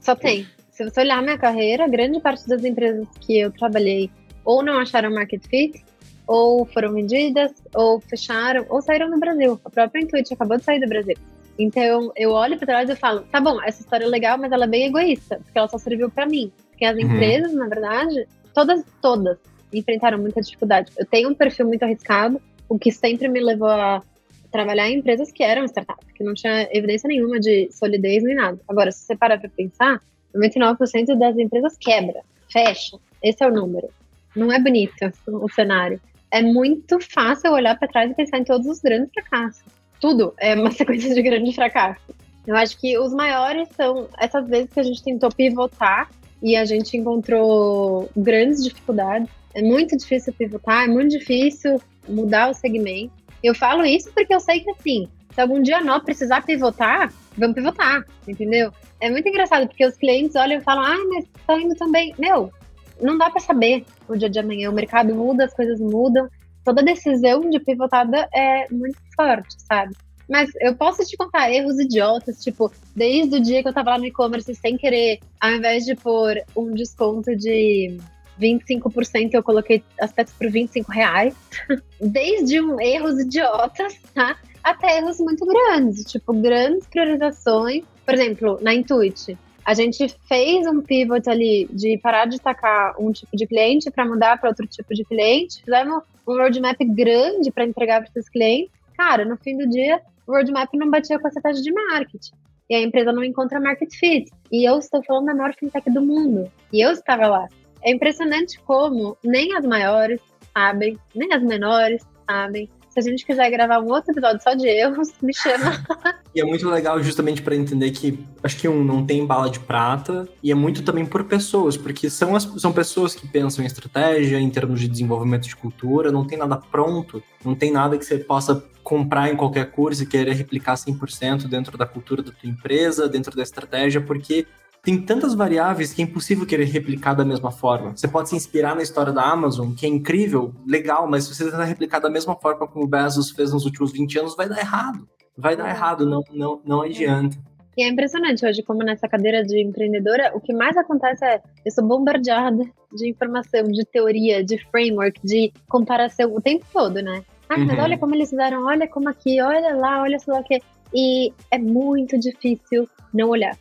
só 0.00 0.14
tem. 0.14 0.46
Se 0.70 0.84
você 0.84 1.00
olhar 1.00 1.22
minha 1.22 1.38
carreira, 1.38 1.88
grande 1.88 2.20
parte 2.20 2.48
das 2.48 2.64
empresas 2.64 3.06
que 3.20 3.38
eu 3.38 3.50
trabalhei 3.50 4.10
ou 4.44 4.62
não 4.62 4.78
acharam 4.78 5.12
market 5.12 5.46
fit, 5.46 5.84
ou 6.26 6.64
foram 6.66 6.92
vendidas, 6.92 7.52
ou 7.74 8.00
fecharam, 8.00 8.64
ou 8.68 8.80
saíram 8.80 9.10
do 9.10 9.18
Brasil. 9.18 9.60
A 9.64 9.70
própria 9.70 10.00
Intuit 10.00 10.32
acabou 10.32 10.56
de 10.56 10.64
sair 10.64 10.80
do 10.80 10.88
Brasil. 10.88 11.16
Então, 11.58 12.12
eu 12.16 12.30
olho 12.30 12.56
para 12.56 12.66
trás 12.66 12.90
e 12.90 12.96
falo, 12.96 13.20
tá 13.30 13.40
bom, 13.40 13.62
essa 13.62 13.80
história 13.80 14.04
é 14.04 14.08
legal, 14.08 14.36
mas 14.38 14.50
ela 14.50 14.64
é 14.64 14.68
bem 14.68 14.86
egoísta, 14.86 15.40
porque 15.44 15.58
ela 15.58 15.68
só 15.68 15.78
serviu 15.78 16.10
para 16.10 16.26
mim. 16.26 16.50
Porque 16.70 16.84
as 16.84 16.96
uhum. 16.96 17.02
empresas, 17.02 17.52
na 17.52 17.68
verdade, 17.68 18.26
todas, 18.52 18.84
todas 19.00 19.38
enfrentaram 19.72 20.18
muita 20.18 20.40
dificuldade. 20.40 20.92
Eu 20.98 21.06
tenho 21.06 21.28
um 21.28 21.34
perfil 21.34 21.66
muito 21.66 21.82
arriscado, 21.82 22.40
o 22.68 22.78
que 22.78 22.90
sempre 22.90 23.28
me 23.28 23.40
levou 23.40 23.68
a 23.68 24.02
trabalhar 24.50 24.88
em 24.88 24.98
empresas 24.98 25.32
que 25.32 25.42
eram 25.42 25.64
startups, 25.64 26.12
que 26.12 26.22
não 26.22 26.32
tinha 26.32 26.68
evidência 26.70 27.08
nenhuma 27.08 27.40
de 27.40 27.68
solidez 27.72 28.22
nem 28.22 28.36
nada. 28.36 28.58
Agora, 28.68 28.92
se 28.92 29.04
você 29.04 29.16
parar 29.16 29.38
para 29.38 29.48
pensar, 29.48 30.00
99% 30.34 31.18
das 31.18 31.36
empresas 31.36 31.76
quebra, 31.76 32.20
fecha. 32.50 32.96
Esse 33.22 33.42
é 33.42 33.48
o 33.48 33.52
número. 33.52 33.88
Não 34.34 34.52
é 34.52 34.60
bonito 34.60 35.12
o 35.26 35.48
cenário. 35.48 36.00
É 36.30 36.42
muito 36.42 36.98
fácil 37.00 37.52
olhar 37.52 37.78
para 37.78 37.88
trás 37.88 38.10
e 38.10 38.14
pensar 38.14 38.38
em 38.38 38.44
todos 38.44 38.66
os 38.66 38.80
grandes 38.80 39.10
fracassos. 39.12 39.64
Tudo 40.00 40.34
é 40.38 40.54
uma 40.54 40.70
sequência 40.72 41.14
de 41.14 41.22
grandes 41.22 41.54
fracassos. 41.54 42.14
Eu 42.46 42.54
acho 42.56 42.78
que 42.78 42.98
os 42.98 43.12
maiores 43.12 43.68
são 43.76 44.08
essas 44.18 44.46
vezes 44.48 44.72
que 44.72 44.80
a 44.80 44.82
gente 44.82 45.02
tentou 45.02 45.30
pivotar 45.30 46.10
e 46.42 46.56
a 46.56 46.64
gente 46.64 46.96
encontrou 46.96 48.10
grandes 48.16 48.62
dificuldades. 48.62 49.28
É 49.54 49.62
muito 49.62 49.96
difícil 49.96 50.32
pivotar, 50.32 50.84
é 50.84 50.88
muito 50.88 51.18
difícil 51.18 51.80
mudar 52.08 52.50
o 52.50 52.54
segmento. 52.54 53.12
Eu 53.42 53.54
falo 53.54 53.84
isso 53.84 54.10
porque 54.12 54.34
eu 54.34 54.40
sei 54.40 54.60
que 54.60 54.70
assim, 54.70 55.08
se 55.34 55.40
algum 55.40 55.60
dia 55.60 55.80
nós 55.80 56.02
precisar 56.02 56.42
pivotar, 56.42 57.12
vamos 57.36 57.54
pivotar, 57.54 58.04
entendeu? 58.26 58.72
É 59.00 59.10
muito 59.10 59.28
engraçado 59.28 59.66
porque 59.66 59.84
os 59.84 59.96
clientes 59.96 60.36
olham 60.36 60.58
e 60.58 60.62
falam, 60.62 60.84
ah, 60.84 61.04
mas 61.08 61.26
tá 61.46 61.60
indo 61.60 61.74
também. 61.74 62.14
Meu, 62.18 62.52
não 63.00 63.18
dá 63.18 63.28
para 63.28 63.40
saber 63.40 63.84
o 64.08 64.16
dia 64.16 64.30
de 64.30 64.38
amanhã. 64.38 64.70
O 64.70 64.74
mercado 64.74 65.14
muda, 65.14 65.44
as 65.44 65.54
coisas 65.54 65.80
mudam. 65.80 66.28
Toda 66.64 66.82
decisão 66.82 67.50
de 67.50 67.60
pivotada 67.60 68.28
é 68.32 68.66
muito 68.70 68.98
forte, 69.14 69.56
sabe? 69.68 69.94
Mas 70.28 70.50
eu 70.60 70.74
posso 70.74 71.04
te 71.04 71.16
contar 71.16 71.50
erros 71.50 71.78
idiotas, 71.78 72.42
tipo, 72.42 72.72
desde 72.96 73.36
o 73.36 73.42
dia 73.42 73.62
que 73.62 73.68
eu 73.68 73.74
tava 73.74 73.90
lá 73.90 73.98
no 73.98 74.06
e-commerce 74.06 74.54
sem 74.54 74.76
querer, 74.76 75.18
ao 75.38 75.50
invés 75.50 75.84
de 75.84 75.94
pôr 75.94 76.40
um 76.56 76.72
desconto 76.72 77.36
de 77.36 77.98
25% 78.40 79.30
eu 79.32 79.42
coloquei 79.42 79.82
as 80.00 80.12
peças 80.12 80.34
por 80.36 80.50
25 80.50 80.90
reais. 80.90 81.34
Desde 82.00 82.60
um, 82.60 82.80
erros 82.80 83.20
idiotas, 83.20 83.94
tá? 84.14 84.36
Até 84.62 84.98
erros 84.98 85.18
muito 85.18 85.44
grandes, 85.46 86.04
tipo, 86.04 86.32
grandes 86.32 86.86
priorizações. 86.86 87.84
Por 88.04 88.14
exemplo, 88.14 88.58
na 88.62 88.74
Intuit, 88.74 89.36
A 89.64 89.72
gente 89.74 90.14
fez 90.28 90.66
um 90.66 90.80
pivot 90.82 91.28
ali 91.28 91.68
de 91.72 91.98
parar 91.98 92.26
de 92.26 92.38
tacar 92.38 92.94
um 93.00 93.12
tipo 93.12 93.34
de 93.36 93.46
cliente 93.46 93.90
para 93.90 94.04
mudar 94.04 94.38
para 94.38 94.50
outro 94.50 94.66
tipo 94.66 94.94
de 94.94 95.04
cliente. 95.04 95.62
Fizemos 95.64 96.02
um 96.26 96.34
roadmap 96.34 96.78
grande 96.80 97.50
para 97.50 97.64
entregar 97.64 98.00
para 98.00 98.10
esses 98.10 98.28
clientes. 98.28 98.72
Cara, 98.96 99.24
no 99.24 99.36
fim 99.36 99.56
do 99.56 99.68
dia, 99.68 100.00
o 100.26 100.32
roadmap 100.32 100.72
não 100.74 100.90
batia 100.90 101.18
com 101.18 101.26
a 101.26 101.28
estratégia 101.28 101.62
de 101.62 101.72
marketing. 101.72 102.34
E 102.68 102.74
a 102.74 102.80
empresa 102.80 103.12
não 103.12 103.22
encontra 103.22 103.60
market 103.60 103.92
fit. 103.94 104.30
E 104.50 104.68
eu 104.68 104.78
estou 104.78 105.02
falando 105.02 105.26
da 105.26 105.34
maior 105.34 105.54
fintech 105.54 105.90
do 105.90 106.00
mundo. 106.00 106.50
E 106.72 106.80
eu 106.80 106.92
estava 106.92 107.26
lá. 107.26 107.48
É 107.84 107.90
impressionante 107.90 108.58
como 108.60 109.16
nem 109.22 109.54
as 109.56 109.64
maiores 109.64 110.20
sabem, 110.56 110.98
nem 111.14 111.32
as 111.32 111.42
menores 111.42 112.02
sabem, 112.26 112.70
se 112.94 113.00
a 113.00 113.02
gente 113.02 113.26
quiser 113.26 113.50
gravar 113.50 113.80
um 113.80 113.88
outro 113.88 114.12
episódio 114.12 114.40
só 114.40 114.54
de 114.54 114.68
erros, 114.68 115.12
me 115.20 115.34
chama. 115.34 115.84
e 116.32 116.40
é 116.40 116.44
muito 116.44 116.68
legal 116.70 117.02
justamente 117.02 117.42
para 117.42 117.56
entender 117.56 117.90
que 117.90 118.18
acho 118.42 118.56
que 118.56 118.68
um 118.68 118.84
não 118.84 119.04
tem 119.04 119.26
bala 119.26 119.50
de 119.50 119.58
prata 119.58 120.28
e 120.40 120.52
é 120.52 120.54
muito 120.54 120.82
também 120.82 121.04
por 121.04 121.24
pessoas, 121.24 121.76
porque 121.76 122.08
são 122.08 122.36
as, 122.36 122.44
são 122.56 122.72
pessoas 122.72 123.14
que 123.14 123.26
pensam 123.26 123.64
em 123.64 123.66
estratégia, 123.66 124.38
em 124.38 124.48
termos 124.48 124.80
de 124.80 124.86
desenvolvimento 124.86 125.48
de 125.48 125.56
cultura, 125.56 126.12
não 126.12 126.24
tem 126.24 126.38
nada 126.38 126.56
pronto, 126.56 127.20
não 127.44 127.54
tem 127.54 127.72
nada 127.72 127.98
que 127.98 128.04
você 128.04 128.18
possa 128.18 128.64
comprar 128.84 129.32
em 129.32 129.36
qualquer 129.36 129.72
curso 129.72 130.04
e 130.04 130.06
querer 130.06 130.34
replicar 130.34 130.74
100% 130.74 131.48
dentro 131.48 131.76
da 131.76 131.86
cultura 131.86 132.22
da 132.22 132.30
tua 132.30 132.48
empresa, 132.48 133.08
dentro 133.08 133.34
da 133.34 133.42
estratégia, 133.42 134.00
porque 134.00 134.46
tem 134.84 135.00
tantas 135.00 135.34
variáveis 135.34 135.94
que 135.94 136.02
é 136.02 136.04
impossível 136.04 136.46
querer 136.46 136.66
replicar 136.66 137.14
da 137.14 137.24
mesma 137.24 137.50
forma. 137.50 137.96
Você 137.96 138.06
pode 138.06 138.28
se 138.28 138.36
inspirar 138.36 138.76
na 138.76 138.82
história 138.82 139.12
da 139.12 139.22
Amazon, 139.22 139.72
que 139.72 139.86
é 139.86 139.88
incrível, 139.88 140.54
legal, 140.66 141.08
mas 141.08 141.24
se 141.24 141.34
você 141.34 141.44
tentar 141.44 141.64
replicar 141.64 142.00
da 142.00 142.10
mesma 142.10 142.36
forma 142.36 142.66
como 142.66 142.84
o 142.84 142.88
Bezos 142.88 143.30
fez 143.30 143.52
nos 143.52 143.64
últimos 143.64 143.92
20 143.92 144.18
anos, 144.18 144.36
vai 144.36 144.48
dar 144.48 144.58
errado. 144.58 145.08
Vai 145.36 145.56
dar 145.56 145.68
errado, 145.68 146.06
não, 146.06 146.22
não, 146.30 146.60
não 146.64 146.82
adianta. 146.82 147.36
E 147.76 147.82
é 147.82 147.88
impressionante 147.88 148.46
hoje, 148.46 148.62
como 148.62 148.84
nessa 148.84 149.08
cadeira 149.08 149.42
de 149.42 149.60
empreendedora, 149.60 150.30
o 150.34 150.40
que 150.40 150.52
mais 150.52 150.76
acontece 150.76 151.24
é 151.24 151.42
eu 151.64 151.72
sou 151.72 151.84
bombardeada 151.84 152.64
de 152.92 153.08
informação, 153.08 153.64
de 153.64 153.84
teoria, 153.84 154.44
de 154.44 154.58
framework, 154.70 155.20
de 155.24 155.52
comparação 155.68 156.32
o 156.32 156.40
tempo 156.40 156.64
todo, 156.72 157.02
né? 157.02 157.24
Ah, 157.48 157.58
mas 157.58 157.76
uhum. 157.76 157.84
olha 157.84 157.98
como 157.98 158.14
eles 158.14 158.30
fizeram, 158.30 158.64
olha 158.64 158.86
como 158.86 159.08
aqui, 159.08 159.40
olha 159.40 159.74
lá, 159.74 160.02
olha 160.02 160.18
só 160.18 160.32
lá 160.32 160.42
que. 160.42 160.60
E 160.94 161.32
é 161.50 161.58
muito 161.58 162.16
difícil 162.16 162.88
não 163.12 163.30
olhar. 163.30 163.58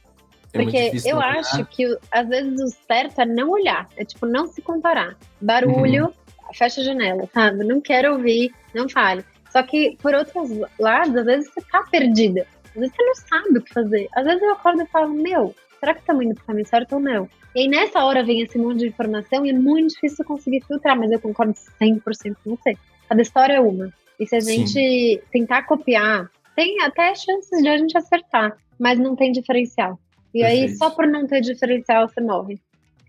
É 0.54 0.60
Porque 0.60 0.92
eu 1.06 1.20
acho 1.20 1.66
que 1.66 1.98
às 2.12 2.28
vezes 2.28 2.62
o 2.62 2.68
certo 2.86 3.22
é 3.22 3.26
não 3.26 3.50
olhar, 3.50 3.90
é 3.98 4.06
tipo 4.06 4.26
não 4.28 4.48
se 4.48 4.62
comparar. 4.62 5.18
Barulho, 5.42 6.06
uhum. 6.06 6.54
fecha 6.54 6.82
a 6.82 6.84
janela, 6.84 7.28
sabe? 7.34 7.64
Não 7.64 7.82
quero 7.82 8.14
ouvir, 8.14 8.54
não 8.74 8.88
fale. 8.88 9.26
Só 9.52 9.64
que 9.64 9.98
por 10.02 10.14
outros 10.14 10.52
lados, 10.80 11.16
às 11.16 11.26
vezes 11.26 11.52
você 11.52 11.62
tá 11.72 11.84
perdida. 11.90 12.46
Às 12.76 12.82
vezes 12.82 12.96
você 12.96 13.04
não 13.04 13.16
sabe 13.16 13.58
o 13.58 13.62
que 13.62 13.74
fazer. 13.74 14.08
Às 14.14 14.26
vezes 14.26 14.42
eu 14.42 14.52
acordo 14.52 14.84
e 14.84 14.88
falo, 14.88 15.14
meu, 15.14 15.56
será 15.80 15.94
que 15.96 16.02
estamos 16.02 16.24
indo 16.24 16.36
pro 16.36 16.46
caminho 16.46 16.68
certo 16.68 16.94
ou 16.94 17.00
não? 17.00 17.28
E 17.56 17.62
aí 17.62 17.68
nessa 17.68 18.04
hora 18.04 18.24
vem 18.24 18.42
esse 18.42 18.58
monte 18.58 18.80
de 18.80 18.88
informação 18.88 19.46
e 19.46 19.50
é 19.50 19.54
muito 19.54 19.94
difícil 19.94 20.24
conseguir 20.26 20.64
filtrar, 20.66 20.98
mas 20.98 21.12
eu 21.12 21.20
concordo 21.20 21.54
100% 21.82 22.36
com 22.44 22.56
você. 22.56 22.76
Cada 23.10 23.22
história 23.22 23.54
é 23.54 23.60
uma. 23.60 23.92
E 24.20 24.28
se 24.28 24.36
a 24.36 24.40
gente 24.40 24.72
Sim. 24.72 25.20
tentar 25.32 25.64
copiar, 25.64 26.30
tem 26.56 26.82
até 26.82 27.14
chances 27.16 27.62
de 27.62 27.68
a 27.68 27.78
gente 27.78 27.98
acertar, 27.98 28.56
mas 28.80 29.00
não 29.00 29.16
tem 29.16 29.32
diferencial. 29.32 30.00
E 30.34 30.40
Perfeito. 30.40 30.72
aí, 30.72 30.76
só 30.76 30.90
por 30.90 31.08
não 31.08 31.28
ter 31.28 31.42
diferencial, 31.42 32.08
você 32.08 32.22
morre. 32.22 32.60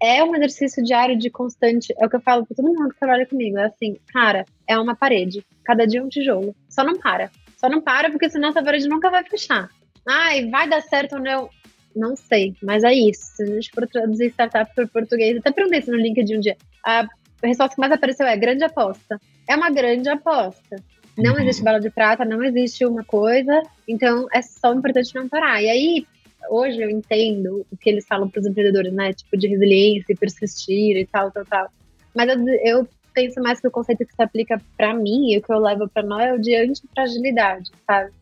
É 0.02 0.22
um 0.22 0.34
exercício 0.34 0.84
diário 0.84 1.16
de 1.16 1.30
constante. 1.30 1.94
É 1.98 2.04
o 2.04 2.10
que 2.10 2.16
eu 2.16 2.20
falo 2.20 2.44
para 2.44 2.56
todo 2.56 2.66
mundo 2.66 2.92
que 2.92 2.98
trabalha 2.98 3.26
comigo. 3.26 3.58
É 3.58 3.64
assim, 3.64 3.96
cara, 4.12 4.44
é 4.68 4.78
uma 4.78 4.94
parede. 4.94 5.44
Cada 5.64 5.86
dia 5.86 6.02
um 6.02 6.08
tijolo. 6.08 6.54
Só 6.68 6.84
não 6.84 6.98
para. 6.98 7.30
Só 7.56 7.68
não 7.68 7.80
para, 7.80 8.10
porque 8.10 8.28
senão 8.28 8.50
essa 8.50 8.62
parede 8.62 8.88
nunca 8.88 9.10
vai 9.10 9.24
fechar. 9.24 9.70
Ai, 10.06 10.48
vai 10.50 10.68
dar 10.68 10.82
certo 10.82 11.14
ou 11.14 11.22
não? 11.22 11.48
Não 11.96 12.16
sei, 12.16 12.54
mas 12.62 12.82
é 12.82 12.92
isso. 12.92 13.36
Se 13.36 13.42
a 13.44 13.46
gente 13.46 13.70
for 13.70 13.86
traduzir 13.86 14.26
startup 14.30 14.74
para 14.74 14.86
português, 14.86 15.38
até 15.38 15.50
perguntei 15.52 15.78
isso 15.78 15.90
no 15.90 15.96
LinkedIn 15.96 16.36
um 16.36 16.40
dia. 16.40 16.56
A 16.84 17.06
resposta 17.42 17.74
que 17.74 17.80
mais 17.80 17.92
apareceu 17.92 18.26
é 18.26 18.36
grande 18.36 18.64
aposta. 18.64 19.18
É 19.48 19.54
uma 19.56 19.70
grande 19.70 20.08
aposta. 20.08 20.76
Não 21.16 21.34
uhum. 21.34 21.40
existe 21.40 21.62
bala 21.62 21.80
de 21.80 21.90
prata, 21.90 22.24
não 22.24 22.42
existe 22.42 22.84
uma 22.84 23.04
coisa, 23.04 23.62
então 23.86 24.26
é 24.32 24.42
só 24.42 24.74
importante 24.74 25.14
não 25.14 25.28
parar. 25.28 25.62
E 25.62 25.70
aí, 25.70 26.06
hoje 26.50 26.80
eu 26.80 26.90
entendo 26.90 27.66
o 27.70 27.76
que 27.76 27.88
eles 27.90 28.06
falam 28.06 28.28
para 28.28 28.40
os 28.40 28.46
empreendedores, 28.46 28.92
né? 28.92 29.12
Tipo, 29.12 29.36
de 29.36 29.48
resiliência, 29.48 30.16
persistir 30.16 30.96
e 30.96 31.06
tal, 31.06 31.30
tal, 31.30 31.44
tal. 31.44 31.68
Mas 32.14 32.28
eu, 32.28 32.48
eu 32.64 32.88
penso 33.12 33.40
mais 33.40 33.60
que 33.60 33.68
o 33.68 33.70
conceito 33.70 34.04
que 34.04 34.14
se 34.14 34.22
aplica 34.22 34.60
para 34.76 34.94
mim 34.94 35.32
e 35.32 35.38
o 35.38 35.42
que 35.42 35.52
eu 35.52 35.58
levo 35.58 35.88
para 35.88 36.02
nós 36.02 36.24
é 36.24 36.32
o 36.34 36.40
de 36.40 36.54
antifragilidade, 36.56 37.70
sabe? 37.86 38.12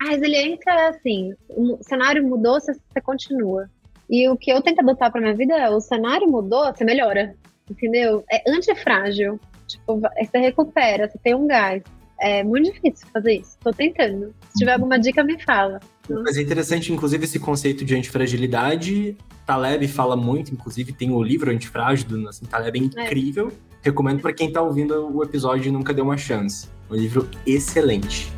A 0.00 0.10
resiliência 0.10 0.70
é 0.70 0.88
assim, 0.88 1.34
o 1.48 1.78
cenário 1.82 2.26
mudou, 2.26 2.60
você, 2.60 2.72
você 2.72 3.00
continua. 3.00 3.68
E 4.08 4.28
o 4.28 4.36
que 4.36 4.50
eu 4.50 4.62
tento 4.62 4.80
adotar 4.80 5.10
para 5.10 5.20
minha 5.20 5.34
vida 5.34 5.54
é 5.54 5.68
o 5.68 5.80
cenário 5.80 6.28
mudou, 6.28 6.64
você 6.66 6.84
melhora, 6.84 7.34
entendeu? 7.70 8.24
É 8.30 8.50
antifrágil. 8.50 9.38
Tipo, 9.66 10.00
você 10.00 10.38
recupera, 10.38 11.08
você 11.08 11.18
tem 11.18 11.34
um 11.34 11.46
gás. 11.46 11.82
É 12.18 12.42
muito 12.42 12.72
difícil 12.72 13.06
fazer 13.12 13.34
isso. 13.34 13.58
Tô 13.62 13.70
tentando. 13.70 14.34
Se 14.48 14.60
tiver 14.60 14.72
alguma 14.72 14.98
dica, 14.98 15.22
me 15.22 15.40
fala. 15.42 15.78
Mas 16.08 16.36
é 16.36 16.42
interessante, 16.42 16.92
inclusive, 16.92 17.24
esse 17.24 17.38
conceito 17.38 17.84
de 17.84 17.94
antifragilidade. 17.94 19.16
Taleb 19.46 19.86
fala 19.88 20.16
muito, 20.16 20.52
inclusive 20.52 20.92
tem 20.92 21.10
o 21.10 21.22
livro 21.22 21.50
Antifrágil, 21.50 22.08
do 22.08 22.28
assim, 22.28 22.46
Taleb 22.46 22.78
é 22.78 22.82
incrível. 22.82 23.48
É. 23.48 23.68
Recomendo 23.82 24.20
para 24.20 24.32
quem 24.32 24.50
tá 24.50 24.60
ouvindo 24.60 25.14
o 25.14 25.22
episódio 25.22 25.68
e 25.68 25.72
nunca 25.72 25.94
deu 25.94 26.04
uma 26.04 26.16
chance. 26.16 26.68
Um 26.90 26.94
livro 26.94 27.28
excelente. 27.46 28.32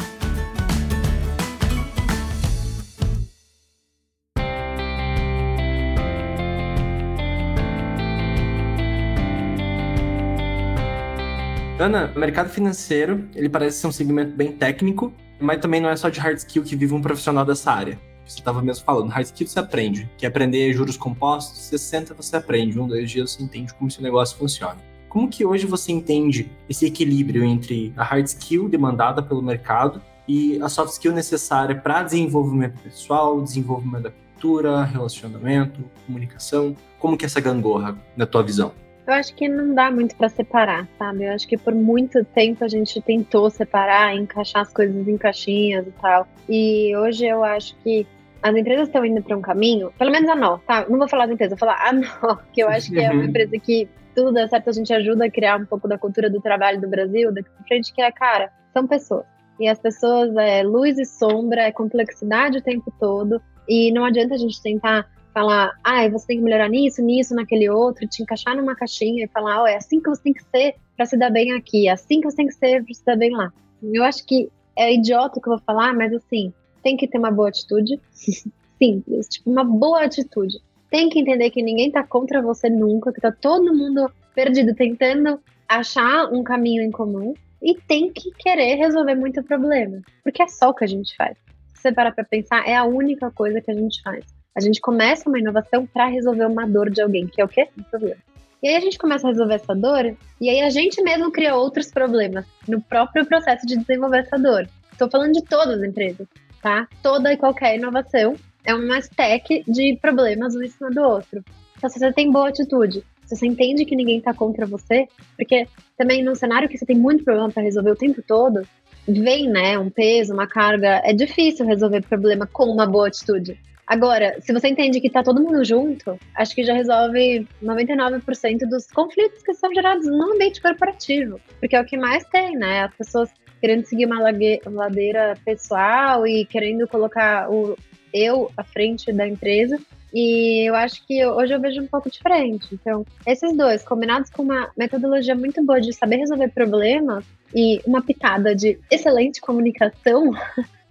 Ana, 11.81 12.13
o 12.15 12.19
mercado 12.19 12.51
financeiro, 12.51 13.27
ele 13.35 13.49
parece 13.49 13.79
ser 13.79 13.87
um 13.87 13.93
segmento 13.93 14.37
bem 14.37 14.53
técnico, 14.53 15.15
mas 15.41 15.61
também 15.61 15.81
não 15.81 15.89
é 15.89 15.97
só 15.97 16.09
de 16.09 16.21
hard 16.21 16.37
skill 16.39 16.63
que 16.63 16.77
vive 16.77 16.95
um 16.95 17.01
profissional 17.01 17.45
dessa 17.45 17.73
área. 17.73 17.99
Você 18.27 18.39
estava 18.39 18.63
mesmo 18.63 18.85
falando, 18.85 19.09
hard 19.09 19.27
skill 19.27 19.47
você 19.47 19.59
aprende. 19.59 20.09
Quer 20.17 20.29
aprender 20.29 20.73
juros 20.73 20.97
compostos, 20.97 21.59
você 21.59 21.79
senta, 21.79 22.15
você 22.15 22.37
aprende. 22.37 22.79
Um, 22.79 22.87
dois 22.87 23.11
dias 23.11 23.33
você 23.33 23.43
entende 23.43 23.75
como 23.75 23.89
esse 23.89 24.01
negócio 24.03 24.37
funciona. 24.37 24.77
Como 25.09 25.29
que 25.29 25.45
hoje 25.45 25.67
você 25.67 25.91
entende 25.91 26.53
esse 26.69 26.87
equilíbrio 26.87 27.43
entre 27.43 27.93
a 27.97 28.05
hard 28.05 28.27
skill 28.27 28.69
demandada 28.69 29.21
pelo 29.21 29.43
mercado 29.43 30.01
e 30.29 30.63
a 30.63 30.69
soft 30.69 30.93
skill 30.93 31.13
necessária 31.13 31.75
para 31.75 32.05
desenvolvimento 32.05 32.79
pessoal, 32.81 33.43
desenvolvimento 33.43 34.05
da 34.05 34.11
cultura, 34.11 34.85
relacionamento, 34.85 35.83
comunicação? 36.07 36.77
Como 37.01 37.17
que 37.17 37.25
é 37.25 37.27
essa 37.27 37.41
gangorra, 37.41 37.99
na 38.17 38.27
tua 38.27 38.45
visão? 38.45 38.73
Eu 39.07 39.15
acho 39.15 39.35
que 39.35 39.49
não 39.49 39.75
dá 39.75 39.91
muito 39.91 40.15
para 40.17 40.29
separar, 40.29 40.89
sabe? 40.99 41.25
Eu 41.25 41.33
acho 41.33 41.49
que 41.49 41.57
por 41.57 41.75
muito 41.75 42.25
tempo 42.25 42.65
a 42.65 42.69
gente 42.69 43.01
tentou 43.01 43.51
separar, 43.51 44.15
encaixar 44.15 44.63
as 44.63 44.73
coisas 44.73 45.09
em 45.09 45.17
caixinhas 45.17 45.87
e 45.87 45.91
tal. 45.93 46.29
E 46.49 46.95
hoje 46.97 47.27
eu 47.27 47.43
acho 47.43 47.75
que 47.83 48.07
as 48.43 48.55
empresas 48.55 48.89
estão 48.89 49.05
indo 49.05 49.23
para 49.23 49.37
um 49.37 49.41
caminho, 49.41 49.93
pelo 49.99 50.11
menos 50.11 50.29
a 50.29 50.35
Nó, 50.35 50.59
tá? 50.59 50.87
Não 50.89 50.99
vou 50.99 51.09
falar 51.09 51.27
da 51.27 51.35
empresa, 51.35 51.57
vou 51.57 51.59
falar 51.59 51.87
a 51.87 51.93
Nó, 51.93 52.37
que 52.53 52.63
eu 52.63 52.69
acho 52.69 52.91
que 52.91 53.01
é 53.01 53.11
uma 53.11 53.23
uhum. 53.23 53.29
empresa 53.29 53.59
que 53.59 53.89
tudo 54.15 54.33
dá 54.33 54.49
certo, 54.49 54.71
a 54.71 54.73
gente 54.73 54.93
ajuda 54.93 55.27
a 55.27 55.31
criar 55.31 55.61
um 55.61 55.67
pouco 55.67 55.87
da 55.87 55.99
cultura 55.99 56.29
do 56.29 56.41
trabalho 56.41 56.81
do 56.81 56.89
Brasil, 56.89 57.33
daqui 57.33 57.51
pra 57.51 57.65
frente, 57.65 57.93
que 57.93 58.03
é, 58.03 58.11
cara, 58.11 58.51
são 58.73 58.87
pessoas. 58.87 59.25
E 59.59 59.69
as 59.69 59.79
pessoas 59.79 60.35
é 60.37 60.63
luz 60.63 60.99
e 60.99 61.05
sombra, 61.05 61.63
é 61.63 61.73
complexidade 61.73 62.59
o 62.59 62.63
tempo 62.63 62.93
todo. 62.99 63.43
E 63.69 63.93
não 63.93 64.05
adianta 64.05 64.35
a 64.35 64.39
gente 64.39 64.61
tentar 64.63 65.07
falar, 65.33 65.73
ah, 65.83 66.09
você 66.09 66.29
tem 66.29 66.39
que 66.39 66.45
melhorar 66.45 66.69
nisso, 66.69 67.03
nisso, 67.03 67.35
naquele 67.35 67.69
outro, 67.69 68.07
te 68.07 68.23
encaixar 68.23 68.57
numa 68.57 68.75
caixinha 68.75 69.25
e 69.25 69.29
falar, 69.29 69.61
ó, 69.61 69.65
oh, 69.65 69.67
é 69.67 69.77
assim 69.77 70.01
que 70.01 70.09
você 70.09 70.23
tem 70.23 70.33
que 70.33 70.43
ser 70.45 70.75
para 70.97 71.07
se 71.07 71.17
dar 71.17 71.31
bem 71.31 71.53
aqui, 71.53 71.89
é 71.89 71.93
assim 71.93 72.21
que 72.21 72.31
você 72.31 72.37
tem 72.37 72.47
que 72.47 72.55
ser 72.55 72.85
para 72.85 72.95
se 72.95 73.05
dar 73.05 73.17
bem 73.17 73.31
lá. 73.31 73.53
Eu 73.83 74.05
acho 74.05 74.25
que 74.27 74.51
é 74.77 74.93
idiota 74.95 75.39
o 75.39 75.43
que 75.43 75.49
eu 75.49 75.57
vou 75.57 75.63
falar, 75.65 75.95
mas 75.95 76.13
assim, 76.13 76.53
tem 76.83 76.97
que 76.97 77.09
ter 77.09 77.19
uma 77.19 77.31
boa 77.31 77.49
atitude. 77.49 78.01
Simples, 78.79 79.29
tipo, 79.29 79.51
uma 79.51 79.65
boa 79.65 80.05
atitude. 80.05 80.59
Tem 80.91 81.09
que 81.09 81.21
entender 81.21 81.51
que 81.51 81.63
ninguém 81.63 81.91
tá 81.91 82.03
contra 82.03 82.41
você 82.41 82.69
nunca, 82.71 83.13
que 83.13 83.21
tá 83.21 83.31
todo 83.31 83.75
mundo 83.75 84.11
perdido 84.35 84.75
tentando 84.75 85.39
achar 85.69 86.33
um 86.33 86.43
caminho 86.43 86.83
em 86.83 86.91
comum 86.91 87.35
e 87.63 87.75
tem 87.75 88.11
que 88.11 88.31
querer 88.33 88.77
resolver 88.77 89.15
muito 89.15 89.43
problema, 89.43 90.01
porque 90.25 90.43
é 90.43 90.49
só 90.49 90.71
o 90.71 90.75
que 90.75 90.85
a 90.85 90.89
gente 90.89 91.15
faz. 91.15 91.37
Se 91.75 91.83
você 91.83 91.93
parar 91.93 92.13
pra 92.13 92.25
pensar, 92.25 92.67
é 92.67 92.75
a 92.75 92.85
única 92.85 93.31
coisa 93.31 93.61
que 93.61 93.71
a 93.71 93.75
gente 93.75 94.03
faz. 94.03 94.25
A 94.57 94.61
gente 94.61 94.81
começa 94.81 95.29
uma 95.29 95.39
inovação 95.39 95.87
para 95.87 96.07
resolver 96.07 96.45
uma 96.45 96.67
dor 96.67 96.91
de 96.91 97.01
alguém, 97.01 97.27
que 97.27 97.41
é 97.41 97.45
o 97.45 97.49
quê? 97.49 97.69
Um 97.79 97.83
problema. 97.85 98.21
E 98.63 98.69
aí 98.69 98.77
a 98.77 98.81
gente 98.81 98.99
começa 98.99 99.27
a 99.27 99.31
resolver 99.31 99.55
essa 99.55 99.75
dor, 99.75 100.17
e 100.41 100.51
aí 100.51 100.61
a 100.61 100.71
gente 100.71 101.01
mesmo 101.03 101.31
cria 101.31 101.55
outros 101.55 101.91
problemas 101.91 102.45
no 102.69 102.81
próprio 102.81 103.25
processo 103.25 103.67
de 103.67 103.77
desenvolver 103.77 104.19
essa 104.19 104.37
dor. 104.37 104.69
Estou 104.93 105.09
falando 105.09 105.33
de 105.33 105.45
todas 105.45 105.81
as 105.81 105.89
empresas, 105.89 106.27
tá? 106.61 106.87
Toda 107.03 107.33
e 107.33 107.37
qualquer 107.37 107.77
inovação 107.77 108.35
é 108.65 108.75
uma 108.75 108.99
stack 108.99 109.65
de 109.67 109.97
problemas 110.03 110.55
um 110.55 110.63
em 110.63 110.69
cima 110.69 110.91
do 110.91 111.01
outro. 111.01 111.43
Então, 111.79 111.89
se 111.89 111.99
você 111.99 112.13
tem 112.13 112.31
boa 112.31 112.49
atitude, 112.49 113.03
se 113.25 113.37
você 113.37 113.47
entende 113.47 113.85
que 113.85 113.97
ninguém 113.97 114.19
está 114.19 114.35
contra 114.35 114.67
você, 114.67 115.07
porque 115.37 115.67
também 115.97 116.23
num 116.23 116.35
cenário 116.35 116.69
que 116.69 116.77
você 116.77 116.85
tem 116.85 116.97
muito 116.97 117.25
problema 117.25 117.49
para 117.49 117.63
resolver 117.63 117.93
o 117.93 117.97
tempo 117.97 118.21
todo, 118.21 118.67
vem, 119.09 119.49
né, 119.49 119.79
um 119.79 119.89
peso, 119.89 120.35
uma 120.35 120.47
carga, 120.47 121.01
é 121.05 121.15
difícil 121.15 121.65
resolver 121.65 122.03
problema 122.03 122.47
com 122.47 122.65
uma 122.65 122.87
boa 122.87 123.09
atitude. 123.09 123.59
Agora, 123.91 124.41
se 124.41 124.53
você 124.53 124.69
entende 124.69 125.01
que 125.01 125.11
tá 125.11 125.21
todo 125.21 125.43
mundo 125.43 125.65
junto, 125.65 126.17
acho 126.37 126.55
que 126.55 126.63
já 126.63 126.73
resolve 126.73 127.45
99% 127.61 128.59
dos 128.69 128.87
conflitos 128.87 129.43
que 129.43 129.53
são 129.53 129.75
gerados 129.75 130.07
no 130.07 130.33
ambiente 130.33 130.63
corporativo. 130.63 131.41
Porque 131.59 131.75
é 131.75 131.81
o 131.81 131.85
que 131.85 131.97
mais 131.97 132.25
tem, 132.27 132.55
né? 132.57 132.85
As 132.85 132.95
pessoas 132.95 133.31
querendo 133.61 133.85
seguir 133.85 134.07
uma 134.07 134.21
ladeira 134.65 135.37
pessoal 135.45 136.25
e 136.25 136.45
querendo 136.45 136.87
colocar 136.87 137.51
o 137.51 137.77
eu 138.15 138.49
à 138.57 138.63
frente 138.63 139.13
da 139.13 139.27
empresa. 139.27 139.77
E 140.15 140.69
eu 140.69 140.77
acho 140.77 141.05
que 141.05 141.27
hoje 141.27 141.53
eu 141.53 141.61
vejo 141.61 141.83
um 141.83 141.89
pouco 141.89 142.09
diferente. 142.09 142.69
Então, 142.73 143.05
esses 143.27 143.57
dois, 143.57 143.83
combinados 143.83 144.31
com 144.31 144.45
uma 144.45 144.71
metodologia 144.77 145.35
muito 145.35 145.67
boa 145.67 145.81
de 145.81 145.93
saber 145.93 146.19
resolver 146.19 146.53
problemas 146.53 147.25
e 147.53 147.81
uma 147.85 148.01
pitada 148.01 148.55
de 148.55 148.79
excelente 148.89 149.41
comunicação, 149.41 150.31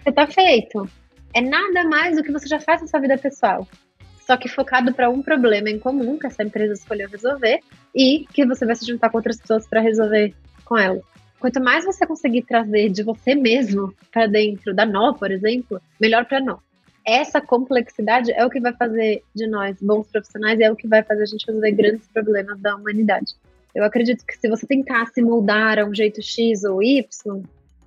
você 0.04 0.12
tá 0.12 0.28
feito. 0.28 0.86
É 1.34 1.42
nada 1.42 1.84
mais 1.84 2.18
do 2.18 2.24
que 2.24 2.32
você 2.32 2.48
já 2.48 2.60
faz 2.60 2.82
na 2.82 2.88
sua 2.88 3.00
vida 3.00 3.18
pessoal. 3.18 3.68
Só 4.26 4.38
que 4.38 4.48
focado 4.48 4.94
para 4.94 5.10
um 5.10 5.22
problema 5.22 5.70
em 5.70 5.80
comum 5.80 6.18
que 6.18 6.28
essa 6.28 6.44
empresa 6.44 6.74
escolheu 6.74 7.10
resolver 7.10 7.60
e 7.96 8.26
que 8.32 8.46
você 8.46 8.66
vai 8.66 8.76
se 8.76 8.86
juntar 8.86 9.10
com 9.10 9.18
outras 9.18 9.38
pessoas 9.38 9.68
para 9.68 9.82
resolver 9.82 10.34
com 10.66 10.78
ela. 10.78 11.02
Quanto 11.40 11.62
mais 11.62 11.86
você 11.86 12.06
conseguir 12.06 12.44
trazer 12.44 12.90
de 12.90 13.02
você 13.02 13.34
mesmo 13.34 13.94
para 14.12 14.28
dentro 14.28 14.74
da 14.74 14.86
nó, 14.86 15.14
por 15.14 15.32
exemplo, 15.32 15.82
melhor 16.00 16.26
para 16.26 16.40
nós 16.40 16.60
essa 17.06 17.42
complexidade 17.42 18.32
é 18.32 18.46
o 18.46 18.50
que 18.50 18.60
vai 18.60 18.74
fazer 18.74 19.24
de 19.34 19.48
nós 19.48 19.78
bons 19.82 20.08
profissionais 20.08 20.60
e 20.60 20.64
é 20.64 20.72
o 20.72 20.76
que 20.76 20.88
vai 20.88 21.04
fazer 21.04 21.24
a 21.24 21.26
gente 21.26 21.46
resolver 21.46 21.72
grandes 21.72 22.08
problemas 22.08 22.60
da 22.60 22.76
humanidade. 22.76 23.34
Eu 23.74 23.84
acredito 23.84 24.26
que 24.26 24.38
se 24.38 24.48
você 24.48 24.68
tentar 24.68 25.08
se 25.08 25.22
moldar 25.22 25.80
a 25.80 25.86
um 25.86 25.94
jeito 25.94 26.22
X 26.22 26.64
ou 26.64 26.84
Y, 26.84 27.04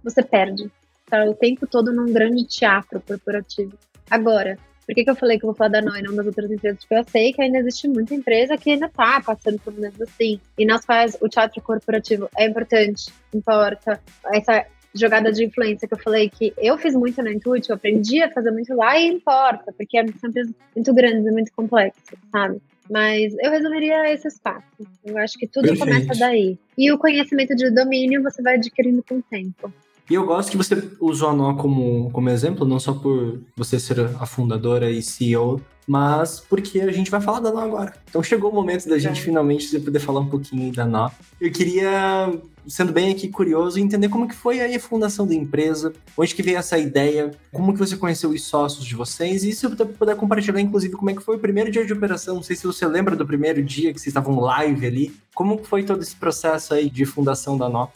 você 0.03 0.23
perde. 0.23 0.71
Tá 1.13 1.27
o 1.27 1.35
tempo 1.35 1.67
todo 1.67 1.93
num 1.93 2.11
grande 2.11 2.43
teatro 2.47 2.99
corporativo. 3.07 3.75
Agora, 4.11 4.57
por 4.87 4.95
que, 4.95 5.05
que 5.05 5.11
eu 5.11 5.15
falei 5.15 5.39
que 5.39 5.45
eu 5.45 5.49
vou 5.49 5.55
falar 5.55 5.69
da 5.69 5.83
Noi 5.83 6.01
e 6.01 6.03
não 6.03 6.15
das 6.15 6.25
outras 6.25 6.51
empresas? 6.51 6.79
Porque 6.81 6.95
eu 6.95 7.05
sei 7.05 7.35
que 7.35 7.43
ainda 7.43 7.59
existe 7.59 7.87
muita 7.87 8.15
empresa 8.15 8.57
que 8.57 8.71
ainda 8.71 8.87
está 8.87 9.21
passando 9.21 9.59
por 9.59 9.75
momentos 9.75 10.01
assim. 10.01 10.41
E 10.57 10.65
nas 10.65 10.87
quais 10.87 11.15
o 11.21 11.29
teatro 11.29 11.61
corporativo 11.61 12.31
é 12.35 12.47
importante, 12.47 13.13
importa. 13.35 14.01
Essa 14.33 14.65
jogada 14.95 15.31
de 15.31 15.45
influência 15.45 15.87
que 15.87 15.93
eu 15.93 15.99
falei 15.99 16.31
que 16.31 16.55
eu 16.57 16.79
fiz 16.79 16.95
muito 16.95 17.23
na 17.23 17.31
Intuit, 17.31 17.69
eu 17.69 17.77
aprendi 17.77 18.23
a 18.23 18.31
fazer 18.31 18.51
muito 18.51 18.75
lá 18.75 18.99
e 18.99 19.09
importa, 19.09 19.71
porque 19.71 19.99
é 19.99 20.07
sempre 20.19 20.45
muito 20.75 20.95
grande 20.95 21.29
e 21.29 21.31
muito 21.31 21.53
complexo, 21.53 22.17
sabe? 22.31 22.59
Mas 22.91 23.35
eu 23.39 23.51
resumiria 23.51 24.11
esse 24.11 24.29
espaço. 24.29 24.67
Eu 25.05 25.19
acho 25.19 25.39
que 25.39 25.47
tudo 25.47 25.69
Perfeito. 25.69 25.93
começa 25.93 26.19
daí. 26.19 26.59
E 26.77 26.91
o 26.91 26.97
conhecimento 26.97 27.55
de 27.55 27.71
domínio 27.71 28.23
você 28.23 28.41
vai 28.41 28.55
adquirindo 28.55 29.05
com 29.07 29.17
o 29.17 29.23
tempo. 29.23 29.71
E 30.11 30.15
eu 30.15 30.27
gosto 30.27 30.51
que 30.51 30.57
você 30.57 30.91
usou 31.01 31.31
a 31.31 31.33
Nó 31.33 31.55
como, 31.55 32.11
como 32.11 32.29
exemplo, 32.29 32.67
não 32.67 32.79
só 32.79 32.93
por 32.93 33.41
você 33.57 33.79
ser 33.79 34.01
a 34.19 34.27
fundadora 34.27 34.91
e 34.91 35.03
CEO, 35.03 35.61
mas 35.87 36.41
porque 36.41 36.81
a 36.81 36.93
gente 36.93 37.11
vai 37.11 37.21
falar 37.21 37.41
da 37.41 37.53
Nó 37.53 37.61
agora. 37.61 37.93
Então 38.09 38.23
chegou 38.23 38.51
o 38.51 38.55
momento 38.55 38.89
da 38.89 38.99
gente 38.99 39.21
é. 39.21 39.25
finalmente 39.25 39.79
poder 39.81 39.99
falar 39.99 40.21
um 40.21 40.29
pouquinho 40.29 40.73
da 40.73 40.85
Nó. 40.85 41.11
Eu 41.41 41.51
queria, 41.51 42.33
sendo 42.67 42.93
bem 42.93 43.11
aqui 43.11 43.29
curioso, 43.29 43.79
entender 43.79 44.09
como 44.09 44.29
que 44.29 44.35
foi 44.35 44.61
aí 44.61 44.75
a 44.75 44.81
fundação 44.81 45.27
da 45.27 45.35
empresa, 45.35 45.93
onde 46.17 46.35
que 46.35 46.43
veio 46.43 46.59
essa 46.59 46.79
ideia, 46.79 47.33
como 47.53 47.73
que 47.73 47.79
você 47.79 47.97
conheceu 47.97 48.31
os 48.31 48.45
sócios 48.45 48.85
de 48.85 48.95
vocês, 48.95 49.45
e 49.45 49.53
se 49.53 49.67
você 49.67 49.85
puder 49.85 50.17
compartilhar, 50.17 50.61
inclusive, 50.61 50.95
como 50.95 51.11
é 51.11 51.15
que 51.15 51.23
foi 51.23 51.37
o 51.37 51.41
primeiro 51.41 51.71
dia 51.71 51.85
de 51.85 51.93
operação, 51.93 52.37
não 52.37 52.43
sei 52.43 52.55
se 52.57 52.67
você 52.67 52.87
lembra 52.87 53.17
do 53.17 53.27
primeiro 53.27 53.63
dia 53.63 53.93
que 53.93 54.01
vocês 54.01 54.09
estavam 54.09 54.39
live 54.41 54.87
ali, 54.87 55.15
como 55.35 55.63
foi 55.65 55.83
todo 55.83 56.03
esse 56.03 56.15
processo 56.15 56.75
aí 56.75 56.91
de 56.91 57.05
fundação 57.05 57.57
da 57.57 57.69
Nó? 57.69 57.89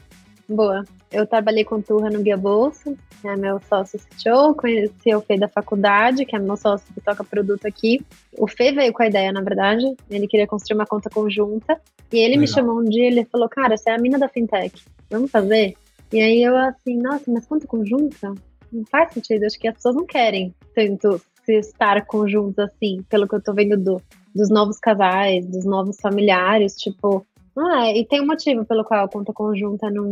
Boa. 0.48 0.84
Eu 1.10 1.26
trabalhei 1.26 1.64
com 1.64 1.80
Turra 1.80 2.08
no 2.08 2.22
Guia 2.22 2.36
Bolsa, 2.36 2.94
que 3.20 3.28
é 3.28 3.36
meu 3.36 3.60
sócio 3.68 3.98
CTO, 3.98 4.54
conheci 4.54 5.14
o 5.14 5.20
Fê 5.20 5.36
da 5.36 5.48
faculdade, 5.48 6.24
que 6.24 6.36
é 6.36 6.38
meu 6.38 6.56
sócio 6.56 6.86
que 6.94 7.00
toca 7.00 7.24
produto 7.24 7.66
aqui. 7.66 8.04
O 8.38 8.46
Fê 8.46 8.72
veio 8.72 8.92
com 8.92 9.02
a 9.02 9.08
ideia, 9.08 9.32
na 9.32 9.40
verdade, 9.40 9.84
ele 10.08 10.28
queria 10.28 10.46
construir 10.46 10.76
uma 10.76 10.86
conta 10.86 11.10
conjunta, 11.10 11.80
e 12.12 12.18
ele 12.18 12.36
Legal. 12.36 12.40
me 12.40 12.46
chamou 12.48 12.80
um 12.80 12.84
dia, 12.84 13.06
ele 13.06 13.24
falou, 13.24 13.48
cara, 13.48 13.76
você 13.76 13.90
é 13.90 13.94
a 13.94 13.98
mina 13.98 14.18
da 14.18 14.28
fintech, 14.28 14.84
vamos 15.10 15.30
fazer? 15.30 15.74
E 16.12 16.20
aí 16.20 16.42
eu 16.42 16.56
assim, 16.56 16.96
nossa, 16.96 17.24
mas 17.28 17.46
conta 17.46 17.66
conjunta? 17.66 18.32
Não 18.72 18.84
faz 18.84 19.12
sentido, 19.12 19.44
acho 19.44 19.58
que 19.58 19.66
as 19.66 19.74
pessoas 19.74 19.96
não 19.96 20.06
querem 20.06 20.54
tanto 20.74 21.20
se 21.44 21.54
estar 21.54 22.04
conjuntos 22.06 22.58
assim, 22.58 23.02
pelo 23.08 23.26
que 23.26 23.34
eu 23.34 23.42
tô 23.42 23.52
vendo 23.52 23.76
do, 23.76 24.02
dos 24.34 24.50
novos 24.50 24.78
casais, 24.78 25.46
dos 25.46 25.64
novos 25.64 25.96
familiares, 26.00 26.74
tipo, 26.76 27.26
ah, 27.58 27.90
e 27.90 28.04
tem 28.04 28.20
um 28.20 28.26
motivo 28.26 28.64
pelo 28.66 28.84
qual 28.84 29.04
a 29.04 29.08
conta 29.08 29.32
conjunta 29.32 29.90
não 29.90 30.10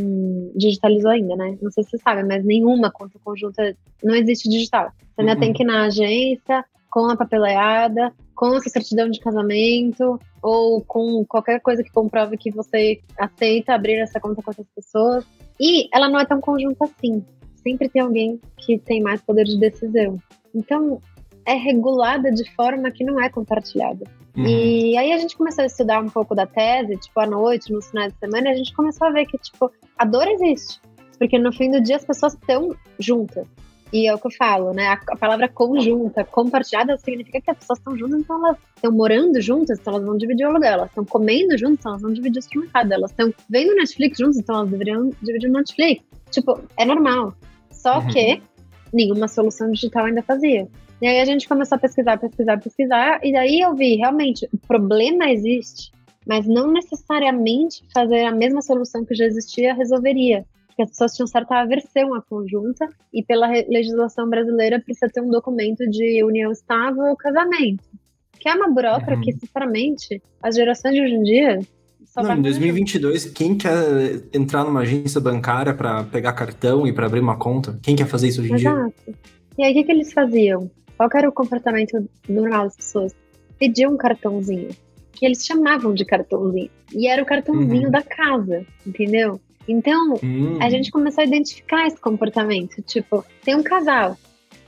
digitalizou 0.57 1.11
ainda, 1.11 1.36
né? 1.36 1.59
Não 1.61 1.70
sei 1.70 1.84
se 1.84 1.90
você 1.90 1.99
sabe, 1.99 2.22
mas 2.22 2.45
nenhuma 2.45 2.90
conta 2.90 3.18
conjunta 3.22 3.76
não 4.03 4.14
existe 4.14 4.49
digital. 4.49 4.90
Você 5.14 5.20
ainda 5.20 5.34
uhum. 5.34 5.40
tem 5.40 5.53
que 5.53 5.62
ir 5.62 5.66
na 5.66 5.84
agência, 5.84 6.64
com 6.90 7.11
a 7.11 7.16
papeleada, 7.16 8.12
com 8.34 8.47
a 8.47 8.61
sua 8.61 8.70
certidão 8.70 9.11
de 9.11 9.20
casamento, 9.20 10.18
ou 10.40 10.80
com 10.82 11.24
qualquer 11.26 11.61
coisa 11.61 11.82
que 11.82 11.90
comprove 11.90 12.36
que 12.38 12.51
você 12.51 13.01
aceita 13.18 13.74
abrir 13.74 13.97
essa 13.97 14.20
conta 14.20 14.40
com 14.40 14.51
outras 14.51 14.68
pessoas. 14.74 15.26
E 15.61 15.88
ela 15.92 16.09
não 16.09 16.20
é 16.20 16.24
tão 16.24 16.40
conjunta 16.40 16.84
assim. 16.84 17.24
Sempre 17.57 17.88
tem 17.88 18.01
alguém 18.01 18.40
que 18.59 18.78
tem 18.78 19.03
mais 19.03 19.20
poder 19.20 19.45
de 19.45 19.59
decisão. 19.59 20.18
Então, 20.55 21.01
é 21.45 21.55
regulada 21.55 22.30
de 22.30 22.49
forma 22.55 22.90
que 22.90 23.05
não 23.05 23.20
é 23.20 23.28
compartilhada. 23.28 24.05
Uhum. 24.37 24.47
E 24.47 24.97
aí 24.97 25.12
a 25.12 25.18
gente 25.18 25.37
começou 25.37 25.62
a 25.62 25.66
estudar 25.66 26.03
um 26.03 26.09
pouco 26.09 26.35
da 26.35 26.47
tese, 26.47 26.97
tipo, 26.97 27.20
à 27.20 27.26
noite, 27.26 27.72
nos 27.72 27.89
finais 27.89 28.12
de 28.12 28.18
semana, 28.18 28.49
e 28.49 28.53
a 28.53 28.57
gente 28.57 28.74
começou 28.74 29.07
a 29.07 29.11
ver 29.11 29.26
que, 29.26 29.39
tipo, 29.39 29.70
a 29.97 30.05
dor 30.05 30.26
existe. 30.26 30.80
Porque 31.18 31.39
no 31.39 31.53
fim 31.53 31.70
do 31.70 31.80
dia 31.80 31.97
as 31.97 32.05
pessoas 32.05 32.35
estão 32.35 32.74
juntas. 32.99 33.47
E 33.93 34.09
é 34.09 34.14
o 34.14 34.18
que 34.18 34.26
eu 34.26 34.30
falo, 34.32 34.72
né? 34.72 34.89
A, 34.89 35.01
a 35.12 35.16
palavra 35.16 35.49
conjunta, 35.49 36.24
compartilhada, 36.24 36.99
significa 36.99 37.41
que 37.41 37.51
as 37.53 37.59
pessoas 37.59 37.78
estão 37.78 37.97
juntas, 37.97 38.20
então 38.20 38.45
elas 38.45 38.59
estão 38.74 38.91
morando 38.91 39.41
juntas, 39.41 39.78
então 39.78 39.95
elas 39.95 40.05
vão 40.05 40.16
dividir 40.16 40.45
o 40.45 40.51
aluguel. 40.51 40.72
Elas 40.72 40.89
estão 40.89 41.05
comendo 41.05 41.57
juntas, 41.57 41.78
então 41.78 41.93
elas 41.93 42.03
vão 42.03 42.12
dividir 42.12 42.41
o 42.41 42.43
supermercado. 42.43 42.91
Elas 42.91 43.12
estão 43.12 43.32
vendo 43.49 43.76
Netflix 43.76 44.18
juntas, 44.18 44.39
então 44.39 44.57
elas 44.57 44.70
deveriam 44.70 45.11
dividir 45.22 45.49
o 45.49 45.53
Netflix. 45.53 46.05
Tipo, 46.32 46.61
é 46.76 46.85
normal. 46.85 47.35
Só 47.70 48.01
uhum. 48.01 48.09
que 48.09 48.43
nenhuma 48.93 49.28
solução 49.28 49.70
digital 49.70 50.07
ainda 50.07 50.22
fazia. 50.22 50.66
E 51.05 51.07
aí 51.07 51.20
a 51.20 51.24
gente 51.26 51.46
começou 51.46 51.76
a 51.76 51.78
pesquisar, 51.78 52.16
pesquisar, 52.16 52.59
pesquisar, 52.59 53.20
e 53.22 53.30
daí 53.30 53.61
eu 53.61 53.74
vi, 53.74 53.96
realmente, 53.96 54.48
o 54.50 54.57
problema 54.57 55.30
existe, 55.30 55.92
mas 56.26 56.46
não 56.46 56.72
necessariamente 56.72 57.84
fazer 57.92 58.24
a 58.24 58.32
mesma 58.32 58.62
solução 58.62 59.05
que 59.05 59.14
já 59.14 59.26
existia 59.26 59.74
resolveria. 59.74 60.46
Porque 60.66 60.80
as 60.80 60.88
pessoas 60.88 61.14
tinham 61.14 61.26
certa 61.26 61.57
aversão 61.57 62.14
à 62.14 62.22
conjunta, 62.22 62.88
e 63.12 63.22
pela 63.22 63.48
legislação 63.48 64.30
brasileira 64.30 64.80
precisa 64.80 65.12
ter 65.12 65.20
um 65.20 65.28
documento 65.28 65.86
de 65.90 66.24
união 66.24 66.50
estável 66.50 67.05
ou 67.05 67.16
casamento. 67.18 67.84
Que 68.40 68.48
é 68.48 68.55
uma 68.55 68.70
burocracia 68.70 69.14
uhum. 69.14 69.20
que, 69.20 69.32
sinceramente, 69.34 70.22
as 70.42 70.57
gerações 70.57 70.94
de 70.94 71.02
hoje 71.02 71.14
em 71.16 71.22
dia 71.22 71.59
não, 72.16 72.34
em 72.34 72.42
2022, 72.42 73.26
quem 73.26 73.59
quer 73.59 74.22
entrar 74.32 74.64
numa 74.64 74.80
agência 74.80 75.20
bancária 75.20 75.74
para 75.74 76.05
pegar 76.05 76.32
cartão 76.32 76.86
e 76.86 76.94
para 76.94 77.05
abrir 77.05 77.20
uma 77.20 77.36
conta? 77.36 77.78
Quem 77.82 77.94
quer 77.94 78.07
fazer 78.07 78.28
isso 78.28 78.40
hoje 78.40 78.52
em 78.52 78.55
Exato. 78.55 78.94
dia? 79.05 79.14
E 79.59 79.64
aí, 79.64 79.72
o 79.72 79.74
que, 79.74 79.84
que 79.84 79.92
eles 79.92 80.11
faziam? 80.11 80.70
Qual 80.97 81.09
era 81.14 81.28
o 81.28 81.32
comportamento 81.32 82.09
normal 82.28 82.64
das 82.64 82.76
pessoas? 82.76 83.14
Pediam 83.59 83.92
um 83.92 83.97
cartãozinho, 83.97 84.70
que 85.12 85.24
eles 85.24 85.45
chamavam 85.45 85.95
de 85.95 86.05
cartãozinho. 86.05 86.70
E 86.92 87.09
era 87.09 87.22
o 87.22 87.26
cartãozinho 87.26 87.84
uhum. 87.84 87.90
da 87.90 88.03
casa, 88.03 88.66
entendeu? 88.86 89.40
Então, 89.66 90.14
uhum. 90.22 90.59
a 90.61 90.68
gente 90.68 90.90
começou 90.90 91.22
a 91.22 91.26
identificar 91.26 91.86
esse 91.86 92.01
comportamento. 92.01 92.82
Tipo, 92.82 93.24
tem 93.42 93.55
um 93.55 93.62
casal. 93.62 94.16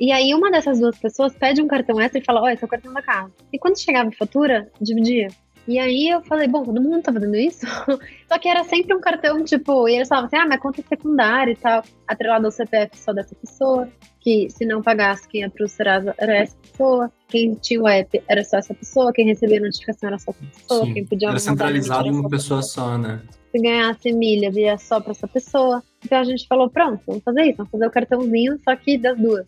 E 0.01 0.12
aí, 0.12 0.35
uma 0.35 0.51
dessas 0.51 0.81
duas 0.81 0.99
pessoas 0.99 1.35
pede 1.35 1.62
um 1.62 1.66
cartão 1.66 2.01
extra 2.01 2.20
e 2.20 2.24
fala: 2.24 2.43
Ó, 2.43 2.49
esse 2.49 2.62
é 2.62 2.66
o 2.66 2.68
cartão 2.68 2.93
da 2.93 3.03
casa. 3.03 3.33
E 3.53 3.59
quando 3.59 3.79
chegava 3.79 4.09
a 4.09 4.12
fatura, 4.12 4.70
dividia. 4.81 5.29
E 5.68 5.81
aí 5.81 6.09
eu 6.09 6.22
falei, 6.22 6.47
bom, 6.47 6.62
todo 6.62 6.81
mundo 6.81 7.03
tá 7.03 7.12
fazendo 7.12 7.35
isso? 7.35 7.66
Só 8.29 8.39
que 8.39 8.49
era 8.49 8.62
sempre 8.62 8.95
um 8.95 9.01
cartão, 9.01 9.43
tipo, 9.43 9.89
e 9.89 9.97
eles 9.97 10.07
falavam 10.07 10.29
assim, 10.29 10.37
ah, 10.37 10.47
mas 10.47 10.61
conta 10.61 10.81
secundária 10.83 11.53
e 11.53 11.57
tal, 11.57 11.83
atrelado 12.07 12.47
ao 12.47 12.53
CPF 12.53 12.97
só 12.97 13.12
dessa 13.12 13.35
pessoa, 13.35 13.89
que 14.27 14.51
se 14.51 14.66
não 14.66 14.83
pagasse 14.83 15.29
quem 15.29 15.43
ia 15.43 15.49
pro 15.49 15.68
Serasa 15.68 16.12
era 16.18 16.39
essa 16.39 16.57
pessoa, 16.57 17.12
quem 17.29 17.55
tinha 17.55 17.81
o 17.81 17.87
app 17.87 18.20
era 18.27 18.43
só 18.43 18.57
essa 18.57 18.74
pessoa, 18.74 19.12
quem 19.12 19.24
recebia 19.24 19.59
a 19.59 19.61
notificação 19.61 20.09
era 20.09 20.18
só 20.18 20.33
essa 20.33 20.45
pessoa, 20.51 20.85
Sim. 20.85 20.95
quem 20.95 21.07
podia 21.07 21.29
Era 21.29 21.39
centralizado 21.39 22.09
em 22.09 22.11
uma 22.11 22.29
pessoa 22.29 22.61
só, 22.61 22.99
né? 22.99 23.22
Se 23.53 23.62
ganhasse 23.62 24.12
milhas, 24.12 24.57
ia 24.57 24.77
só 24.79 25.01
pra 25.01 25.12
essa 25.12 25.29
pessoa. 25.29 25.81
Então 26.05 26.18
a 26.18 26.24
gente 26.24 26.45
falou, 26.49 26.68
pronto, 26.68 27.01
vamos 27.07 27.22
fazer 27.22 27.45
isso, 27.45 27.59
vamos 27.59 27.70
fazer 27.70 27.87
o 27.87 27.91
cartãozinho, 27.93 28.59
só 28.64 28.74
que 28.74 28.99
das 28.99 29.16
duas. 29.16 29.47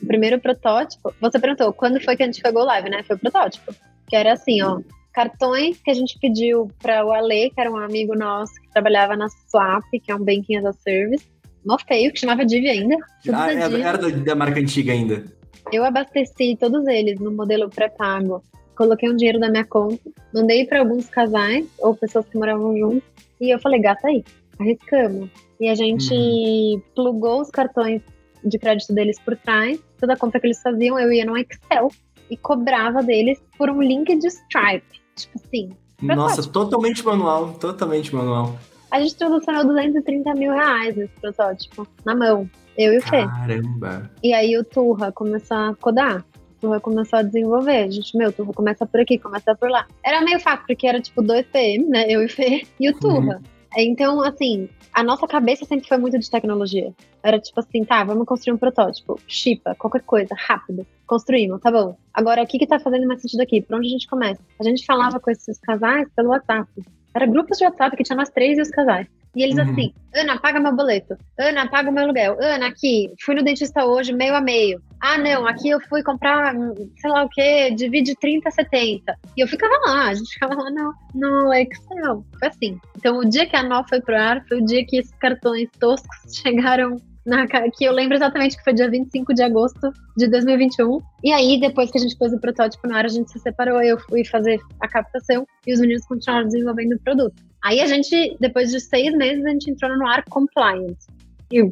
O 0.00 0.06
primeiro 0.06 0.38
protótipo, 0.38 1.12
você 1.20 1.40
perguntou, 1.40 1.72
quando 1.72 2.00
foi 2.00 2.14
que 2.14 2.22
a 2.22 2.26
gente 2.26 2.40
pegou 2.40 2.62
live, 2.62 2.90
né? 2.90 3.02
Foi 3.02 3.16
o 3.16 3.18
protótipo. 3.18 3.74
Que 4.08 4.14
era 4.14 4.34
assim, 4.34 4.62
ó, 4.62 4.80
cartões 5.12 5.80
que 5.82 5.90
a 5.90 5.94
gente 5.94 6.20
pediu 6.20 6.70
para 6.80 7.04
o 7.04 7.10
Ale, 7.10 7.50
que 7.50 7.60
era 7.60 7.68
um 7.68 7.78
amigo 7.78 8.14
nosso 8.14 8.54
que 8.62 8.70
trabalhava 8.70 9.16
na 9.16 9.26
Swap, 9.28 9.82
que 9.90 10.12
é 10.12 10.14
um 10.14 10.24
banking 10.24 10.58
as 10.58 10.66
a 10.66 10.72
service. 10.72 11.33
Mó 11.64 11.78
feio, 11.78 12.12
que 12.12 12.20
chamava 12.20 12.44
Div 12.44 12.66
ainda. 12.66 12.96
Ah, 13.32 13.52
é, 13.52 13.56
era, 13.56 13.78
era 13.78 14.10
da 14.10 14.34
marca 14.34 14.60
antiga 14.60 14.92
ainda. 14.92 15.24
Eu 15.72 15.84
abasteci 15.84 16.56
todos 16.58 16.86
eles 16.86 17.18
no 17.18 17.32
modelo 17.32 17.70
pré-pago. 17.70 18.42
Coloquei 18.76 19.10
um 19.10 19.16
dinheiro 19.16 19.38
da 19.38 19.48
minha 19.48 19.64
conta, 19.64 20.10
mandei 20.32 20.66
para 20.66 20.80
alguns 20.80 21.08
casais 21.08 21.64
ou 21.78 21.94
pessoas 21.94 22.26
que 22.26 22.36
moravam 22.36 22.76
juntos. 22.76 23.08
E 23.40 23.50
eu 23.54 23.58
falei, 23.58 23.80
gata 23.80 24.08
aí, 24.08 24.24
arriscamos. 24.58 25.30
E 25.60 25.68
a 25.68 25.74
gente 25.74 26.12
uhum. 26.12 26.82
plugou 26.94 27.40
os 27.40 27.50
cartões 27.50 28.02
de 28.44 28.58
crédito 28.58 28.92
deles 28.92 29.18
por 29.20 29.36
trás. 29.36 29.78
Toda 29.98 30.14
a 30.14 30.16
compra 30.16 30.40
que 30.40 30.48
eles 30.48 30.60
faziam, 30.60 30.98
eu 30.98 31.12
ia 31.12 31.24
no 31.24 31.36
Excel 31.36 31.88
e 32.28 32.36
cobrava 32.36 33.02
deles 33.02 33.40
por 33.56 33.70
um 33.70 33.80
link 33.80 34.14
de 34.16 34.26
Stripe. 34.26 35.00
Tipo 35.14 35.40
assim. 35.44 35.70
Nossa, 36.02 36.42
totalmente 36.42 37.04
manual, 37.04 37.54
totalmente 37.54 38.14
manual. 38.14 38.58
A 38.94 39.00
gente 39.00 39.16
transacionou 39.16 39.66
230 39.66 40.34
mil 40.34 40.52
reais 40.52 40.94
nesse 40.94 41.20
protótipo, 41.20 41.84
na 42.04 42.14
mão. 42.14 42.48
Eu 42.78 42.92
e 42.92 42.98
o 42.98 43.02
Fê. 43.02 43.26
Caramba! 43.26 44.08
E 44.22 44.32
aí 44.32 44.56
o 44.56 44.62
Turra 44.62 45.10
começou 45.10 45.56
a 45.56 45.74
codar. 45.74 46.24
O 46.58 46.60
Turra 46.60 46.78
começou 46.78 47.18
a 47.18 47.22
desenvolver. 47.22 47.78
A 47.78 47.90
gente, 47.90 48.16
meu, 48.16 48.32
Turra 48.32 48.52
começa 48.52 48.86
por 48.86 49.00
aqui, 49.00 49.18
começa 49.18 49.52
por 49.56 49.68
lá. 49.68 49.84
Era 50.04 50.20
meio 50.20 50.38
fácil, 50.38 50.64
porque 50.68 50.86
era 50.86 51.00
tipo 51.00 51.22
dois 51.22 51.44
PM, 51.46 51.86
né? 51.88 52.06
Eu 52.08 52.22
e 52.22 52.26
o 52.26 52.28
Fê 52.28 52.62
e 52.78 52.88
o 52.88 52.96
Turra. 52.96 53.38
Uhum. 53.38 53.42
Então, 53.76 54.22
assim, 54.22 54.68
a 54.92 55.02
nossa 55.02 55.26
cabeça 55.26 55.64
sempre 55.64 55.88
foi 55.88 55.98
muito 55.98 56.16
de 56.16 56.30
tecnologia. 56.30 56.94
Era 57.20 57.40
tipo 57.40 57.58
assim, 57.58 57.82
tá, 57.82 58.04
vamos 58.04 58.24
construir 58.28 58.54
um 58.54 58.58
protótipo. 58.58 59.18
Chipa, 59.26 59.74
qualquer 59.74 60.02
coisa, 60.02 60.36
rápido. 60.38 60.86
Construímos, 61.04 61.60
tá 61.60 61.72
bom. 61.72 61.96
Agora, 62.12 62.44
o 62.44 62.46
que 62.46 62.60
que 62.60 62.66
tá 62.66 62.78
fazendo 62.78 63.08
mais 63.08 63.20
sentido 63.20 63.40
aqui? 63.40 63.60
Por 63.60 63.76
onde 63.76 63.88
a 63.88 63.90
gente 63.90 64.06
começa? 64.06 64.40
A 64.60 64.62
gente 64.62 64.86
falava 64.86 65.18
com 65.18 65.32
esses 65.32 65.58
casais 65.58 66.08
pelo 66.14 66.28
WhatsApp. 66.28 66.68
Era 67.14 67.26
grupos 67.26 67.58
de 67.58 67.64
WhatsApp 67.64 67.96
que 67.96 68.02
tinha 68.02 68.16
nós 68.16 68.30
três 68.30 68.58
e 68.58 68.62
os 68.62 68.70
casais. 68.70 69.06
E 69.36 69.42
eles 69.42 69.56
uhum. 69.56 69.70
assim, 69.70 69.92
Ana, 70.14 70.38
paga 70.38 70.60
meu 70.60 70.74
boleto. 70.74 71.16
Ana, 71.38 71.68
paga 71.68 71.90
o 71.90 71.92
meu 71.92 72.04
aluguel. 72.04 72.36
Ana, 72.40 72.68
aqui, 72.68 73.12
fui 73.20 73.34
no 73.34 73.42
dentista 73.42 73.84
hoje, 73.84 74.12
meio 74.12 74.34
a 74.34 74.40
meio. 74.40 74.80
Ah, 75.00 75.18
não, 75.18 75.46
aqui 75.46 75.68
eu 75.68 75.80
fui 75.88 76.02
comprar, 76.02 76.54
sei 76.96 77.10
lá 77.10 77.24
o 77.24 77.28
quê, 77.28 77.70
divide 77.72 78.14
30 78.14 78.48
a 78.48 78.52
70. 78.52 79.18
E 79.36 79.40
eu 79.40 79.48
ficava 79.48 79.74
lá, 79.86 80.08
a 80.08 80.14
gente 80.14 80.32
ficava 80.32 80.54
lá 80.54 80.70
no, 80.70 80.94
no 81.14 81.52
Excel. 81.52 82.24
Foi 82.38 82.48
assim. 82.48 82.80
Então, 82.96 83.18
o 83.18 83.24
dia 83.24 83.46
que 83.46 83.56
a 83.56 83.62
nó 83.62 83.84
foi 83.88 84.00
pro 84.00 84.16
ar, 84.16 84.44
foi 84.46 84.60
o 84.60 84.64
dia 84.64 84.84
que 84.86 84.98
esses 84.98 85.14
cartões 85.18 85.68
toscos 85.78 86.16
chegaram 86.42 86.96
na, 87.26 87.46
que 87.46 87.84
eu 87.84 87.92
lembro 87.92 88.16
exatamente 88.16 88.56
que 88.56 88.62
foi 88.62 88.74
dia 88.74 88.90
25 88.90 89.32
de 89.32 89.42
agosto 89.42 89.90
de 90.16 90.28
2021. 90.28 90.98
E 91.22 91.32
aí, 91.32 91.58
depois 91.58 91.90
que 91.90 91.98
a 91.98 92.00
gente 92.00 92.16
pôs 92.16 92.32
o 92.32 92.38
protótipo 92.38 92.86
na 92.86 92.98
ar, 92.98 93.06
a 93.06 93.08
gente 93.08 93.30
se 93.30 93.38
separou, 93.38 93.82
eu 93.82 93.98
fui 93.98 94.24
fazer 94.24 94.60
a 94.80 94.88
captação 94.88 95.46
e 95.66 95.72
os 95.72 95.80
meninos 95.80 96.04
continuaram 96.06 96.46
desenvolvendo 96.46 96.92
o 96.92 97.00
produto. 97.00 97.42
Aí 97.62 97.80
a 97.80 97.86
gente, 97.86 98.36
depois 98.40 98.70
de 98.70 98.80
seis 98.80 99.16
meses, 99.16 99.44
a 99.44 99.50
gente 99.50 99.70
entrou 99.70 99.96
no 99.96 100.06
ar 100.06 100.22
compliant. 100.24 100.96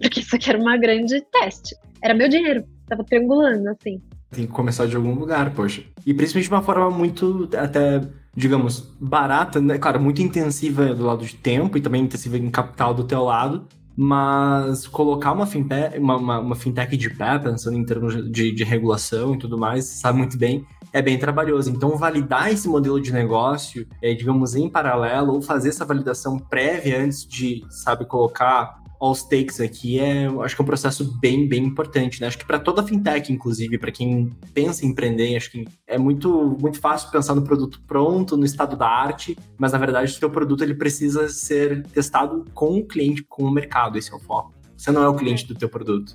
Porque 0.00 0.20
isso 0.20 0.34
aqui 0.34 0.48
era 0.48 0.58
uma 0.58 0.76
grande 0.78 1.20
teste. 1.32 1.76
Era 2.02 2.14
meu 2.14 2.28
dinheiro, 2.28 2.64
tava 2.86 3.04
triangulando, 3.04 3.68
assim. 3.68 4.00
Tem 4.30 4.46
que 4.46 4.52
começar 4.52 4.86
de 4.86 4.96
algum 4.96 5.14
lugar, 5.14 5.52
poxa. 5.52 5.82
E 6.06 6.14
principalmente 6.14 6.48
de 6.48 6.54
uma 6.54 6.62
forma 6.62 6.90
muito, 6.90 7.50
até, 7.56 8.00
digamos, 8.34 8.80
barata, 8.98 9.60
né? 9.60 9.76
Claro, 9.76 10.00
muito 10.00 10.22
intensiva 10.22 10.94
do 10.94 11.04
lado 11.04 11.24
de 11.26 11.36
tempo 11.36 11.76
e 11.76 11.80
também 11.80 12.02
intensiva 12.02 12.38
em 12.38 12.50
capital 12.50 12.94
do 12.94 13.04
teu 13.04 13.22
lado, 13.22 13.66
mas 13.96 14.86
colocar 14.86 15.32
uma 15.32 15.46
fintech, 15.46 15.98
uma, 15.98 16.16
uma, 16.16 16.38
uma 16.38 16.54
fintech 16.56 16.96
de 16.96 17.10
pé, 17.10 17.38
pensando 17.38 17.76
em 17.76 17.84
termos 17.84 18.30
de, 18.30 18.52
de 18.52 18.64
regulação 18.64 19.34
e 19.34 19.38
tudo 19.38 19.58
mais, 19.58 19.84
sabe 19.84 20.18
muito 20.18 20.38
bem, 20.38 20.66
é 20.92 21.00
bem 21.00 21.18
trabalhoso. 21.18 21.70
Então, 21.70 21.96
validar 21.96 22.50
esse 22.50 22.68
modelo 22.68 23.00
de 23.00 23.12
negócio, 23.12 23.86
é, 24.00 24.14
digamos, 24.14 24.54
em 24.54 24.68
paralelo, 24.68 25.34
ou 25.34 25.42
fazer 25.42 25.70
essa 25.70 25.84
validação 25.84 26.38
prévia 26.38 27.02
antes 27.02 27.26
de, 27.26 27.64
sabe, 27.70 28.04
colocar 28.04 28.81
all 29.02 29.16
stakes 29.16 29.60
aqui 29.60 29.98
é, 29.98 30.26
acho 30.26 30.54
que 30.54 30.62
é 30.62 30.64
um 30.64 30.66
processo 30.66 31.18
bem, 31.18 31.48
bem 31.48 31.64
importante, 31.64 32.20
né? 32.20 32.28
Acho 32.28 32.38
que 32.38 32.46
para 32.46 32.60
toda 32.60 32.84
fintech, 32.84 33.32
inclusive, 33.32 33.76
para 33.76 33.90
quem 33.90 34.30
pensa 34.54 34.86
em 34.86 34.90
empreender, 34.90 35.36
acho 35.36 35.50
que 35.50 35.64
é 35.88 35.98
muito, 35.98 36.56
muito 36.60 36.78
fácil 36.80 37.10
pensar 37.10 37.34
no 37.34 37.42
produto 37.42 37.82
pronto, 37.84 38.36
no 38.36 38.44
estado 38.44 38.76
da 38.76 38.86
arte, 38.86 39.36
mas 39.58 39.72
na 39.72 39.78
verdade 39.78 40.12
o 40.12 40.14
seu 40.14 40.30
produto 40.30 40.62
ele 40.62 40.74
precisa 40.74 41.28
ser 41.28 41.84
testado 41.88 42.44
com 42.54 42.78
o 42.78 42.86
cliente, 42.86 43.24
com 43.24 43.42
o 43.42 43.50
mercado, 43.50 43.98
esse 43.98 44.12
é 44.12 44.14
o 44.14 44.20
foco. 44.20 44.54
Você 44.76 44.92
não 44.92 45.02
é 45.02 45.08
o 45.08 45.16
cliente 45.16 45.48
do 45.48 45.54
teu 45.56 45.68
produto. 45.68 46.14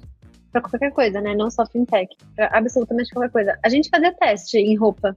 Para 0.54 0.62
qualquer 0.62 0.92
coisa, 0.92 1.20
né? 1.20 1.36
Não 1.36 1.52
só 1.52 1.66
fintech, 1.66 2.16
pra 2.38 2.50
absolutamente 2.54 3.12
qualquer 3.12 3.32
coisa. 3.32 3.60
A 3.66 3.68
gente 3.68 3.90
fazia 3.90 4.14
teste 4.14 4.58
em 4.58 4.78
roupa 4.78 5.14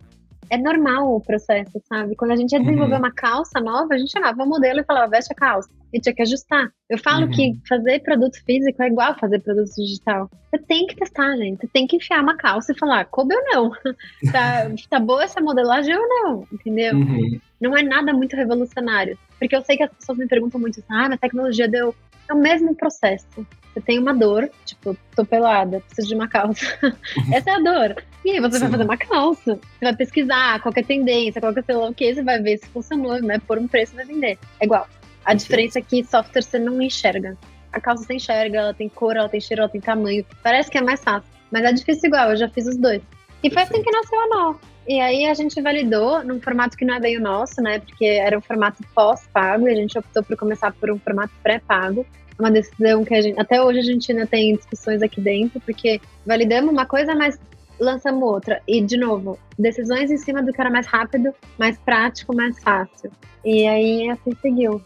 é 0.50 0.58
normal 0.58 1.14
o 1.14 1.20
processo, 1.20 1.80
sabe? 1.88 2.16
Quando 2.16 2.32
a 2.32 2.36
gente 2.36 2.52
ia 2.52 2.58
desenvolver 2.58 2.94
uhum. 2.94 2.98
uma 2.98 3.12
calça 3.12 3.60
nova, 3.60 3.94
a 3.94 3.98
gente 3.98 4.10
chamava 4.10 4.42
o 4.42 4.46
modelo 4.46 4.80
e 4.80 4.84
falava, 4.84 5.08
veste 5.08 5.32
a 5.32 5.36
calça. 5.36 5.70
E 5.92 6.00
tinha 6.00 6.14
que 6.14 6.22
ajustar. 6.22 6.70
Eu 6.88 6.98
falo 6.98 7.26
uhum. 7.26 7.30
que 7.30 7.52
fazer 7.68 8.00
produto 8.00 8.36
físico 8.44 8.82
é 8.82 8.88
igual 8.88 9.16
fazer 9.18 9.40
produto 9.40 9.70
digital. 9.76 10.28
Você 10.50 10.58
tem 10.58 10.86
que 10.86 10.96
testar, 10.96 11.36
gente. 11.36 11.60
Você 11.60 11.68
tem 11.68 11.86
que 11.86 11.96
enfiar 11.96 12.22
uma 12.22 12.36
calça 12.36 12.72
e 12.72 12.78
falar, 12.78 13.04
coube 13.06 13.34
ou 13.34 13.42
não? 13.44 13.70
tá, 14.32 14.70
tá 14.88 15.00
boa 15.00 15.22
essa 15.22 15.40
modelagem 15.40 15.94
ou 15.96 16.08
não? 16.08 16.46
Entendeu? 16.52 16.96
Uhum. 16.96 17.40
Não 17.60 17.76
é 17.76 17.82
nada 17.82 18.12
muito 18.12 18.34
revolucionário. 18.34 19.16
Porque 19.38 19.54
eu 19.54 19.62
sei 19.62 19.76
que 19.76 19.84
as 19.84 19.92
pessoas 19.92 20.18
me 20.18 20.26
perguntam 20.26 20.60
muito, 20.60 20.82
ah, 20.88 21.06
a 21.06 21.16
tecnologia 21.16 21.68
deu. 21.68 21.94
É 22.28 22.34
o 22.34 22.38
mesmo 22.38 22.74
processo. 22.76 23.26
Você 23.72 23.80
tem 23.80 23.98
uma 23.98 24.12
dor, 24.12 24.48
tipo, 24.64 24.96
tô 25.14 25.24
pelada, 25.24 25.80
preciso 25.80 26.08
de 26.08 26.14
uma 26.14 26.28
calça. 26.28 26.64
Essa 27.32 27.50
é 27.50 27.54
a 27.54 27.58
dor. 27.58 27.96
E 28.24 28.30
aí 28.30 28.40
você 28.40 28.56
Sim. 28.56 28.60
vai 28.62 28.70
fazer 28.72 28.84
uma 28.84 28.96
calça. 28.96 29.54
Você 29.54 29.84
vai 29.84 29.96
pesquisar 29.96 30.60
qual 30.60 30.72
é 30.76 30.80
a 30.80 30.84
tendência, 30.84 31.40
qual 31.40 31.52
é 31.56 31.62
sei 31.62 31.74
lá 31.74 31.88
o 31.88 31.94
que, 31.94 32.14
você 32.14 32.22
vai 32.22 32.40
ver 32.40 32.58
se 32.58 32.66
funcionou, 32.66 33.20
vai 33.22 33.38
pôr 33.38 33.58
um 33.58 33.66
preço 33.66 33.92
e 33.94 33.96
vai 33.96 34.04
vender. 34.04 34.38
É 34.60 34.64
igual. 34.64 34.86
A 35.24 35.34
diferença 35.34 35.78
é 35.78 35.82
que 35.82 36.04
software 36.04 36.42
você 36.42 36.58
não 36.58 36.80
enxerga. 36.80 37.36
A 37.72 37.80
calça 37.80 38.04
você 38.04 38.14
enxerga, 38.14 38.58
ela 38.58 38.74
tem 38.74 38.88
cor, 38.88 39.16
ela 39.16 39.28
tem 39.28 39.40
cheiro, 39.40 39.62
ela 39.62 39.70
tem 39.70 39.80
tamanho. 39.80 40.24
Parece 40.42 40.70
que 40.70 40.78
é 40.78 40.80
mais 40.80 41.02
fácil. 41.02 41.30
Mas 41.50 41.64
é 41.64 41.72
difícil 41.72 42.08
igual, 42.08 42.30
eu 42.30 42.36
já 42.36 42.48
fiz 42.48 42.66
os 42.66 42.76
dois. 42.76 43.02
E 43.42 43.50
foi 43.50 43.62
assim 43.62 43.82
que 43.82 43.90
nasceu 43.90 44.20
a 44.20 44.26
Nó. 44.26 44.54
E 44.88 45.00
aí 45.00 45.26
a 45.26 45.34
gente 45.34 45.60
validou 45.60 46.24
num 46.24 46.40
formato 46.40 46.76
que 46.76 46.84
não 46.84 46.94
é 46.94 47.00
bem 47.00 47.16
o 47.16 47.20
nosso, 47.20 47.62
né? 47.62 47.78
Porque 47.78 48.04
era 48.04 48.36
um 48.36 48.40
formato 48.40 48.82
pós-pago 48.94 49.68
e 49.68 49.72
a 49.72 49.76
gente 49.76 49.96
optou 49.98 50.22
por 50.22 50.36
começar 50.36 50.72
por 50.72 50.90
um 50.90 50.98
formato 50.98 51.32
pré-pago 51.42 52.04
uma 52.40 52.50
decisão 52.50 53.04
que 53.04 53.14
a 53.14 53.20
gente, 53.20 53.38
até 53.38 53.62
hoje 53.62 53.78
a 53.78 53.82
gente 53.82 54.10
ainda 54.10 54.26
tem 54.26 54.56
discussões 54.56 55.02
aqui 55.02 55.20
dentro, 55.20 55.60
porque 55.60 56.00
validamos 56.26 56.72
uma 56.72 56.86
coisa, 56.86 57.14
mas 57.14 57.38
lançamos 57.80 58.22
outra. 58.22 58.62
E, 58.68 58.80
de 58.80 58.96
novo, 58.96 59.38
decisões 59.58 60.10
em 60.10 60.16
cima 60.16 60.42
do 60.42 60.52
que 60.52 60.60
era 60.60 60.70
mais 60.70 60.86
rápido, 60.86 61.32
mais 61.58 61.78
prático, 61.78 62.34
mais 62.34 62.60
fácil. 62.62 63.10
E 63.44 63.66
aí, 63.66 64.10
assim 64.10 64.32
seguiu. 64.40 64.82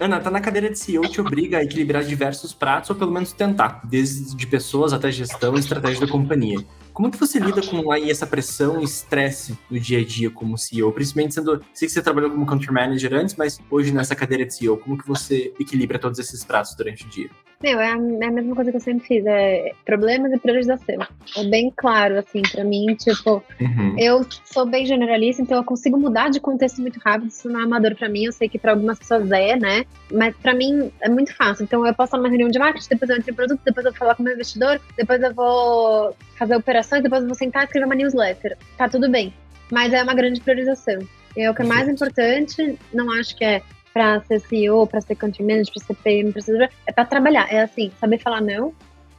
Ana, 0.00 0.20
tá 0.20 0.30
na 0.30 0.40
cadeira 0.40 0.70
de 0.70 0.78
CEO 0.78 1.02
te 1.08 1.20
obriga 1.20 1.58
a 1.58 1.64
equilibrar 1.64 2.04
diversos 2.04 2.52
pratos, 2.54 2.88
ou 2.90 2.94
pelo 2.94 3.10
menos 3.10 3.32
tentar, 3.32 3.80
desde 3.84 4.36
de 4.36 4.46
pessoas 4.46 4.92
até 4.92 5.10
gestão 5.10 5.56
e 5.56 5.58
estratégia 5.58 6.06
da 6.06 6.12
companhia. 6.12 6.64
Como 6.92 7.10
que 7.10 7.18
você 7.18 7.40
lida 7.40 7.60
com 7.62 7.90
aí 7.90 8.08
essa 8.08 8.26
pressão 8.26 8.80
e 8.80 8.84
estresse 8.84 9.58
no 9.68 9.78
dia 9.78 9.98
a 9.98 10.04
dia 10.04 10.30
como 10.30 10.56
CEO? 10.56 10.92
Principalmente 10.92 11.34
sendo, 11.34 11.60
sei 11.74 11.88
que 11.88 11.94
você 11.94 12.02
trabalhou 12.02 12.30
como 12.30 12.46
country 12.46 12.72
manager 12.72 13.12
antes, 13.14 13.34
mas 13.36 13.58
hoje 13.68 13.92
nessa 13.92 14.14
cadeira 14.14 14.46
de 14.46 14.54
CEO, 14.54 14.76
como 14.76 14.96
que 14.96 15.06
você 15.06 15.52
equilibra 15.58 15.98
todos 15.98 16.18
esses 16.20 16.44
pratos 16.44 16.74
durante 16.76 17.04
o 17.04 17.08
dia? 17.08 17.28
Meu, 17.60 17.80
é 17.80 17.88
a, 17.88 17.96
é 17.96 18.26
a 18.26 18.30
mesma 18.30 18.54
coisa 18.54 18.70
que 18.70 18.76
eu 18.76 18.80
sempre 18.80 19.04
fiz, 19.04 19.26
é 19.26 19.72
problemas 19.84 20.32
e 20.32 20.38
priorização. 20.38 20.96
É 21.36 21.44
bem 21.44 21.72
claro, 21.76 22.16
assim, 22.16 22.40
pra 22.52 22.62
mim, 22.62 22.94
tipo, 22.94 23.42
uhum. 23.60 23.96
eu 23.98 24.24
sou 24.44 24.64
bem 24.64 24.86
generalista, 24.86 25.42
então 25.42 25.58
eu 25.58 25.64
consigo 25.64 25.98
mudar 25.98 26.30
de 26.30 26.38
contexto 26.38 26.80
muito 26.80 27.00
rápido, 27.04 27.28
isso 27.28 27.48
não 27.48 27.58
é 27.58 27.64
amador 27.64 27.96
pra 27.96 28.08
mim, 28.08 28.26
eu 28.26 28.32
sei 28.32 28.48
que 28.48 28.60
pra 28.60 28.72
algumas 28.72 29.00
pessoas 29.00 29.28
é, 29.32 29.56
né? 29.56 29.84
Mas 30.12 30.36
pra 30.36 30.54
mim 30.54 30.92
é 31.00 31.08
muito 31.08 31.34
fácil. 31.34 31.64
Então 31.64 31.84
eu 31.84 31.92
posso 31.94 32.10
estar 32.10 32.18
numa 32.18 32.28
reunião 32.28 32.48
de 32.48 32.60
marketing, 32.60 32.88
depois 32.90 33.10
eu 33.10 33.16
entro 33.16 33.30
em 33.32 33.34
produto, 33.34 33.60
depois 33.64 33.84
eu 33.84 33.90
vou 33.90 33.98
falar 33.98 34.14
com 34.14 34.22
o 34.22 34.24
meu 34.24 34.34
investidor, 34.34 34.80
depois 34.96 35.20
eu 35.20 35.34
vou 35.34 36.14
fazer 36.38 36.54
operações, 36.54 37.02
depois 37.02 37.22
eu 37.22 37.28
vou 37.28 37.34
sentar 37.34 37.62
e 37.62 37.64
escrever 37.64 37.86
uma 37.86 37.96
newsletter. 37.96 38.56
Tá 38.76 38.88
tudo 38.88 39.10
bem. 39.10 39.34
Mas 39.68 39.92
é 39.92 40.00
uma 40.00 40.14
grande 40.14 40.40
priorização. 40.40 41.00
E 41.36 41.42
é 41.42 41.50
o 41.50 41.54
que 41.54 41.62
é 41.62 41.64
mais 41.64 41.88
importante, 41.88 42.78
não 42.92 43.10
acho 43.10 43.36
que 43.36 43.44
é 43.44 43.62
para 43.92 44.20
ser 44.22 44.40
CEO, 44.40 44.86
para 44.86 45.00
ser 45.00 45.14
country 45.16 45.42
manager, 45.42 45.72
para 45.74 45.84
ser 45.84 45.94
PM, 46.02 46.32
para 46.32 46.42
ser... 46.42 46.70
é 46.86 46.92
para 46.92 47.04
trabalhar. 47.04 47.52
É 47.52 47.62
assim, 47.62 47.90
saber 47.98 48.18
falar 48.18 48.40
não, 48.40 48.72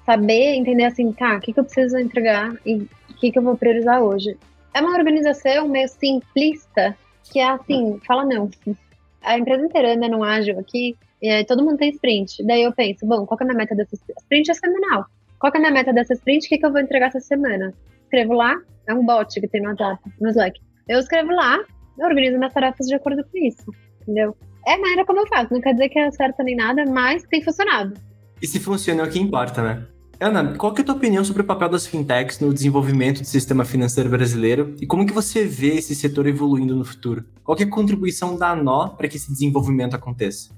saber 0.05 0.55
entender 0.55 0.85
assim, 0.85 1.11
tá, 1.11 1.37
o 1.37 1.39
que, 1.39 1.53
que 1.53 1.59
eu 1.59 1.63
preciso 1.63 1.97
entregar 1.97 2.53
e 2.65 2.75
o 3.09 3.13
que, 3.19 3.31
que 3.31 3.37
eu 3.37 3.43
vou 3.43 3.57
priorizar 3.57 4.01
hoje. 4.01 4.37
É 4.73 4.81
uma 4.81 4.97
organização 4.97 5.67
meio 5.67 5.87
simplista, 5.87 6.95
que 7.31 7.39
é 7.39 7.49
assim, 7.49 7.99
fala 8.07 8.25
não. 8.25 8.49
A 9.21 9.37
empresa 9.37 9.65
inteira 9.65 9.93
anda 9.93 10.07
no 10.07 10.23
ágil 10.23 10.59
aqui, 10.59 10.95
e 11.21 11.29
aí 11.29 11.45
todo 11.45 11.63
mundo 11.63 11.77
tem 11.77 11.89
sprint. 11.89 12.43
Daí 12.43 12.63
eu 12.63 12.73
penso, 12.73 13.05
bom, 13.05 13.25
qual 13.25 13.37
que 13.37 13.43
é 13.43 13.45
a 13.45 13.47
minha 13.47 13.57
meta 13.57 13.75
dessa 13.75 13.95
sprint? 13.95 14.21
Sprint 14.21 14.51
é 14.51 14.53
semanal. 14.53 15.05
Qual 15.37 15.51
que 15.51 15.57
é 15.57 15.59
a 15.59 15.61
minha 15.61 15.73
meta 15.73 15.93
dessa 15.93 16.13
sprint? 16.13 16.45
O 16.45 16.49
que, 16.49 16.57
que 16.57 16.65
eu 16.65 16.71
vou 16.71 16.81
entregar 16.81 17.07
essa 17.07 17.19
semana? 17.19 17.73
Escrevo 18.03 18.33
lá, 18.33 18.55
é 18.87 18.93
um 18.93 19.05
bot 19.05 19.39
que 19.39 19.47
tem 19.47 19.61
no 19.61 19.69
WhatsApp, 19.69 20.01
no 20.19 20.29
Slack. 20.29 20.59
Eu 20.87 20.99
escrevo 20.99 21.31
lá, 21.31 21.59
eu 21.97 22.07
organizo 22.07 22.37
minhas 22.37 22.53
tarefas 22.53 22.87
de 22.87 22.95
acordo 22.95 23.23
com 23.23 23.37
isso, 23.37 23.71
entendeu? 24.01 24.35
É 24.65 24.73
a 24.73 24.77
maneira 24.77 25.05
como 25.05 25.19
eu 25.19 25.27
faço, 25.27 25.53
não 25.53 25.61
quer 25.61 25.73
dizer 25.73 25.89
que 25.89 25.99
é 25.99 26.11
certo 26.11 26.43
nem 26.43 26.55
nada, 26.55 26.85
mas 26.85 27.23
tem 27.23 27.41
funcionado. 27.41 27.93
E 28.41 28.47
se 28.47 28.59
funciona 28.59 29.03
é 29.03 29.05
o 29.05 29.09
que 29.09 29.19
importa, 29.19 29.61
né? 29.61 29.85
Ana, 30.21 30.57
qual 30.57 30.73
que 30.73 30.81
é 30.81 30.83
a 30.83 30.85
tua 30.85 30.95
opinião 30.95 31.23
sobre 31.23 31.43
o 31.43 31.45
papel 31.45 31.69
das 31.69 31.87
fintechs 31.87 32.41
no 32.41 32.53
desenvolvimento 32.53 33.21
do 33.21 33.25
sistema 33.25 33.63
financeiro 33.63 34.09
brasileiro 34.09 34.75
e 34.81 34.85
como 34.85 35.05
que 35.05 35.13
você 35.13 35.45
vê 35.45 35.75
esse 35.75 35.95
setor 35.95 36.27
evoluindo 36.27 36.75
no 36.75 36.83
futuro? 36.83 37.23
Qual 37.41 37.55
que 37.55 37.63
é 37.63 37.65
a 37.65 37.69
contribuição 37.69 38.37
da 38.37 38.51
ANO 38.51 38.89
para 38.97 39.07
que 39.07 39.15
esse 39.15 39.31
desenvolvimento 39.31 39.95
aconteça? 39.95 40.49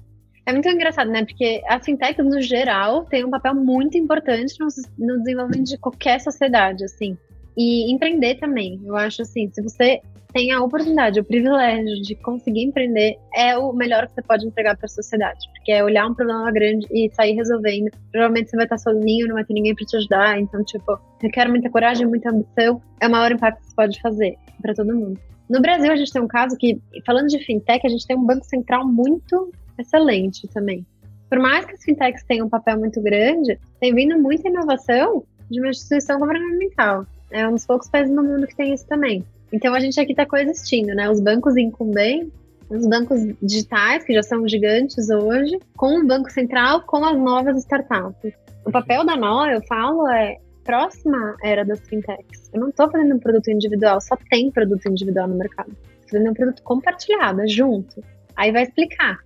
É 0.44 0.52
muito 0.52 0.68
engraçado, 0.68 1.10
né? 1.10 1.24
Porque 1.24 1.62
a 1.68 1.78
fintech, 1.78 2.20
no 2.20 2.42
geral, 2.42 3.04
tem 3.04 3.24
um 3.24 3.30
papel 3.30 3.54
muito 3.54 3.96
importante 3.96 4.54
no, 4.58 4.66
no 4.98 5.18
desenvolvimento 5.22 5.68
de 5.68 5.78
qualquer 5.78 6.20
sociedade, 6.20 6.84
assim. 6.84 7.16
E 7.56 7.92
empreender 7.92 8.40
também. 8.40 8.80
Eu 8.84 8.96
acho 8.96 9.22
assim, 9.22 9.48
se 9.52 9.62
você 9.62 10.00
tem 10.32 10.50
a 10.50 10.62
oportunidade, 10.62 11.20
o 11.20 11.24
privilégio 11.24 12.00
de 12.02 12.14
conseguir 12.16 12.64
empreender, 12.64 13.18
é 13.34 13.56
o 13.56 13.72
melhor 13.72 14.06
que 14.06 14.14
você 14.14 14.22
pode 14.22 14.46
entregar 14.46 14.76
para 14.76 14.86
a 14.86 14.88
sociedade. 14.88 15.46
Porque 15.54 15.72
é 15.72 15.84
olhar 15.84 16.06
um 16.06 16.14
problema 16.14 16.50
grande 16.50 16.86
e 16.90 17.10
sair 17.14 17.34
resolvendo. 17.34 17.90
Provavelmente 18.10 18.50
você 18.50 18.56
vai 18.56 18.64
estar 18.64 18.78
sozinho, 18.78 19.28
não 19.28 19.34
vai 19.34 19.44
ter 19.44 19.54
ninguém 19.54 19.74
para 19.74 19.84
te 19.84 19.96
ajudar. 19.96 20.40
Então, 20.40 20.64
tipo, 20.64 20.98
requer 21.20 21.48
muita 21.48 21.68
coragem, 21.70 22.06
muita 22.06 22.30
ambição. 22.30 22.80
É 23.00 23.06
o 23.06 23.10
maior 23.10 23.32
impacto 23.32 23.60
que 23.60 23.66
você 23.66 23.76
pode 23.76 24.00
fazer 24.00 24.36
para 24.60 24.74
todo 24.74 24.94
mundo. 24.94 25.20
No 25.48 25.60
Brasil, 25.60 25.92
a 25.92 25.96
gente 25.96 26.12
tem 26.12 26.22
um 26.22 26.28
caso 26.28 26.56
que, 26.56 26.80
falando 27.04 27.28
de 27.28 27.38
fintech, 27.44 27.86
a 27.86 27.90
gente 27.90 28.06
tem 28.06 28.16
um 28.16 28.24
banco 28.24 28.44
central 28.46 28.86
muito 28.86 29.52
excelente 29.78 30.48
também. 30.48 30.86
Por 31.28 31.38
mais 31.38 31.64
que 31.64 31.74
as 31.74 31.82
fintechs 31.82 32.24
tenham 32.24 32.46
um 32.46 32.50
papel 32.50 32.78
muito 32.78 33.00
grande, 33.02 33.58
tem 33.80 33.94
vindo 33.94 34.18
muita 34.18 34.48
inovação 34.48 35.24
de 35.50 35.60
uma 35.60 35.68
instituição 35.68 36.18
governamental. 36.18 37.06
É 37.30 37.46
um 37.46 37.52
dos 37.52 37.66
poucos 37.66 37.88
países 37.88 38.14
no 38.14 38.22
mundo 38.22 38.46
que 38.46 38.56
tem 38.56 38.72
isso 38.72 38.86
também. 38.86 39.24
Então 39.52 39.74
a 39.74 39.80
gente 39.80 40.00
aqui 40.00 40.12
está 40.12 40.24
coexistindo, 40.24 40.94
né? 40.94 41.10
Os 41.10 41.20
bancos 41.20 41.56
incumbentes, 41.56 42.32
os 42.70 42.86
bancos 42.86 43.20
digitais, 43.42 44.02
que 44.04 44.14
já 44.14 44.22
são 44.22 44.48
gigantes 44.48 45.10
hoje, 45.10 45.58
com 45.76 45.98
o 45.98 46.06
Banco 46.06 46.30
Central, 46.30 46.82
com 46.82 47.04
as 47.04 47.18
novas 47.18 47.58
startups. 47.58 48.32
O 48.64 48.70
papel 48.70 49.04
da 49.04 49.16
NO, 49.16 49.46
eu 49.46 49.60
falo, 49.66 50.08
é 50.08 50.38
próxima 50.64 51.36
era 51.42 51.64
das 51.64 51.80
fintechs. 51.80 52.50
Eu 52.52 52.60
não 52.60 52.68
estou 52.70 52.90
fazendo 52.90 53.14
um 53.14 53.18
produto 53.18 53.50
individual, 53.50 54.00
só 54.00 54.16
tem 54.30 54.50
produto 54.50 54.86
individual 54.88 55.28
no 55.28 55.36
mercado. 55.36 55.70
Estou 55.70 56.10
fazendo 56.10 56.30
um 56.30 56.34
produto 56.34 56.62
compartilhado, 56.62 57.42
é 57.42 57.46
junto. 57.46 58.02
Aí 58.36 58.52
vai 58.52 58.62
explicar. 58.62 59.18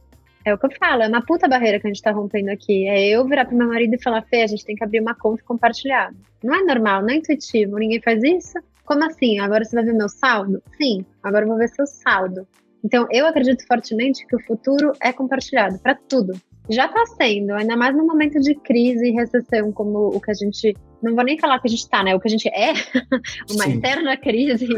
É 0.44 0.54
o 0.54 0.58
que 0.58 0.66
eu 0.66 0.70
falo, 0.78 1.02
é 1.02 1.08
uma 1.08 1.24
puta 1.24 1.48
barreira 1.48 1.80
que 1.80 1.86
a 1.86 1.90
gente 1.90 2.02
tá 2.02 2.12
rompendo 2.12 2.50
aqui. 2.50 2.86
É 2.88 3.04
eu 3.08 3.26
virar 3.26 3.44
pro 3.44 3.56
meu 3.56 3.68
marido 3.68 3.94
e 3.94 4.02
falar, 4.02 4.22
Fê, 4.22 4.42
a 4.42 4.46
gente 4.46 4.64
tem 4.64 4.76
que 4.76 4.84
abrir 4.84 5.00
uma 5.00 5.14
conta 5.14 5.42
compartilhada. 5.44 6.16
Não 6.42 6.54
é 6.54 6.62
normal, 6.62 7.02
não 7.02 7.10
é 7.10 7.16
intuitivo, 7.16 7.78
ninguém 7.78 8.00
faz 8.00 8.22
isso. 8.22 8.58
Como 8.86 9.04
assim? 9.04 9.38
Agora 9.40 9.64
você 9.64 9.74
vai 9.74 9.84
ver 9.84 9.92
meu 9.92 10.08
saldo? 10.08 10.62
Sim, 10.76 11.04
agora 11.22 11.44
eu 11.44 11.48
vou 11.48 11.58
ver 11.58 11.68
seu 11.68 11.86
saldo. 11.86 12.46
Então, 12.84 13.06
eu 13.10 13.26
acredito 13.26 13.66
fortemente 13.66 14.24
que 14.26 14.36
o 14.36 14.42
futuro 14.44 14.92
é 15.00 15.12
compartilhado 15.12 15.78
para 15.80 15.96
tudo. 16.08 16.32
Já 16.70 16.86
está 16.86 17.04
sendo, 17.06 17.52
ainda 17.52 17.76
mais 17.76 17.96
no 17.96 18.06
momento 18.06 18.40
de 18.40 18.54
crise 18.54 19.08
e 19.08 19.12
recessão, 19.12 19.72
como 19.72 20.08
o 20.08 20.20
que 20.20 20.30
a 20.30 20.34
gente. 20.34 20.74
Não 21.02 21.14
vou 21.14 21.24
nem 21.24 21.38
falar 21.38 21.60
que 21.60 21.68
a 21.68 21.70
gente 21.70 21.80
está, 21.80 22.02
né? 22.02 22.14
O 22.14 22.20
que 22.20 22.28
a 22.28 22.30
gente 22.30 22.48
é, 22.48 22.72
uma 23.50 23.64
Sim. 23.64 23.78
eterna 23.78 24.16
crise, 24.16 24.68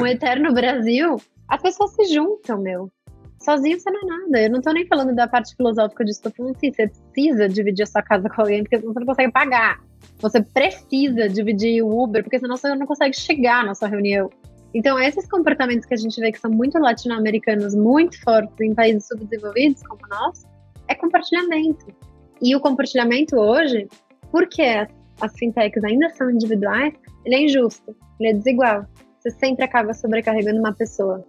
um 0.00 0.06
eterno 0.06 0.52
Brasil. 0.52 1.16
As 1.48 1.60
pessoas 1.60 1.92
se 1.94 2.14
juntam, 2.14 2.60
meu 2.60 2.90
sozinho 3.42 3.80
você 3.80 3.90
não 3.90 4.00
é 4.00 4.04
nada. 4.04 4.42
Eu 4.42 4.50
não 4.50 4.60
tô 4.60 4.72
nem 4.72 4.86
falando 4.86 5.14
da 5.14 5.26
parte 5.26 5.54
filosófica 5.56 6.04
disso, 6.04 6.22
tô 6.22 6.30
falando 6.30 6.56
assim, 6.56 6.72
você 6.72 6.90
precisa 7.12 7.48
dividir 7.48 7.82
a 7.82 7.86
sua 7.86 8.02
casa 8.02 8.28
com 8.28 8.40
alguém, 8.40 8.62
porque 8.62 8.78
você 8.78 8.98
não 8.98 9.06
consegue 9.06 9.32
pagar. 9.32 9.80
Você 10.18 10.42
precisa 10.42 11.28
dividir 11.28 11.82
o 11.82 12.02
Uber, 12.02 12.22
porque 12.22 12.38
senão 12.38 12.56
você 12.56 12.74
não 12.74 12.86
consegue 12.86 13.16
chegar 13.16 13.64
na 13.64 13.74
sua 13.74 13.88
reunião. 13.88 14.30
Então, 14.72 14.98
esses 14.98 15.28
comportamentos 15.28 15.84
que 15.86 15.94
a 15.94 15.96
gente 15.96 16.20
vê 16.20 16.30
que 16.30 16.38
são 16.38 16.50
muito 16.50 16.78
latino-americanos, 16.78 17.74
muito 17.74 18.20
fortes 18.22 18.60
em 18.60 18.74
países 18.74 19.06
subdesenvolvidos 19.08 19.82
como 19.82 20.00
nós, 20.08 20.46
é 20.86 20.94
compartilhamento. 20.94 21.86
E 22.40 22.54
o 22.54 22.60
compartilhamento 22.60 23.36
hoje, 23.36 23.88
porque 24.30 24.62
as, 24.62 24.88
as 25.20 25.32
fintechs 25.36 25.82
ainda 25.82 26.08
são 26.10 26.30
individuais, 26.30 26.94
ele 27.24 27.34
é 27.34 27.42
injusto, 27.42 27.96
ele 28.18 28.30
é 28.30 28.32
desigual. 28.34 28.86
Você 29.18 29.30
sempre 29.32 29.64
acaba 29.64 29.92
sobrecarregando 29.92 30.60
uma 30.60 30.72
pessoa 30.72 31.24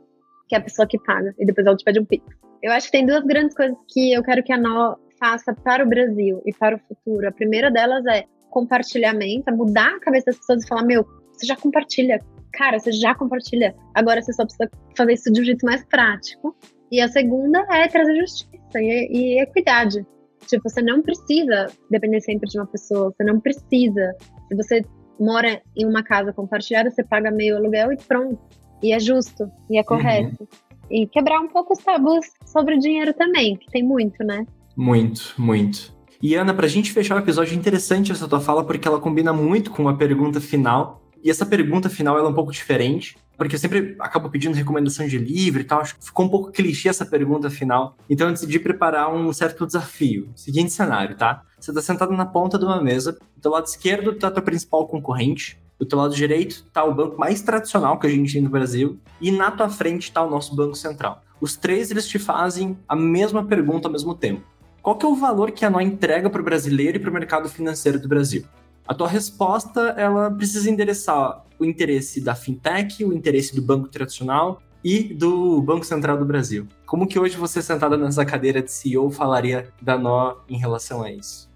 que 0.52 0.56
é 0.56 0.58
a 0.58 0.62
pessoa 0.62 0.86
que 0.86 1.00
paga, 1.00 1.34
e 1.40 1.46
depois 1.46 1.66
ela 1.66 1.78
te 1.78 1.86
pede 1.86 2.02
um 2.02 2.06
pix. 2.06 2.26
Eu 2.62 2.74
acho 2.74 2.88
que 2.88 2.92
tem 2.92 3.06
duas 3.06 3.24
grandes 3.24 3.56
coisas 3.56 3.78
que 3.88 4.12
eu 4.12 4.22
quero 4.22 4.44
que 4.44 4.52
a 4.52 4.58
Nó 4.58 4.98
faça 5.18 5.54
para 5.54 5.82
o 5.82 5.88
Brasil 5.88 6.42
e 6.46 6.54
para 6.54 6.76
o 6.76 6.80
futuro. 6.80 7.26
A 7.26 7.32
primeira 7.32 7.72
delas 7.72 8.06
é 8.06 8.26
compartilhamento, 8.50 9.50
é 9.50 9.54
mudar 9.54 9.96
a 9.96 10.00
cabeça 10.02 10.26
das 10.26 10.38
pessoas 10.40 10.66
e 10.66 10.68
falar: 10.68 10.84
meu, 10.84 11.08
você 11.32 11.46
já 11.46 11.56
compartilha. 11.56 12.20
Cara, 12.52 12.78
você 12.78 12.92
já 12.92 13.16
compartilha. 13.16 13.74
Agora 13.96 14.22
você 14.22 14.34
só 14.34 14.44
precisa 14.44 14.70
fazer 14.98 15.14
isso 15.14 15.32
de 15.32 15.40
um 15.40 15.44
jeito 15.46 15.66
mais 15.66 15.86
prático. 15.86 16.54
E 16.92 17.00
a 17.00 17.08
segunda 17.08 17.66
é 17.72 17.88
trazer 17.88 18.14
justiça 18.20 18.82
e, 18.82 19.08
e 19.10 19.42
equidade. 19.42 20.06
Tipo, 20.48 20.70
você 20.70 20.82
não 20.82 21.02
precisa 21.02 21.68
depender 21.90 22.20
sempre 22.20 22.50
de 22.50 22.60
uma 22.60 22.68
pessoa, 22.68 23.14
você 23.16 23.24
não 23.24 23.40
precisa. 23.40 24.14
Se 24.50 24.56
você 24.56 24.82
mora 25.18 25.62
em 25.78 25.86
uma 25.86 26.04
casa 26.04 26.34
compartilhada, 26.34 26.92
você 26.92 27.06
paga 27.06 27.32
meio 27.32 27.56
aluguel 27.56 27.94
e 27.94 27.98
pronto 27.98 28.38
e 28.82 28.92
é 28.94 29.00
justo, 29.00 29.50
e 29.70 29.78
é 29.78 29.84
correto. 29.84 30.38
Uhum. 30.42 30.48
E 30.90 31.08
quebrar 31.08 31.40
um 31.40 31.48
pouco 31.48 31.74
os 31.74 31.80
tabus 31.80 32.26
sobre 32.46 32.76
o 32.76 32.80
dinheiro 32.80 33.14
também, 33.14 33.56
que 33.56 33.72
tem 33.72 33.84
muito, 33.84 34.24
né? 34.24 34.46
Muito, 34.76 35.34
muito. 35.38 35.94
E 36.22 36.36
Ana, 36.36 36.54
pra 36.54 36.68
gente 36.68 36.92
fechar 36.92 37.16
o 37.16 37.20
episódio, 37.20 37.54
é 37.54 37.58
interessante 37.58 38.12
essa 38.12 38.28
tua 38.28 38.40
fala, 38.40 38.64
porque 38.64 38.88
ela 38.88 39.00
combina 39.00 39.34
muito 39.34 39.72
com 39.72 39.90
a 39.90 39.96
pergunta 39.96 40.40
final. 40.40 41.02
E 41.24 41.30
essa 41.30 41.46
pergunta 41.46 41.90
final 41.90 42.18
ela 42.18 42.28
é 42.28 42.32
um 42.32 42.34
pouco 42.34 42.52
diferente, 42.52 43.16
porque 43.38 43.56
eu 43.56 43.60
sempre 43.60 43.96
acabo 44.00 44.30
pedindo 44.30 44.56
recomendação 44.56 45.08
de 45.08 45.18
livro 45.18 45.62
e 45.62 45.64
tal. 45.64 45.82
Acho 45.82 45.98
que 45.98 46.06
ficou 46.06 46.26
um 46.26 46.30
pouco 46.30 46.52
clichê 46.52 46.90
essa 46.90 47.06
pergunta 47.06 47.50
final. 47.50 47.96
Então 48.10 48.28
eu 48.28 48.34
decidi 48.34 48.60
preparar 48.60 49.14
um 49.14 49.32
certo 49.32 49.66
desafio. 49.66 50.30
Seguinte 50.36 50.72
cenário, 50.72 51.16
tá? 51.16 51.44
Você 51.60 51.74
tá 51.74 51.82
sentado 51.82 52.12
na 52.14 52.26
ponta 52.26 52.58
de 52.58 52.66
uma 52.66 52.82
mesa, 52.82 53.18
do 53.38 53.50
lado 53.50 53.66
esquerdo 53.66 54.14
tá 54.16 54.30
teu 54.30 54.44
principal 54.44 54.88
concorrente, 54.88 55.60
do 55.82 55.86
teu 55.88 55.98
lado 55.98 56.14
direito 56.14 56.64
está 56.68 56.84
o 56.84 56.94
banco 56.94 57.18
mais 57.18 57.42
tradicional 57.42 57.98
que 57.98 58.06
a 58.06 58.10
gente 58.10 58.34
tem 58.34 58.42
no 58.44 58.52
Brasil 58.52 59.00
e 59.20 59.32
na 59.32 59.50
tua 59.50 59.68
frente 59.68 60.04
está 60.04 60.22
o 60.22 60.30
nosso 60.30 60.56
Banco 60.56 60.76
Central. 60.76 61.24
Os 61.42 61.58
três 61.58 61.90
eles 61.90 62.08
te 62.08 62.20
fazem 62.20 62.78
a 62.88 62.96
mesma 62.96 63.44
pergunta 63.44 63.88
ao 63.88 63.92
mesmo 63.92 64.14
tempo. 64.14 64.44
Qual 64.80 64.96
que 64.96 65.08
é 65.08 65.10
o 65.10 65.16
valor 65.16 65.50
que 65.50 65.66
a 65.66 65.72
NOI 65.72 65.86
entrega 65.86 66.30
para 66.30 66.40
o 66.40 66.44
brasileiro 66.44 66.98
e 66.98 67.00
para 67.00 67.10
o 67.10 67.14
mercado 67.14 67.50
financeiro 67.50 68.00
do 68.00 68.08
Brasil? 68.08 68.46
A 68.88 68.94
tua 68.94 69.08
resposta 69.08 69.96
ela 69.98 70.30
precisa 70.30 70.70
endereçar 70.70 71.44
o 71.58 71.66
interesse 71.66 72.22
da 72.22 72.36
fintech, 72.36 73.04
o 73.04 73.12
interesse 73.12 73.56
do 73.56 73.62
banco 73.64 73.88
tradicional 73.88 74.62
e 74.84 75.04
do 75.16 75.64
Banco 75.64 75.84
Central 75.84 76.16
do 76.16 76.26
Brasil. 76.26 76.68
Como 76.86 77.08
que 77.08 77.18
hoje 77.18 77.38
você 77.38 77.60
sentada 77.60 77.98
nessa 77.98 78.24
cadeira 78.24 78.62
de 78.62 78.72
CEO 78.72 79.10
falaria 79.10 79.68
da 79.82 79.98
NO 79.98 80.38
em 80.48 80.60
relação 80.60 81.02
a 81.02 81.12
isso? 81.12 81.50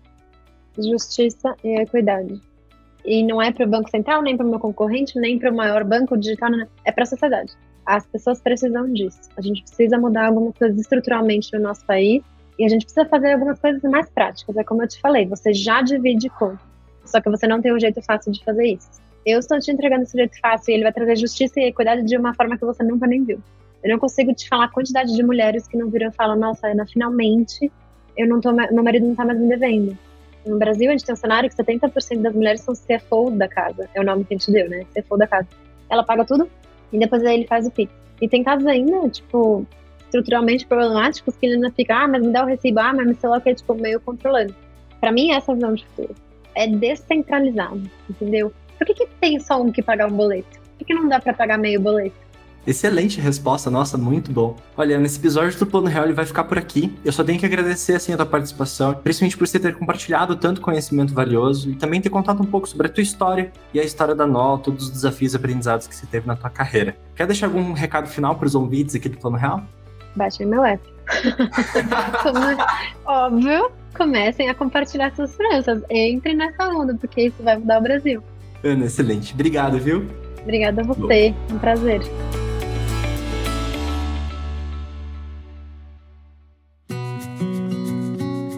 Justiça 0.76 1.56
e 1.64 1.80
equidade. 1.80 2.42
E 3.06 3.24
não 3.24 3.42
é 3.42 3.52
para 3.52 3.66
o 3.66 3.70
Banco 3.70 3.90
Central, 3.90 4.22
nem 4.24 4.36
para 4.36 4.46
o 4.46 4.50
meu 4.50 4.60
concorrente, 4.60 5.20
nem 5.20 5.38
para 5.38 5.52
o 5.52 5.56
maior 5.56 5.84
banco 5.84 6.18
digital, 6.18 6.50
é 6.84 6.92
para 6.92 7.04
a 7.04 7.08
sociedade. 7.08 7.54
As 7.86 8.06
pessoas 8.08 8.42
precisam 8.42 8.92
disso. 8.92 9.30
A 9.38 9.42
gente 9.42 9.62
precisa 9.62 9.98
mudar 9.98 10.28
algumas 10.28 10.58
coisas 10.58 10.80
estruturalmente 10.80 11.54
no 11.54 11.60
nosso 11.60 11.86
país 11.86 12.24
e 12.58 12.66
a 12.66 12.68
gente 12.68 12.86
precisa 12.86 13.06
fazer 13.08 13.34
algumas 13.34 13.60
coisas 13.60 13.82
mais 13.84 14.10
práticas. 14.10 14.58
É 14.58 14.64
como 14.64 14.82
eu 14.82 14.88
te 14.88 15.00
falei, 15.00 15.28
você 15.28 15.54
já 15.54 15.82
divide 15.84 16.30
conta, 16.30 16.60
só 17.06 17.22
que 17.22 17.30
você 17.30 17.46
não 17.46 17.62
tem 17.62 17.74
um 17.74 17.80
jeito 17.80 18.02
fácil 18.02 18.32
de 18.32 18.44
fazer 18.44 18.74
isso. 18.74 18.90
Eu 19.24 19.40
estou 19.40 19.60
te 19.60 19.72
entregando 19.72 20.04
esse 20.04 20.18
jeito 20.18 20.40
fácil 20.40 20.72
e 20.72 20.76
ele 20.76 20.84
vai 20.84 20.94
trazer 20.94 21.16
justiça 21.16 21.60
e 21.60 21.66
equidade 21.66 22.04
de 22.04 22.18
uma 22.18 22.34
forma 22.34 22.58
que 22.58 22.66
você 22.66 22.84
nunca 22.84 23.06
nem 23.06 23.24
viu. 23.24 23.40
Eu 23.84 23.92
não 23.92 24.00
consigo 24.00 24.34
te 24.34 24.48
falar 24.48 24.66
a 24.66 24.72
quantidade 24.72 25.16
de 25.16 25.22
mulheres 25.22 25.68
que 25.68 25.78
não 25.78 25.90
viram 25.90 26.10
e 26.10 26.12
falam: 26.12 26.36
Nossa, 26.36 26.68
Ana, 26.68 26.86
finalmente 26.88 27.72
eu 28.18 28.28
não 28.28 28.40
tô, 28.40 28.52
meu 28.52 28.84
marido 28.84 29.04
não 29.04 29.12
está 29.12 29.26
mais 29.26 29.40
me 29.40 29.48
devendo. 29.48 29.98
No 30.46 30.60
Brasil, 30.60 30.90
a 30.90 30.92
gente 30.92 31.06
tem 31.06 31.14
um 31.14 31.18
cenário 31.18 31.50
que 31.50 31.56
70% 31.56 32.22
das 32.22 32.34
mulheres 32.34 32.62
são 32.62 32.74
CFO 32.76 33.32
da 33.32 33.48
casa. 33.48 33.90
É 33.94 34.02
o 34.02 34.04
nome 34.04 34.24
que 34.26 34.36
a 34.36 34.38
gente 34.38 34.52
deu, 34.52 34.70
né? 34.70 34.86
CFO 34.94 35.18
da 35.18 35.28
casa. 35.28 35.48
Ela 35.90 36.04
paga 36.04 36.24
tudo 36.24 36.50
e 36.92 37.00
depois 37.00 37.24
aí 37.24 37.36
ele 37.36 37.48
faz 37.48 37.66
o 37.66 37.72
PIX. 37.72 37.92
E 38.22 38.30
tem 38.30 38.44
casos 38.44 38.66
ainda, 38.68 39.10
tipo, 39.10 39.66
estruturalmente 40.06 40.66
problemáticos 40.66 41.36
que 41.36 41.46
ele 41.46 41.56
ainda 41.56 41.72
fica, 41.72 41.96
ah, 41.96 42.08
mas 42.08 42.22
me 42.22 42.32
dá 42.32 42.44
o 42.44 42.48
recibo, 42.48 42.80
ah, 42.80 42.94
mas 42.94 43.18
sei 43.20 43.30
lá 43.30 43.42
que, 43.42 43.54
tipo, 43.54 43.74
meio 43.76 44.00
controlando. 44.00 44.56
Para 45.02 45.12
mim, 45.12 45.32
essa 45.32 45.52
é 45.52 45.54
a 45.54 45.56
visão 45.56 45.74
de 45.74 45.86
futuro. 45.86 46.16
É 46.56 46.68
descentralizado, 46.68 47.90
entendeu? 48.10 48.54
Por 48.78 48.88
que, 48.88 48.94
que 48.94 49.08
tem 49.20 49.40
só 49.40 49.62
um 49.62 49.72
que 49.72 49.82
pagar 49.82 50.12
um 50.12 50.16
boleto? 50.16 50.60
Por 50.60 50.80
que, 50.80 50.86
que 50.86 50.94
não 50.94 51.10
dá 51.10 51.20
para 51.20 51.34
pagar 51.34 51.58
meio 51.58 51.80
boleto? 51.80 52.16
Excelente 52.68 53.22
resposta, 53.22 53.70
nossa, 53.70 53.98
muito 53.98 54.32
bom. 54.32 54.58
Olha, 54.76 54.98
nesse 54.98 55.20
episódio 55.20 55.58
do 55.60 55.66
Plano 55.66 55.88
Real 55.88 56.06
ele 56.06 56.14
vai 56.14 56.26
ficar 56.26 56.46
por 56.46 56.58
aqui. 56.58 56.96
Eu 57.06 57.12
só 57.12 57.24
tenho 57.24 57.40
que 57.40 57.46
agradecer 57.46 57.94
assim 57.94 58.14
a 58.14 58.18
tua 58.18 58.26
participação, 58.26 58.96
principalmente 58.96 59.38
por 59.38 59.48
você 59.48 59.60
ter 59.60 59.76
compartilhado 59.76 60.36
tanto 60.36 60.62
conhecimento 60.62 61.14
valioso 61.14 61.70
e 61.70 61.76
também 61.76 62.02
ter 62.02 62.10
contado 62.10 62.42
um 62.42 62.46
pouco 62.46 62.68
sobre 62.68 62.88
a 62.88 62.90
tua 62.90 63.04
história 63.04 63.52
e 63.74 63.80
a 63.80 63.84
história 63.84 64.16
da 64.16 64.26
NOL, 64.26 64.58
todos 64.58 64.86
os 64.86 64.92
desafios 64.92 65.34
e 65.34 65.38
aprendizados 65.38 65.86
que 65.86 65.96
você 65.96 66.08
teve 66.08 66.26
na 66.26 66.36
tua 66.36 66.50
carreira. 66.50 66.98
Quer 67.16 67.28
deixar 67.28 67.48
algum 67.48 67.74
recado 67.74 68.08
final 68.08 68.36
para 68.36 68.48
os 68.48 68.56
ouvintes 68.56 68.96
aqui 68.96 69.10
do 69.10 69.18
Plano 69.18 69.38
Real? 69.38 69.64
Baixem 70.16 70.48
meu 70.48 70.64
app. 70.64 70.82
Óbvio, 73.06 73.72
comecem 73.96 74.50
a 74.50 74.56
compartilhar 74.56 75.14
suas 75.16 75.32
esperanças. 75.32 75.84
Entrem 75.90 76.36
nessa 76.36 76.68
onda, 76.70 76.96
porque 76.96 77.28
isso 77.28 77.44
vai 77.44 77.58
mudar 77.58 77.80
o 77.80 77.84
Brasil. 77.84 78.24
Ana, 78.64 78.86
excelente. 78.86 79.34
Obrigado, 79.34 79.78
viu? 79.78 80.08
Obrigada 80.42 80.82
a 80.82 80.86
você. 80.86 81.34
Um 81.52 81.60
prazer. 81.60 82.02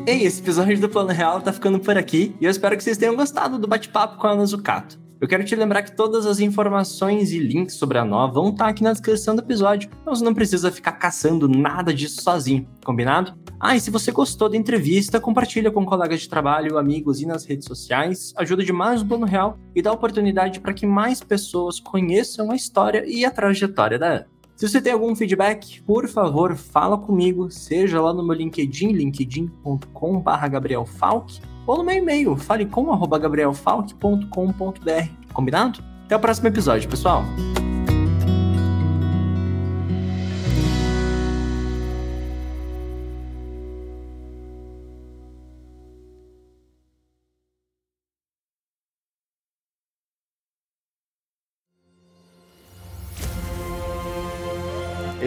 Ei, 0.07 0.23
esse 0.23 0.39
episódio 0.39 0.79
do 0.79 0.87
Plano 0.87 1.09
Real 1.09 1.41
tá 1.41 1.51
ficando 1.51 1.81
por 1.81 1.97
aqui 1.97 2.33
e 2.39 2.45
eu 2.45 2.49
espero 2.49 2.77
que 2.77 2.81
vocês 2.81 2.97
tenham 2.97 3.13
gostado 3.13 3.59
do 3.59 3.67
bate-papo 3.67 4.15
com 4.15 4.25
a 4.25 4.31
Ana 4.31 4.45
Zucato. 4.45 4.97
Eu 5.19 5.27
quero 5.27 5.43
te 5.43 5.53
lembrar 5.53 5.81
que 5.81 5.97
todas 5.97 6.25
as 6.25 6.39
informações 6.39 7.33
e 7.33 7.39
links 7.39 7.75
sobre 7.75 7.97
a 7.97 8.05
Nó 8.05 8.25
vão 8.31 8.47
estar 8.47 8.69
aqui 8.69 8.81
na 8.81 8.93
descrição 8.93 9.35
do 9.35 9.41
episódio, 9.41 9.89
então 10.01 10.15
você 10.15 10.23
não 10.23 10.33
precisa 10.33 10.71
ficar 10.71 10.93
caçando 10.93 11.49
nada 11.49 11.93
disso 11.93 12.21
sozinho, 12.21 12.65
combinado? 12.85 13.37
Ah, 13.59 13.75
e 13.75 13.81
se 13.81 13.91
você 13.91 14.09
gostou 14.09 14.47
da 14.47 14.55
entrevista, 14.55 15.19
compartilha 15.19 15.71
com 15.71 15.85
colegas 15.85 16.21
de 16.21 16.29
trabalho, 16.29 16.77
amigos 16.77 17.19
e 17.19 17.25
nas 17.25 17.43
redes 17.43 17.67
sociais, 17.67 18.33
ajuda 18.37 18.63
demais 18.63 19.01
o 19.01 19.05
Plano 19.05 19.25
Real 19.25 19.59
e 19.75 19.81
dá 19.81 19.91
oportunidade 19.91 20.61
para 20.61 20.73
que 20.73 20.87
mais 20.87 21.19
pessoas 21.19 21.81
conheçam 21.81 22.49
a 22.49 22.55
história 22.55 23.03
e 23.05 23.25
a 23.25 23.31
trajetória 23.31 23.99
da 23.99 24.07
Ana. 24.07 24.36
Se 24.57 24.67
você 24.67 24.81
tem 24.81 24.91
algum 24.91 25.15
feedback, 25.15 25.81
por 25.83 26.07
favor, 26.07 26.55
fala 26.55 26.97
comigo, 26.97 27.51
seja 27.51 28.01
lá 28.01 28.11
no 28.11 28.25
meu 28.25 28.35
LinkedIn, 28.35 28.91
linkedin.com.br 28.91 30.47
gabrielfalk, 30.49 31.39
ou 31.67 31.77
no 31.77 31.83
meu 31.83 31.97
e-mail, 31.97 32.35
falecom.gabrielfalk.com.br. 32.35 35.31
Combinado? 35.31 35.83
Até 36.05 36.15
o 36.15 36.19
próximo 36.19 36.47
episódio, 36.47 36.89
pessoal! 36.89 37.23